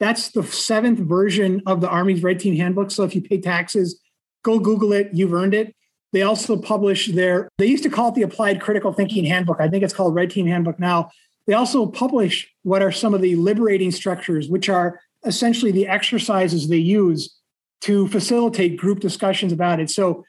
that's 0.00 0.30
the 0.30 0.42
seventh 0.44 1.00
version 1.00 1.62
of 1.66 1.80
the 1.80 1.88
Army's 1.88 2.22
Red 2.22 2.40
Team 2.40 2.56
Handbook. 2.56 2.90
So 2.90 3.04
if 3.04 3.14
you 3.14 3.22
pay 3.22 3.40
taxes, 3.40 4.00
go 4.44 4.58
Google 4.58 4.92
it, 4.92 5.10
you've 5.12 5.32
earned 5.32 5.54
it. 5.54 5.74
They 6.12 6.22
also 6.22 6.56
publish 6.56 7.08
their, 7.08 7.48
they 7.58 7.66
used 7.66 7.82
to 7.82 7.90
call 7.90 8.10
it 8.10 8.14
the 8.14 8.22
Applied 8.22 8.60
Critical 8.60 8.92
Thinking 8.92 9.24
Handbook. 9.24 9.60
I 9.60 9.68
think 9.68 9.84
it's 9.84 9.92
called 9.92 10.14
Red 10.14 10.30
Team 10.30 10.46
Handbook 10.46 10.78
now. 10.78 11.10
They 11.46 11.54
also 11.54 11.86
publish 11.86 12.48
what 12.62 12.82
are 12.82 12.92
some 12.92 13.14
of 13.14 13.20
the 13.20 13.36
liberating 13.36 13.90
structures, 13.90 14.48
which 14.48 14.68
are 14.68 15.00
essentially 15.24 15.72
the 15.72 15.86
exercises 15.86 16.68
they 16.68 16.76
use 16.76 17.36
to 17.82 18.06
facilitate 18.08 18.76
group 18.76 19.00
discussions 19.00 19.52
about 19.52 19.80
it. 19.80 19.90
So 19.90 20.24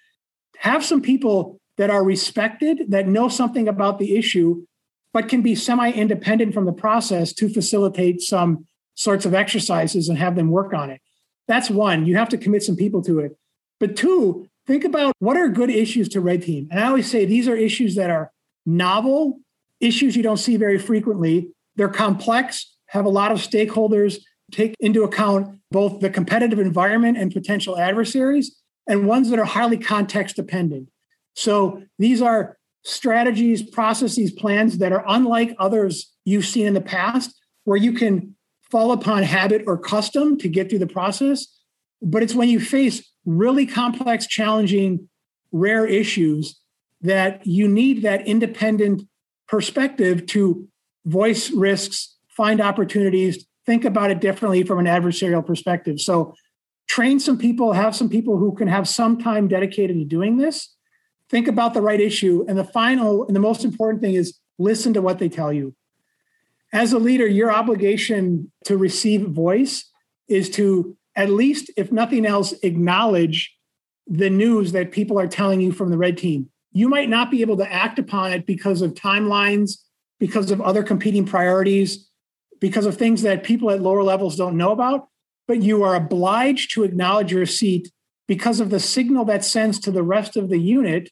have 0.57 0.83
some 0.83 1.01
people 1.01 1.58
that 1.79 1.89
are 1.89 2.03
respected, 2.03 2.91
that 2.91 3.07
know 3.07 3.29
something 3.29 3.69
about 3.69 3.99
the 3.99 4.17
issue, 4.17 4.65
but 5.13 5.29
can 5.29 5.41
be 5.41 5.55
semi 5.55 5.89
independent 5.89 6.53
from 6.53 6.65
the 6.65 6.73
process 6.73 7.31
to 7.31 7.47
facilitate 7.47 8.21
some 8.21 8.67
sorts 8.95 9.25
of 9.25 9.33
exercises 9.33 10.09
and 10.09 10.17
have 10.17 10.35
them 10.35 10.51
work 10.51 10.73
on 10.73 10.89
it. 10.89 11.01
That's 11.47 11.69
one. 11.69 12.05
You 12.05 12.17
have 12.17 12.27
to 12.29 12.37
commit 12.37 12.63
some 12.63 12.75
people 12.75 13.01
to 13.03 13.19
it. 13.19 13.37
But 13.79 13.95
two, 13.95 14.45
think 14.67 14.83
about 14.83 15.15
what 15.19 15.37
are 15.37 15.47
good 15.47 15.69
issues 15.69 16.09
to 16.09 16.19
red 16.19 16.43
team. 16.43 16.67
And 16.69 16.81
I 16.81 16.87
always 16.87 17.09
say 17.09 17.23
these 17.23 17.47
are 17.47 17.55
issues 17.55 17.95
that 17.95 18.09
are 18.09 18.29
novel, 18.65 19.39
issues 19.79 20.17
you 20.17 20.21
don't 20.21 20.37
see 20.37 20.57
very 20.57 20.77
frequently. 20.77 21.47
They're 21.77 21.87
complex, 21.87 22.75
have 22.87 23.05
a 23.05 23.09
lot 23.09 23.31
of 23.31 23.37
stakeholders, 23.37 24.17
take 24.51 24.75
into 24.81 25.03
account 25.03 25.59
both 25.71 26.01
the 26.01 26.09
competitive 26.09 26.59
environment 26.59 27.17
and 27.17 27.31
potential 27.31 27.79
adversaries, 27.79 28.57
and 28.85 29.07
ones 29.07 29.29
that 29.29 29.39
are 29.39 29.45
highly 29.45 29.77
context 29.77 30.35
dependent. 30.35 30.89
So 31.39 31.83
these 31.97 32.21
are 32.21 32.57
strategies, 32.83 33.63
processes, 33.63 34.31
plans 34.31 34.79
that 34.79 34.91
are 34.91 35.05
unlike 35.07 35.55
others 35.57 36.11
you've 36.25 36.45
seen 36.45 36.67
in 36.67 36.73
the 36.73 36.81
past, 36.81 37.33
where 37.63 37.77
you 37.77 37.93
can 37.93 38.35
fall 38.69 38.91
upon 38.91 39.23
habit 39.23 39.63
or 39.65 39.77
custom 39.77 40.37
to 40.39 40.49
get 40.49 40.69
through 40.69 40.79
the 40.79 40.87
process. 40.87 41.47
But 42.01 42.23
it's 42.23 42.35
when 42.35 42.49
you 42.49 42.59
face 42.59 43.09
really 43.25 43.65
complex, 43.65 44.27
challenging, 44.27 45.07
rare 45.53 45.85
issues 45.85 46.59
that 47.01 47.45
you 47.47 47.69
need 47.69 48.01
that 48.01 48.27
independent 48.27 49.03
perspective 49.47 50.25
to 50.27 50.67
voice 51.05 51.51
risks, 51.51 52.17
find 52.27 52.59
opportunities, 52.59 53.45
think 53.65 53.85
about 53.85 54.11
it 54.11 54.19
differently 54.19 54.63
from 54.63 54.79
an 54.79 54.85
adversarial 54.87 55.45
perspective. 55.45 56.01
So 56.01 56.33
train 56.87 57.17
some 57.17 57.37
people, 57.37 57.71
have 57.71 57.95
some 57.95 58.09
people 58.09 58.37
who 58.37 58.53
can 58.55 58.67
have 58.67 58.89
some 58.89 59.17
time 59.17 59.47
dedicated 59.47 59.97
to 59.97 60.03
doing 60.03 60.37
this. 60.37 60.75
Think 61.29 61.47
about 61.47 61.73
the 61.73 61.81
right 61.81 62.01
issue. 62.01 62.45
And 62.47 62.57
the 62.57 62.63
final 62.63 63.25
and 63.27 63.35
the 63.35 63.39
most 63.39 63.63
important 63.63 64.01
thing 64.01 64.15
is 64.15 64.39
listen 64.57 64.93
to 64.93 65.01
what 65.01 65.19
they 65.19 65.29
tell 65.29 65.53
you. 65.53 65.75
As 66.73 66.93
a 66.93 66.99
leader, 66.99 67.27
your 67.27 67.51
obligation 67.51 68.51
to 68.65 68.77
receive 68.77 69.21
voice 69.27 69.89
is 70.27 70.49
to, 70.51 70.95
at 71.15 71.29
least, 71.29 71.71
if 71.77 71.91
nothing 71.91 72.25
else, 72.25 72.53
acknowledge 72.63 73.55
the 74.07 74.29
news 74.29 74.71
that 74.71 74.91
people 74.91 75.19
are 75.19 75.27
telling 75.27 75.61
you 75.61 75.71
from 75.71 75.89
the 75.89 75.97
red 75.97 76.17
team. 76.17 76.49
You 76.71 76.89
might 76.89 77.09
not 77.09 77.31
be 77.31 77.41
able 77.41 77.57
to 77.57 77.71
act 77.71 77.97
upon 77.99 78.31
it 78.31 78.45
because 78.45 78.81
of 78.81 78.93
timelines, 78.93 79.79
because 80.19 80.51
of 80.51 80.61
other 80.61 80.83
competing 80.83 81.25
priorities, 81.25 82.07
because 82.59 82.85
of 82.85 82.97
things 82.97 83.21
that 83.21 83.43
people 83.43 83.71
at 83.71 83.81
lower 83.81 84.03
levels 84.03 84.35
don't 84.35 84.57
know 84.57 84.71
about, 84.71 85.07
but 85.47 85.61
you 85.61 85.83
are 85.83 85.95
obliged 85.95 86.73
to 86.73 86.83
acknowledge 86.83 87.31
your 87.31 87.45
seat 87.45 87.91
because 88.27 88.59
of 88.59 88.69
the 88.69 88.79
signal 88.79 89.25
that 89.25 89.43
sends 89.43 89.79
to 89.79 89.91
the 89.91 90.03
rest 90.03 90.37
of 90.37 90.49
the 90.49 90.59
unit 90.59 91.09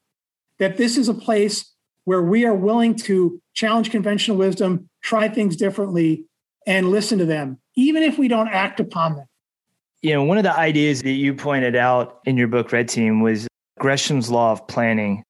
that 0.60 0.78
this 0.78 0.98
is 0.98 1.10
a 1.10 1.14
place 1.14 1.74
where 2.06 2.22
we 2.22 2.46
are 2.46 2.56
willing 2.56 2.96
to 2.96 3.42
challenge 3.54 3.92
conventional 3.92 4.38
wisdom, 4.38 4.90
try 5.02 5.28
things 5.28 5.56
differently, 5.56 6.26
and 6.66 6.90
listen 6.90 7.18
to 7.20 7.26
them, 7.26 7.60
even 7.76 8.04
if 8.04 8.18
we 8.18 8.28
don't 8.28 8.50
act 8.50 8.80
upon 8.80 9.16
them. 9.16 9.26
You 10.02 10.14
know, 10.14 10.24
one 10.24 10.38
of 10.38 10.44
the 10.44 10.58
ideas 10.58 11.02
that 11.04 11.12
you 11.12 11.34
pointed 11.34 11.76
out 11.76 12.20
in 12.26 12.38
your 12.38 12.48
book, 12.48 12.72
Red 12.72 12.88
Team, 12.88 13.22
was 13.22 13.48
Gresham's 13.80 14.30
Law 14.30 14.52
of 14.52 14.68
Planning, 14.68 15.24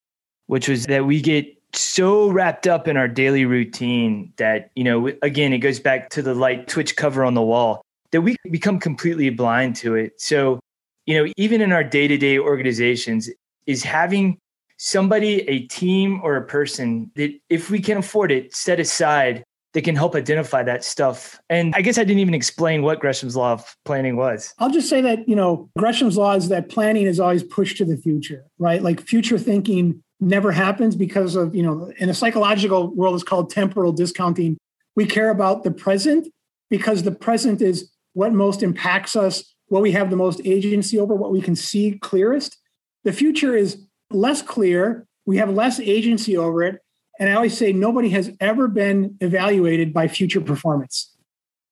which 0.48 0.68
was 0.68 0.86
that 0.86 1.06
we 1.06 1.22
get 1.22 1.46
so 1.74 2.30
wrapped 2.30 2.68
up 2.68 2.88
in 2.88 2.98
our 2.98 3.08
daily 3.08 3.46
routine 3.46 4.34
that, 4.38 4.72
you 4.76 4.84
know, 4.84 5.12
again, 5.22 5.54
it 5.54 5.60
goes 5.60 5.80
back 5.80 6.10
to 6.10 6.22
the 6.22 6.34
light 6.34 6.68
twitch 6.68 6.96
cover 6.96 7.24
on 7.24 7.34
the 7.34 7.42
wall 7.42 7.82
that 8.12 8.22
we 8.22 8.36
become 8.50 8.80
completely 8.80 9.30
blind 9.30 9.76
to 9.78 9.96
it. 9.96 10.20
So, 10.20 10.60
you 11.06 11.18
know, 11.18 11.32
even 11.38 11.62
in 11.62 11.72
our 11.72 11.84
day 11.84 12.08
to 12.08 12.18
day 12.18 12.38
organizations, 12.38 13.30
is 13.66 13.84
having 13.84 14.38
somebody, 14.78 15.42
a 15.50 15.60
team, 15.68 16.22
or 16.24 16.36
a 16.36 16.46
person 16.46 17.12
that, 17.16 17.34
if 17.50 17.70
we 17.70 17.80
can 17.80 17.98
afford 17.98 18.32
it, 18.32 18.56
set 18.56 18.80
aside 18.80 19.44
that 19.74 19.84
can 19.84 19.96
help 19.96 20.16
identify 20.16 20.64
that 20.64 20.84
stuff. 20.84 21.40
And 21.50 21.76
I 21.76 21.82
guess 21.82 21.98
I 21.98 22.04
didn't 22.04 22.20
even 22.20 22.34
explain 22.34 22.82
what 22.82 23.00
Gresham's 23.00 23.36
law 23.36 23.54
of 23.54 23.76
planning 23.86 24.16
was. 24.16 24.54
I'll 24.60 24.72
just 24.72 24.90
say 24.90 25.02
that, 25.02 25.28
you 25.28 25.36
know, 25.36 25.70
Gresham's 25.78 26.18
law 26.18 26.34
is 26.34 26.50
that 26.50 26.70
planning 26.70 27.06
is 27.06 27.20
always 27.20 27.44
pushed 27.44 27.78
to 27.78 27.86
the 27.86 27.98
future, 27.98 28.46
right? 28.58 28.82
Like 28.82 29.02
future 29.02 29.38
thinking 29.38 30.02
never 30.20 30.52
happens 30.52 30.96
because 30.96 31.36
of, 31.36 31.54
you 31.54 31.62
know, 31.62 31.92
in 31.98 32.10
a 32.10 32.14
psychological 32.14 32.94
world, 32.96 33.16
it's 33.16 33.24
called 33.24 33.52
temporal 33.52 33.92
discounting. 33.92 34.58
We 34.96 35.06
care 35.06 35.30
about 35.30 35.64
the 35.64 35.72
present 35.72 36.28
because 36.70 37.04
the 37.04 37.12
present 37.12 37.62
is 37.62 37.92
what 38.14 38.34
most 38.34 38.64
impacts 38.64 39.16
us, 39.16 39.54
what 39.68 39.84
we 39.84 39.92
have 39.92 40.10
the 40.10 40.16
most 40.16 40.42
agency 40.44 40.98
over, 40.98 41.14
what 41.14 41.32
we 41.32 41.42
can 41.42 41.56
see 41.56 42.00
clearest. 42.00 42.58
The 43.04 43.14
future 43.14 43.56
is 43.56 43.86
less 44.12 44.42
clear. 44.42 45.06
We 45.26 45.38
have 45.38 45.50
less 45.50 45.80
agency 45.80 46.38
over 46.38 46.64
it. 46.64 46.82
And 47.20 47.30
I 47.30 47.34
always 47.34 47.58
say 47.58 47.74
nobody 47.74 48.10
has 48.10 48.32
ever 48.40 48.68
been 48.68 49.18
evaluated 49.22 49.94
by 49.94 50.08
future 50.08 50.42
performance, 50.42 51.16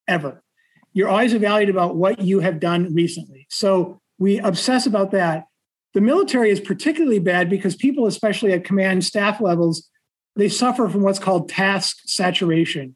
ever. 0.08 0.44
You're 0.94 1.10
always 1.10 1.34
evaluated 1.34 1.76
about 1.76 1.96
what 1.96 2.20
you 2.20 2.40
have 2.40 2.60
done 2.60 2.94
recently. 2.94 3.46
So 3.50 4.00
we 4.18 4.40
obsess 4.40 4.86
about 4.86 5.12
that. 5.12 5.46
The 5.94 6.02
military 6.02 6.50
is 6.50 6.60
particularly 6.60 7.20
bad 7.20 7.50
because 7.50 7.76
people, 7.76 8.08
especially 8.08 8.54
at 8.54 8.64
command 8.64 9.04
staff 9.06 9.40
levels, 9.40 9.90
they 10.36 10.50
suffer 10.50 10.90
from 10.90 11.04
what's 11.04 11.20
called 11.20 11.48
task 11.48 11.98
saturation. 12.06 12.96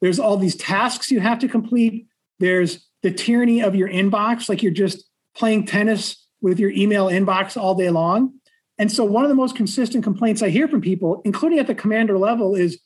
There's 0.00 0.20
all 0.20 0.36
these 0.36 0.54
tasks 0.54 1.10
you 1.10 1.20
have 1.20 1.38
to 1.40 1.48
complete. 1.48 2.06
There's 2.38 2.86
the 3.02 3.10
tyranny 3.10 3.62
of 3.62 3.74
your 3.74 3.88
inbox, 3.88 4.48
like 4.48 4.62
you're 4.62 4.72
just 4.72 5.04
playing 5.34 5.66
tennis 5.66 6.26
with 6.40 6.60
your 6.60 6.70
email 6.70 7.06
inbox 7.06 7.56
all 7.56 7.74
day 7.74 7.90
long. 7.90 8.34
And 8.78 8.92
so, 8.92 9.04
one 9.04 9.24
of 9.24 9.28
the 9.28 9.34
most 9.34 9.56
consistent 9.56 10.04
complaints 10.04 10.42
I 10.42 10.50
hear 10.50 10.68
from 10.68 10.80
people, 10.80 11.20
including 11.24 11.58
at 11.58 11.66
the 11.66 11.74
commander 11.74 12.18
level, 12.18 12.54
is 12.54 12.80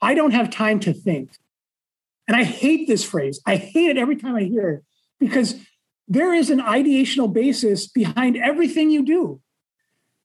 I 0.00 0.14
don't 0.14 0.30
have 0.30 0.50
time 0.50 0.80
to 0.80 0.92
think. 0.92 1.30
And 2.26 2.36
I 2.36 2.44
hate 2.44 2.88
this 2.88 3.04
phrase. 3.04 3.40
I 3.46 3.56
hate 3.56 3.90
it 3.90 3.98
every 3.98 4.16
time 4.16 4.34
I 4.34 4.42
hear 4.42 4.70
it 4.70 4.84
because 5.20 5.56
there 6.08 6.32
is 6.32 6.50
an 6.50 6.60
ideational 6.60 7.32
basis 7.32 7.86
behind 7.86 8.36
everything 8.36 8.90
you 8.90 9.04
do. 9.04 9.40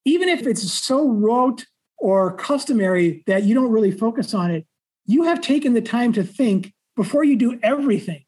Even 0.05 0.29
if 0.29 0.47
it's 0.47 0.71
so 0.71 1.07
rote 1.07 1.65
or 2.01 2.35
customary 2.35 3.23
that 3.27 3.43
you 3.43 3.53
don't 3.53 3.71
really 3.71 3.91
focus 3.91 4.33
on 4.33 4.51
it. 4.51 4.65
You 5.05 5.23
have 5.23 5.39
taken 5.39 5.73
the 5.73 5.81
time 5.81 6.11
to 6.13 6.23
think 6.23 6.73
before 6.95 7.23
you 7.23 7.35
do 7.35 7.59
everything. 7.61 8.25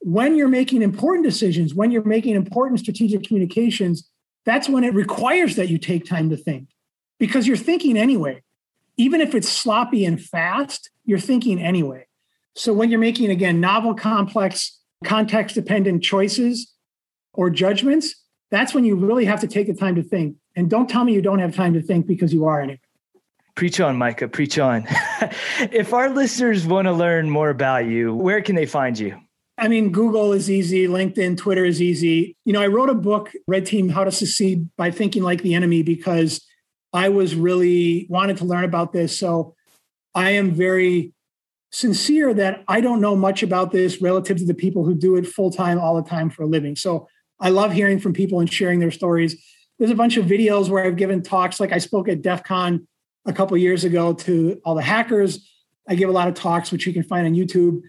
When 0.00 0.36
you're 0.36 0.48
making 0.48 0.80
important 0.80 1.24
decisions, 1.24 1.74
when 1.74 1.90
you're 1.90 2.04
making 2.04 2.34
important 2.34 2.80
strategic 2.80 3.24
communications, 3.24 4.08
that's 4.48 4.68
when 4.68 4.82
it 4.82 4.94
requires 4.94 5.56
that 5.56 5.68
you 5.68 5.76
take 5.76 6.06
time 6.06 6.30
to 6.30 6.36
think 6.36 6.68
because 7.18 7.46
you're 7.46 7.56
thinking 7.56 7.98
anyway. 7.98 8.42
Even 8.96 9.20
if 9.20 9.34
it's 9.34 9.48
sloppy 9.48 10.04
and 10.04 10.20
fast, 10.20 10.90
you're 11.04 11.18
thinking 11.18 11.60
anyway. 11.60 12.06
So 12.56 12.72
when 12.72 12.90
you're 12.90 12.98
making, 12.98 13.30
again, 13.30 13.60
novel, 13.60 13.94
complex, 13.94 14.80
context 15.04 15.54
dependent 15.54 16.02
choices 16.02 16.72
or 17.32 17.50
judgments, 17.50 18.14
that's 18.50 18.74
when 18.74 18.84
you 18.84 18.96
really 18.96 19.26
have 19.26 19.40
to 19.42 19.46
take 19.46 19.66
the 19.66 19.74
time 19.74 19.94
to 19.96 20.02
think. 20.02 20.36
And 20.56 20.68
don't 20.68 20.88
tell 20.88 21.04
me 21.04 21.12
you 21.12 21.22
don't 21.22 21.38
have 21.38 21.54
time 21.54 21.74
to 21.74 21.82
think 21.82 22.06
because 22.06 22.32
you 22.32 22.46
are 22.46 22.60
anyway. 22.60 22.80
Preach 23.54 23.80
on, 23.80 23.96
Micah. 23.96 24.28
Preach 24.28 24.58
on. 24.58 24.86
if 25.60 25.92
our 25.92 26.08
listeners 26.08 26.66
want 26.66 26.86
to 26.86 26.92
learn 26.92 27.28
more 27.28 27.50
about 27.50 27.86
you, 27.86 28.14
where 28.14 28.40
can 28.40 28.56
they 28.56 28.66
find 28.66 28.98
you? 28.98 29.20
I 29.58 29.66
mean, 29.66 29.90
Google 29.90 30.32
is 30.32 30.48
easy, 30.48 30.86
LinkedIn, 30.86 31.36
Twitter 31.36 31.64
is 31.64 31.82
easy. 31.82 32.36
You 32.44 32.52
know, 32.52 32.62
I 32.62 32.68
wrote 32.68 32.90
a 32.90 32.94
book, 32.94 33.32
Red 33.48 33.66
Team 33.66 33.88
How 33.88 34.04
to 34.04 34.12
Succeed 34.12 34.68
by 34.76 34.92
Thinking 34.92 35.24
Like 35.24 35.42
the 35.42 35.54
Enemy, 35.54 35.82
because 35.82 36.46
I 36.92 37.08
was 37.08 37.34
really 37.34 38.06
wanted 38.08 38.36
to 38.38 38.44
learn 38.44 38.64
about 38.64 38.92
this. 38.92 39.18
So 39.18 39.56
I 40.14 40.30
am 40.30 40.52
very 40.52 41.12
sincere 41.70 42.32
that 42.34 42.64
I 42.68 42.80
don't 42.80 43.00
know 43.00 43.16
much 43.16 43.42
about 43.42 43.72
this 43.72 44.00
relative 44.00 44.38
to 44.38 44.46
the 44.46 44.54
people 44.54 44.84
who 44.84 44.94
do 44.94 45.16
it 45.16 45.26
full 45.26 45.50
time 45.50 45.78
all 45.78 45.96
the 45.96 46.08
time 46.08 46.30
for 46.30 46.44
a 46.44 46.46
living. 46.46 46.76
So 46.76 47.08
I 47.40 47.50
love 47.50 47.72
hearing 47.72 47.98
from 47.98 48.12
people 48.12 48.40
and 48.40 48.50
sharing 48.50 48.78
their 48.78 48.90
stories. 48.90 49.36
There's 49.78 49.90
a 49.90 49.96
bunch 49.96 50.16
of 50.16 50.24
videos 50.24 50.68
where 50.68 50.84
I've 50.84 50.96
given 50.96 51.22
talks, 51.22 51.60
like 51.60 51.72
I 51.72 51.78
spoke 51.78 52.08
at 52.08 52.22
DEF 52.22 52.44
CON 52.44 52.86
a 53.26 53.32
couple 53.32 53.56
years 53.56 53.84
ago 53.84 54.14
to 54.14 54.60
all 54.64 54.74
the 54.74 54.82
hackers. 54.82 55.46
I 55.88 55.94
give 55.94 56.08
a 56.08 56.12
lot 56.12 56.28
of 56.28 56.34
talks, 56.34 56.72
which 56.72 56.86
you 56.86 56.92
can 56.92 57.02
find 57.02 57.26
on 57.26 57.34
YouTube. 57.34 57.82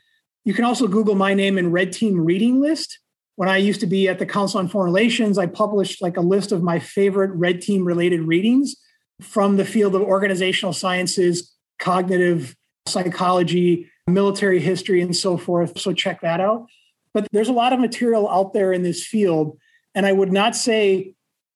You 0.49 0.55
can 0.55 0.65
also 0.65 0.87
Google 0.87 1.13
my 1.13 1.35
name 1.35 1.59
in 1.59 1.71
Red 1.71 1.93
Team 1.93 2.25
Reading 2.25 2.59
List. 2.59 2.97
When 3.35 3.47
I 3.47 3.57
used 3.57 3.81
to 3.81 3.85
be 3.85 4.07
at 4.09 4.17
the 4.17 4.25
Council 4.25 4.59
on 4.59 4.67
Foreign 4.67 4.91
Relations, 4.91 5.37
I 5.37 5.45
published 5.45 6.01
like 6.01 6.17
a 6.17 6.21
list 6.21 6.51
of 6.51 6.63
my 6.63 6.79
favorite 6.79 7.29
Red 7.35 7.61
Team 7.61 7.85
related 7.85 8.21
readings 8.21 8.75
from 9.21 9.57
the 9.57 9.63
field 9.63 9.93
of 9.93 10.01
organizational 10.01 10.73
sciences, 10.73 11.53
cognitive 11.77 12.55
psychology, 12.87 13.91
military 14.07 14.59
history, 14.59 15.01
and 15.01 15.15
so 15.15 15.37
forth. 15.37 15.79
So 15.79 15.93
check 15.93 16.21
that 16.21 16.41
out. 16.41 16.65
But 17.13 17.27
there's 17.31 17.49
a 17.49 17.53
lot 17.53 17.71
of 17.71 17.79
material 17.79 18.27
out 18.27 18.53
there 18.53 18.73
in 18.73 18.81
this 18.81 19.05
field. 19.05 19.55
And 19.93 20.03
I 20.07 20.13
would 20.13 20.33
not 20.33 20.55
say 20.55 21.13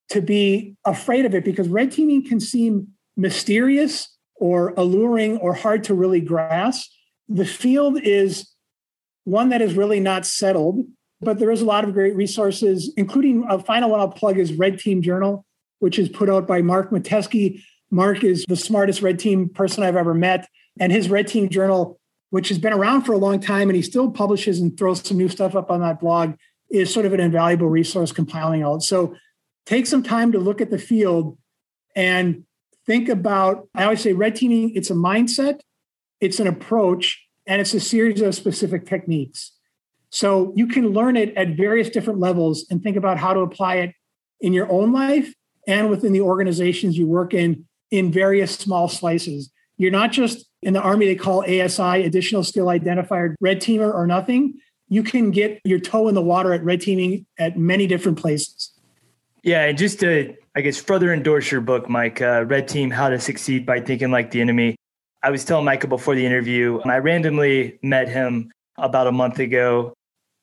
to 0.09 0.21
be 0.21 0.75
afraid 0.85 1.25
of 1.25 1.33
it 1.33 1.43
because 1.43 1.67
red 1.67 1.91
teaming 1.91 2.27
can 2.27 2.39
seem 2.39 2.89
mysterious 3.17 4.15
or 4.35 4.71
alluring 4.77 5.37
or 5.37 5.55
hard 5.55 5.83
to 5.85 5.95
really 5.95 6.21
grasp. 6.21 6.91
The 7.27 7.43
field 7.43 7.99
is 7.99 8.52
one 9.23 9.49
that 9.49 9.61
is 9.61 9.75
really 9.75 9.99
not 9.99 10.25
settled, 10.25 10.85
but 11.21 11.39
there 11.39 11.51
is 11.51 11.61
a 11.61 11.65
lot 11.65 11.83
of 11.83 11.93
great 11.93 12.15
resources, 12.15 12.91
including 12.97 13.45
a 13.49 13.59
final 13.59 13.89
one 13.89 13.99
I'll 13.99 14.09
plug 14.09 14.37
is 14.37 14.53
Red 14.53 14.79
Team 14.79 15.01
Journal, 15.01 15.45
which 15.79 15.97
is 15.97 16.09
put 16.09 16.29
out 16.29 16.47
by 16.47 16.61
Mark 16.61 16.91
Mateski. 16.91 17.61
Mark 17.91 18.23
is 18.23 18.45
the 18.47 18.55
smartest 18.55 19.01
red 19.01 19.19
team 19.19 19.49
person 19.49 19.83
I've 19.83 19.95
ever 19.95 20.13
met. 20.13 20.47
And 20.79 20.91
his 20.91 21.09
Red 21.09 21.27
Team 21.27 21.49
Journal, 21.49 21.99
which 22.31 22.49
has 22.49 22.57
been 22.57 22.73
around 22.73 23.03
for 23.03 23.13
a 23.13 23.17
long 23.17 23.39
time 23.39 23.69
and 23.69 23.75
he 23.75 23.81
still 23.81 24.11
publishes 24.11 24.59
and 24.59 24.77
throws 24.77 25.07
some 25.07 25.17
new 25.17 25.29
stuff 25.29 25.55
up 25.55 25.69
on 25.69 25.81
that 25.81 25.99
blog, 25.99 26.33
is 26.71 26.91
sort 26.91 27.05
of 27.05 27.13
an 27.13 27.19
invaluable 27.19 27.69
resource 27.69 28.11
compiling 28.11 28.63
all. 28.63 28.79
So 28.79 29.15
take 29.65 29.85
some 29.85 30.03
time 30.03 30.31
to 30.31 30.39
look 30.39 30.61
at 30.61 30.71
the 30.71 30.79
field 30.79 31.37
and 31.95 32.43
think 32.85 33.09
about 33.09 33.67
i 33.75 33.83
always 33.83 34.01
say 34.01 34.13
red 34.13 34.35
teaming 34.35 34.71
it's 34.75 34.89
a 34.89 34.93
mindset 34.93 35.59
it's 36.19 36.39
an 36.39 36.47
approach 36.47 37.22
and 37.45 37.61
it's 37.61 37.73
a 37.73 37.79
series 37.79 38.21
of 38.21 38.35
specific 38.35 38.85
techniques. 38.85 39.51
So 40.09 40.53
you 40.55 40.67
can 40.67 40.89
learn 40.89 41.17
it 41.17 41.35
at 41.35 41.57
various 41.57 41.89
different 41.89 42.19
levels 42.19 42.65
and 42.69 42.83
think 42.83 42.97
about 42.97 43.17
how 43.17 43.33
to 43.33 43.39
apply 43.39 43.77
it 43.77 43.95
in 44.41 44.53
your 44.53 44.71
own 44.71 44.91
life 44.91 45.33
and 45.67 45.89
within 45.89 46.13
the 46.13 46.21
organizations 46.21 46.97
you 46.97 47.07
work 47.07 47.33
in 47.33 47.65
in 47.89 48.11
various 48.11 48.55
small 48.55 48.87
slices. 48.87 49.51
You're 49.77 49.91
not 49.91 50.11
just 50.11 50.45
in 50.61 50.73
the 50.73 50.81
army 50.81 51.05
they 51.05 51.15
call 51.15 51.43
asi 51.43 52.03
additional 52.03 52.43
skill 52.43 52.67
identifier 52.67 53.35
red 53.39 53.59
teamer 53.59 53.93
or 53.93 54.05
nothing. 54.07 54.55
You 54.87 55.03
can 55.03 55.31
get 55.31 55.59
your 55.63 55.79
toe 55.79 56.07
in 56.07 56.15
the 56.15 56.21
water 56.21 56.53
at 56.53 56.63
red 56.63 56.81
teaming 56.81 57.25
at 57.39 57.57
many 57.57 57.87
different 57.87 58.19
places. 58.19 58.71
Yeah, 59.43 59.65
and 59.65 59.77
just 59.77 59.99
to, 59.99 60.35
I 60.55 60.61
guess, 60.61 60.79
further 60.79 61.13
endorse 61.13 61.51
your 61.51 61.61
book, 61.61 61.89
Mike, 61.89 62.21
uh, 62.21 62.45
Red 62.47 62.67
Team 62.67 62.91
How 62.91 63.09
to 63.09 63.19
Succeed 63.19 63.65
by 63.65 63.81
Thinking 63.81 64.09
Like 64.09 64.31
the 64.31 64.39
Enemy. 64.39 64.75
I 65.23 65.31
was 65.31 65.45
telling 65.45 65.63
Micah 65.63 65.87
before 65.87 66.15
the 66.15 66.25
interview, 66.25 66.81
I 66.81 66.97
randomly 66.97 67.79
met 67.81 68.09
him 68.09 68.51
about 68.77 69.07
a 69.07 69.11
month 69.11 69.39
ago, 69.39 69.93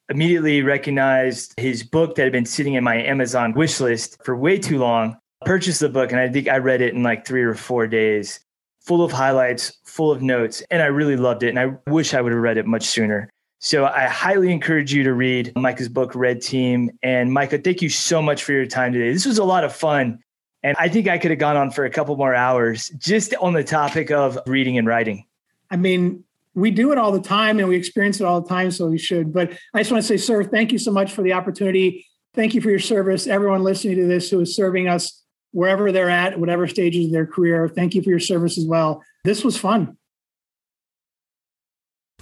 immediately 0.09 0.63
recognized 0.63 1.53
his 1.59 1.83
book 1.83 2.15
that 2.15 2.23
had 2.23 2.33
been 2.33 2.47
sitting 2.47 2.75
in 2.75 2.83
my 2.83 2.97
Amazon 2.97 3.53
wish 3.53 3.79
list 3.79 4.17
for 4.25 4.35
way 4.35 4.59
too 4.59 4.79
long, 4.79 5.19
purchased 5.45 5.81
the 5.81 5.91
book, 5.91 6.13
and 6.13 6.21
I 6.21 6.31
think 6.31 6.49
I 6.49 6.57
read 6.57 6.81
it 6.81 6.95
in 6.95 7.03
like 7.03 7.27
three 7.27 7.43
or 7.43 7.55
four 7.55 7.87
days, 7.87 8.41
full 8.81 9.05
of 9.05 9.13
highlights, 9.13 9.77
full 9.85 10.11
of 10.11 10.23
notes, 10.23 10.63
and 10.71 10.81
I 10.81 10.87
really 10.87 11.17
loved 11.17 11.43
it. 11.43 11.51
And 11.51 11.59
I 11.59 11.91
wish 11.91 12.15
I 12.15 12.23
would 12.23 12.33
have 12.33 12.41
read 12.41 12.57
it 12.57 12.65
much 12.65 12.85
sooner. 12.85 13.29
So 13.59 13.85
I 13.85 14.07
highly 14.07 14.51
encourage 14.51 14.95
you 14.95 15.03
to 15.03 15.13
read 15.13 15.53
Micah's 15.57 15.91
book, 15.91 16.15
Red 16.15 16.41
Team. 16.41 16.91
And 17.03 17.31
Micah, 17.31 17.59
thank 17.59 17.83
you 17.83 17.91
so 17.91 18.23
much 18.23 18.43
for 18.43 18.53
your 18.53 18.65
time 18.65 18.95
today. 18.95 19.13
This 19.13 19.27
was 19.27 19.37
a 19.37 19.45
lot 19.45 19.65
of 19.65 19.77
fun. 19.77 20.21
And 20.63 20.77
I 20.79 20.89
think 20.89 21.09
I 21.09 21.19
could 21.19 21.31
have 21.31 21.41
gone 21.41 21.57
on 21.57 21.71
for 21.71 21.85
a 21.85 21.91
couple 21.91 22.17
more 22.17 22.35
hours 22.35 22.91
just 22.99 23.35
on 23.41 23.55
the 23.55 23.65
topic 23.65 24.11
of 24.11 24.39
reading 24.47 24.77
and 24.77 24.87
writing. 24.87 25.27
I 25.71 25.77
mean, 25.77 26.25
we 26.55 26.71
do 26.71 26.93
it 26.93 26.99
all 26.99 27.13
the 27.13 27.21
time 27.21 27.59
and 27.59 27.69
we 27.69 27.77
experience 27.77 28.21
it 28.21 28.25
all 28.25 28.41
the 28.41 28.49
time, 28.49 28.71
so 28.71 28.89
we 28.89 28.99
should. 28.99 29.33
But 29.33 29.53
I 29.73 29.81
just 29.81 29.91
want 29.91 30.03
to 30.03 30.09
say, 30.09 30.17
sir, 30.17 30.45
thank 30.45 30.73
you 30.73 30.79
so 30.79 30.91
much 30.91 31.13
for 31.13 31.23
the 31.23 31.33
opportunity. 31.33 32.07
Thank 32.35 32.55
you 32.55 32.61
for 32.61 32.71
your 32.71 32.79
service. 32.81 33.27
Everyone 33.27 33.63
listening 33.63 33.97
to 33.97 34.07
this 34.07 34.31
who 34.31 34.41
is 34.41 34.55
serving 34.55 34.89
us 34.89 35.23
wherever 35.53 35.91
they're 35.91 36.11
at, 36.11 36.39
whatever 36.39 36.67
stages 36.67 37.07
of 37.07 37.13
their 37.13 37.27
career, 37.27 37.69
thank 37.69 37.95
you 37.95 38.03
for 38.03 38.11
your 38.11 38.21
service 38.21 38.59
as 38.59 38.67
well. 38.67 39.03
This 39.25 39.45
was 39.45 39.57
fun. 39.57 39.97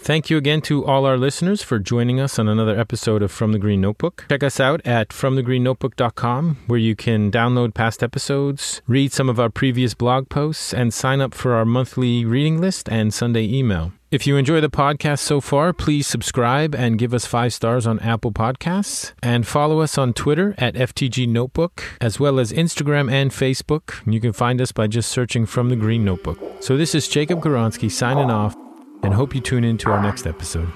Thank 0.00 0.30
you 0.30 0.38
again 0.38 0.62
to 0.62 0.86
all 0.86 1.04
our 1.04 1.18
listeners 1.18 1.62
for 1.62 1.78
joining 1.78 2.18
us 2.18 2.38
on 2.38 2.48
another 2.48 2.78
episode 2.78 3.22
of 3.22 3.30
From 3.30 3.52
the 3.52 3.58
Green 3.58 3.82
Notebook. 3.82 4.24
Check 4.30 4.42
us 4.42 4.58
out 4.58 4.80
at 4.86 5.10
fromthegreennotebook.com, 5.10 6.56
where 6.66 6.78
you 6.78 6.96
can 6.96 7.30
download 7.30 7.74
past 7.74 8.02
episodes, 8.02 8.80
read 8.86 9.12
some 9.12 9.28
of 9.28 9.38
our 9.38 9.50
previous 9.50 9.92
blog 9.92 10.30
posts, 10.30 10.72
and 10.72 10.94
sign 10.94 11.20
up 11.20 11.34
for 11.34 11.54
our 11.54 11.66
monthly 11.66 12.24
reading 12.24 12.58
list 12.58 12.88
and 12.88 13.12
Sunday 13.12 13.42
email. 13.44 13.92
If 14.10 14.26
you 14.26 14.38
enjoy 14.38 14.62
the 14.62 14.70
podcast 14.70 15.18
so 15.18 15.42
far, 15.42 15.74
please 15.74 16.06
subscribe 16.06 16.74
and 16.74 16.98
give 16.98 17.12
us 17.12 17.26
five 17.26 17.52
stars 17.52 17.86
on 17.86 18.00
Apple 18.00 18.32
Podcasts. 18.32 19.12
And 19.22 19.46
follow 19.46 19.80
us 19.80 19.98
on 19.98 20.14
Twitter 20.14 20.54
at 20.56 20.74
FTG 20.74 21.28
Notebook, 21.28 21.84
as 22.00 22.18
well 22.18 22.38
as 22.38 22.50
Instagram 22.50 23.12
and 23.12 23.30
Facebook. 23.30 24.00
You 24.10 24.20
can 24.20 24.32
find 24.32 24.62
us 24.62 24.72
by 24.72 24.86
just 24.86 25.10
searching 25.10 25.44
From 25.44 25.68
the 25.68 25.76
Green 25.76 26.06
Notebook. 26.06 26.38
So 26.60 26.78
this 26.78 26.94
is 26.94 27.08
Jacob 27.08 27.42
Goronsky 27.42 27.90
signing 27.90 28.30
off 28.30 28.56
and 29.02 29.14
hope 29.14 29.34
you 29.34 29.40
tune 29.40 29.64
in 29.64 29.78
to 29.78 29.90
our 29.90 30.02
next 30.02 30.26
episode. 30.26 30.68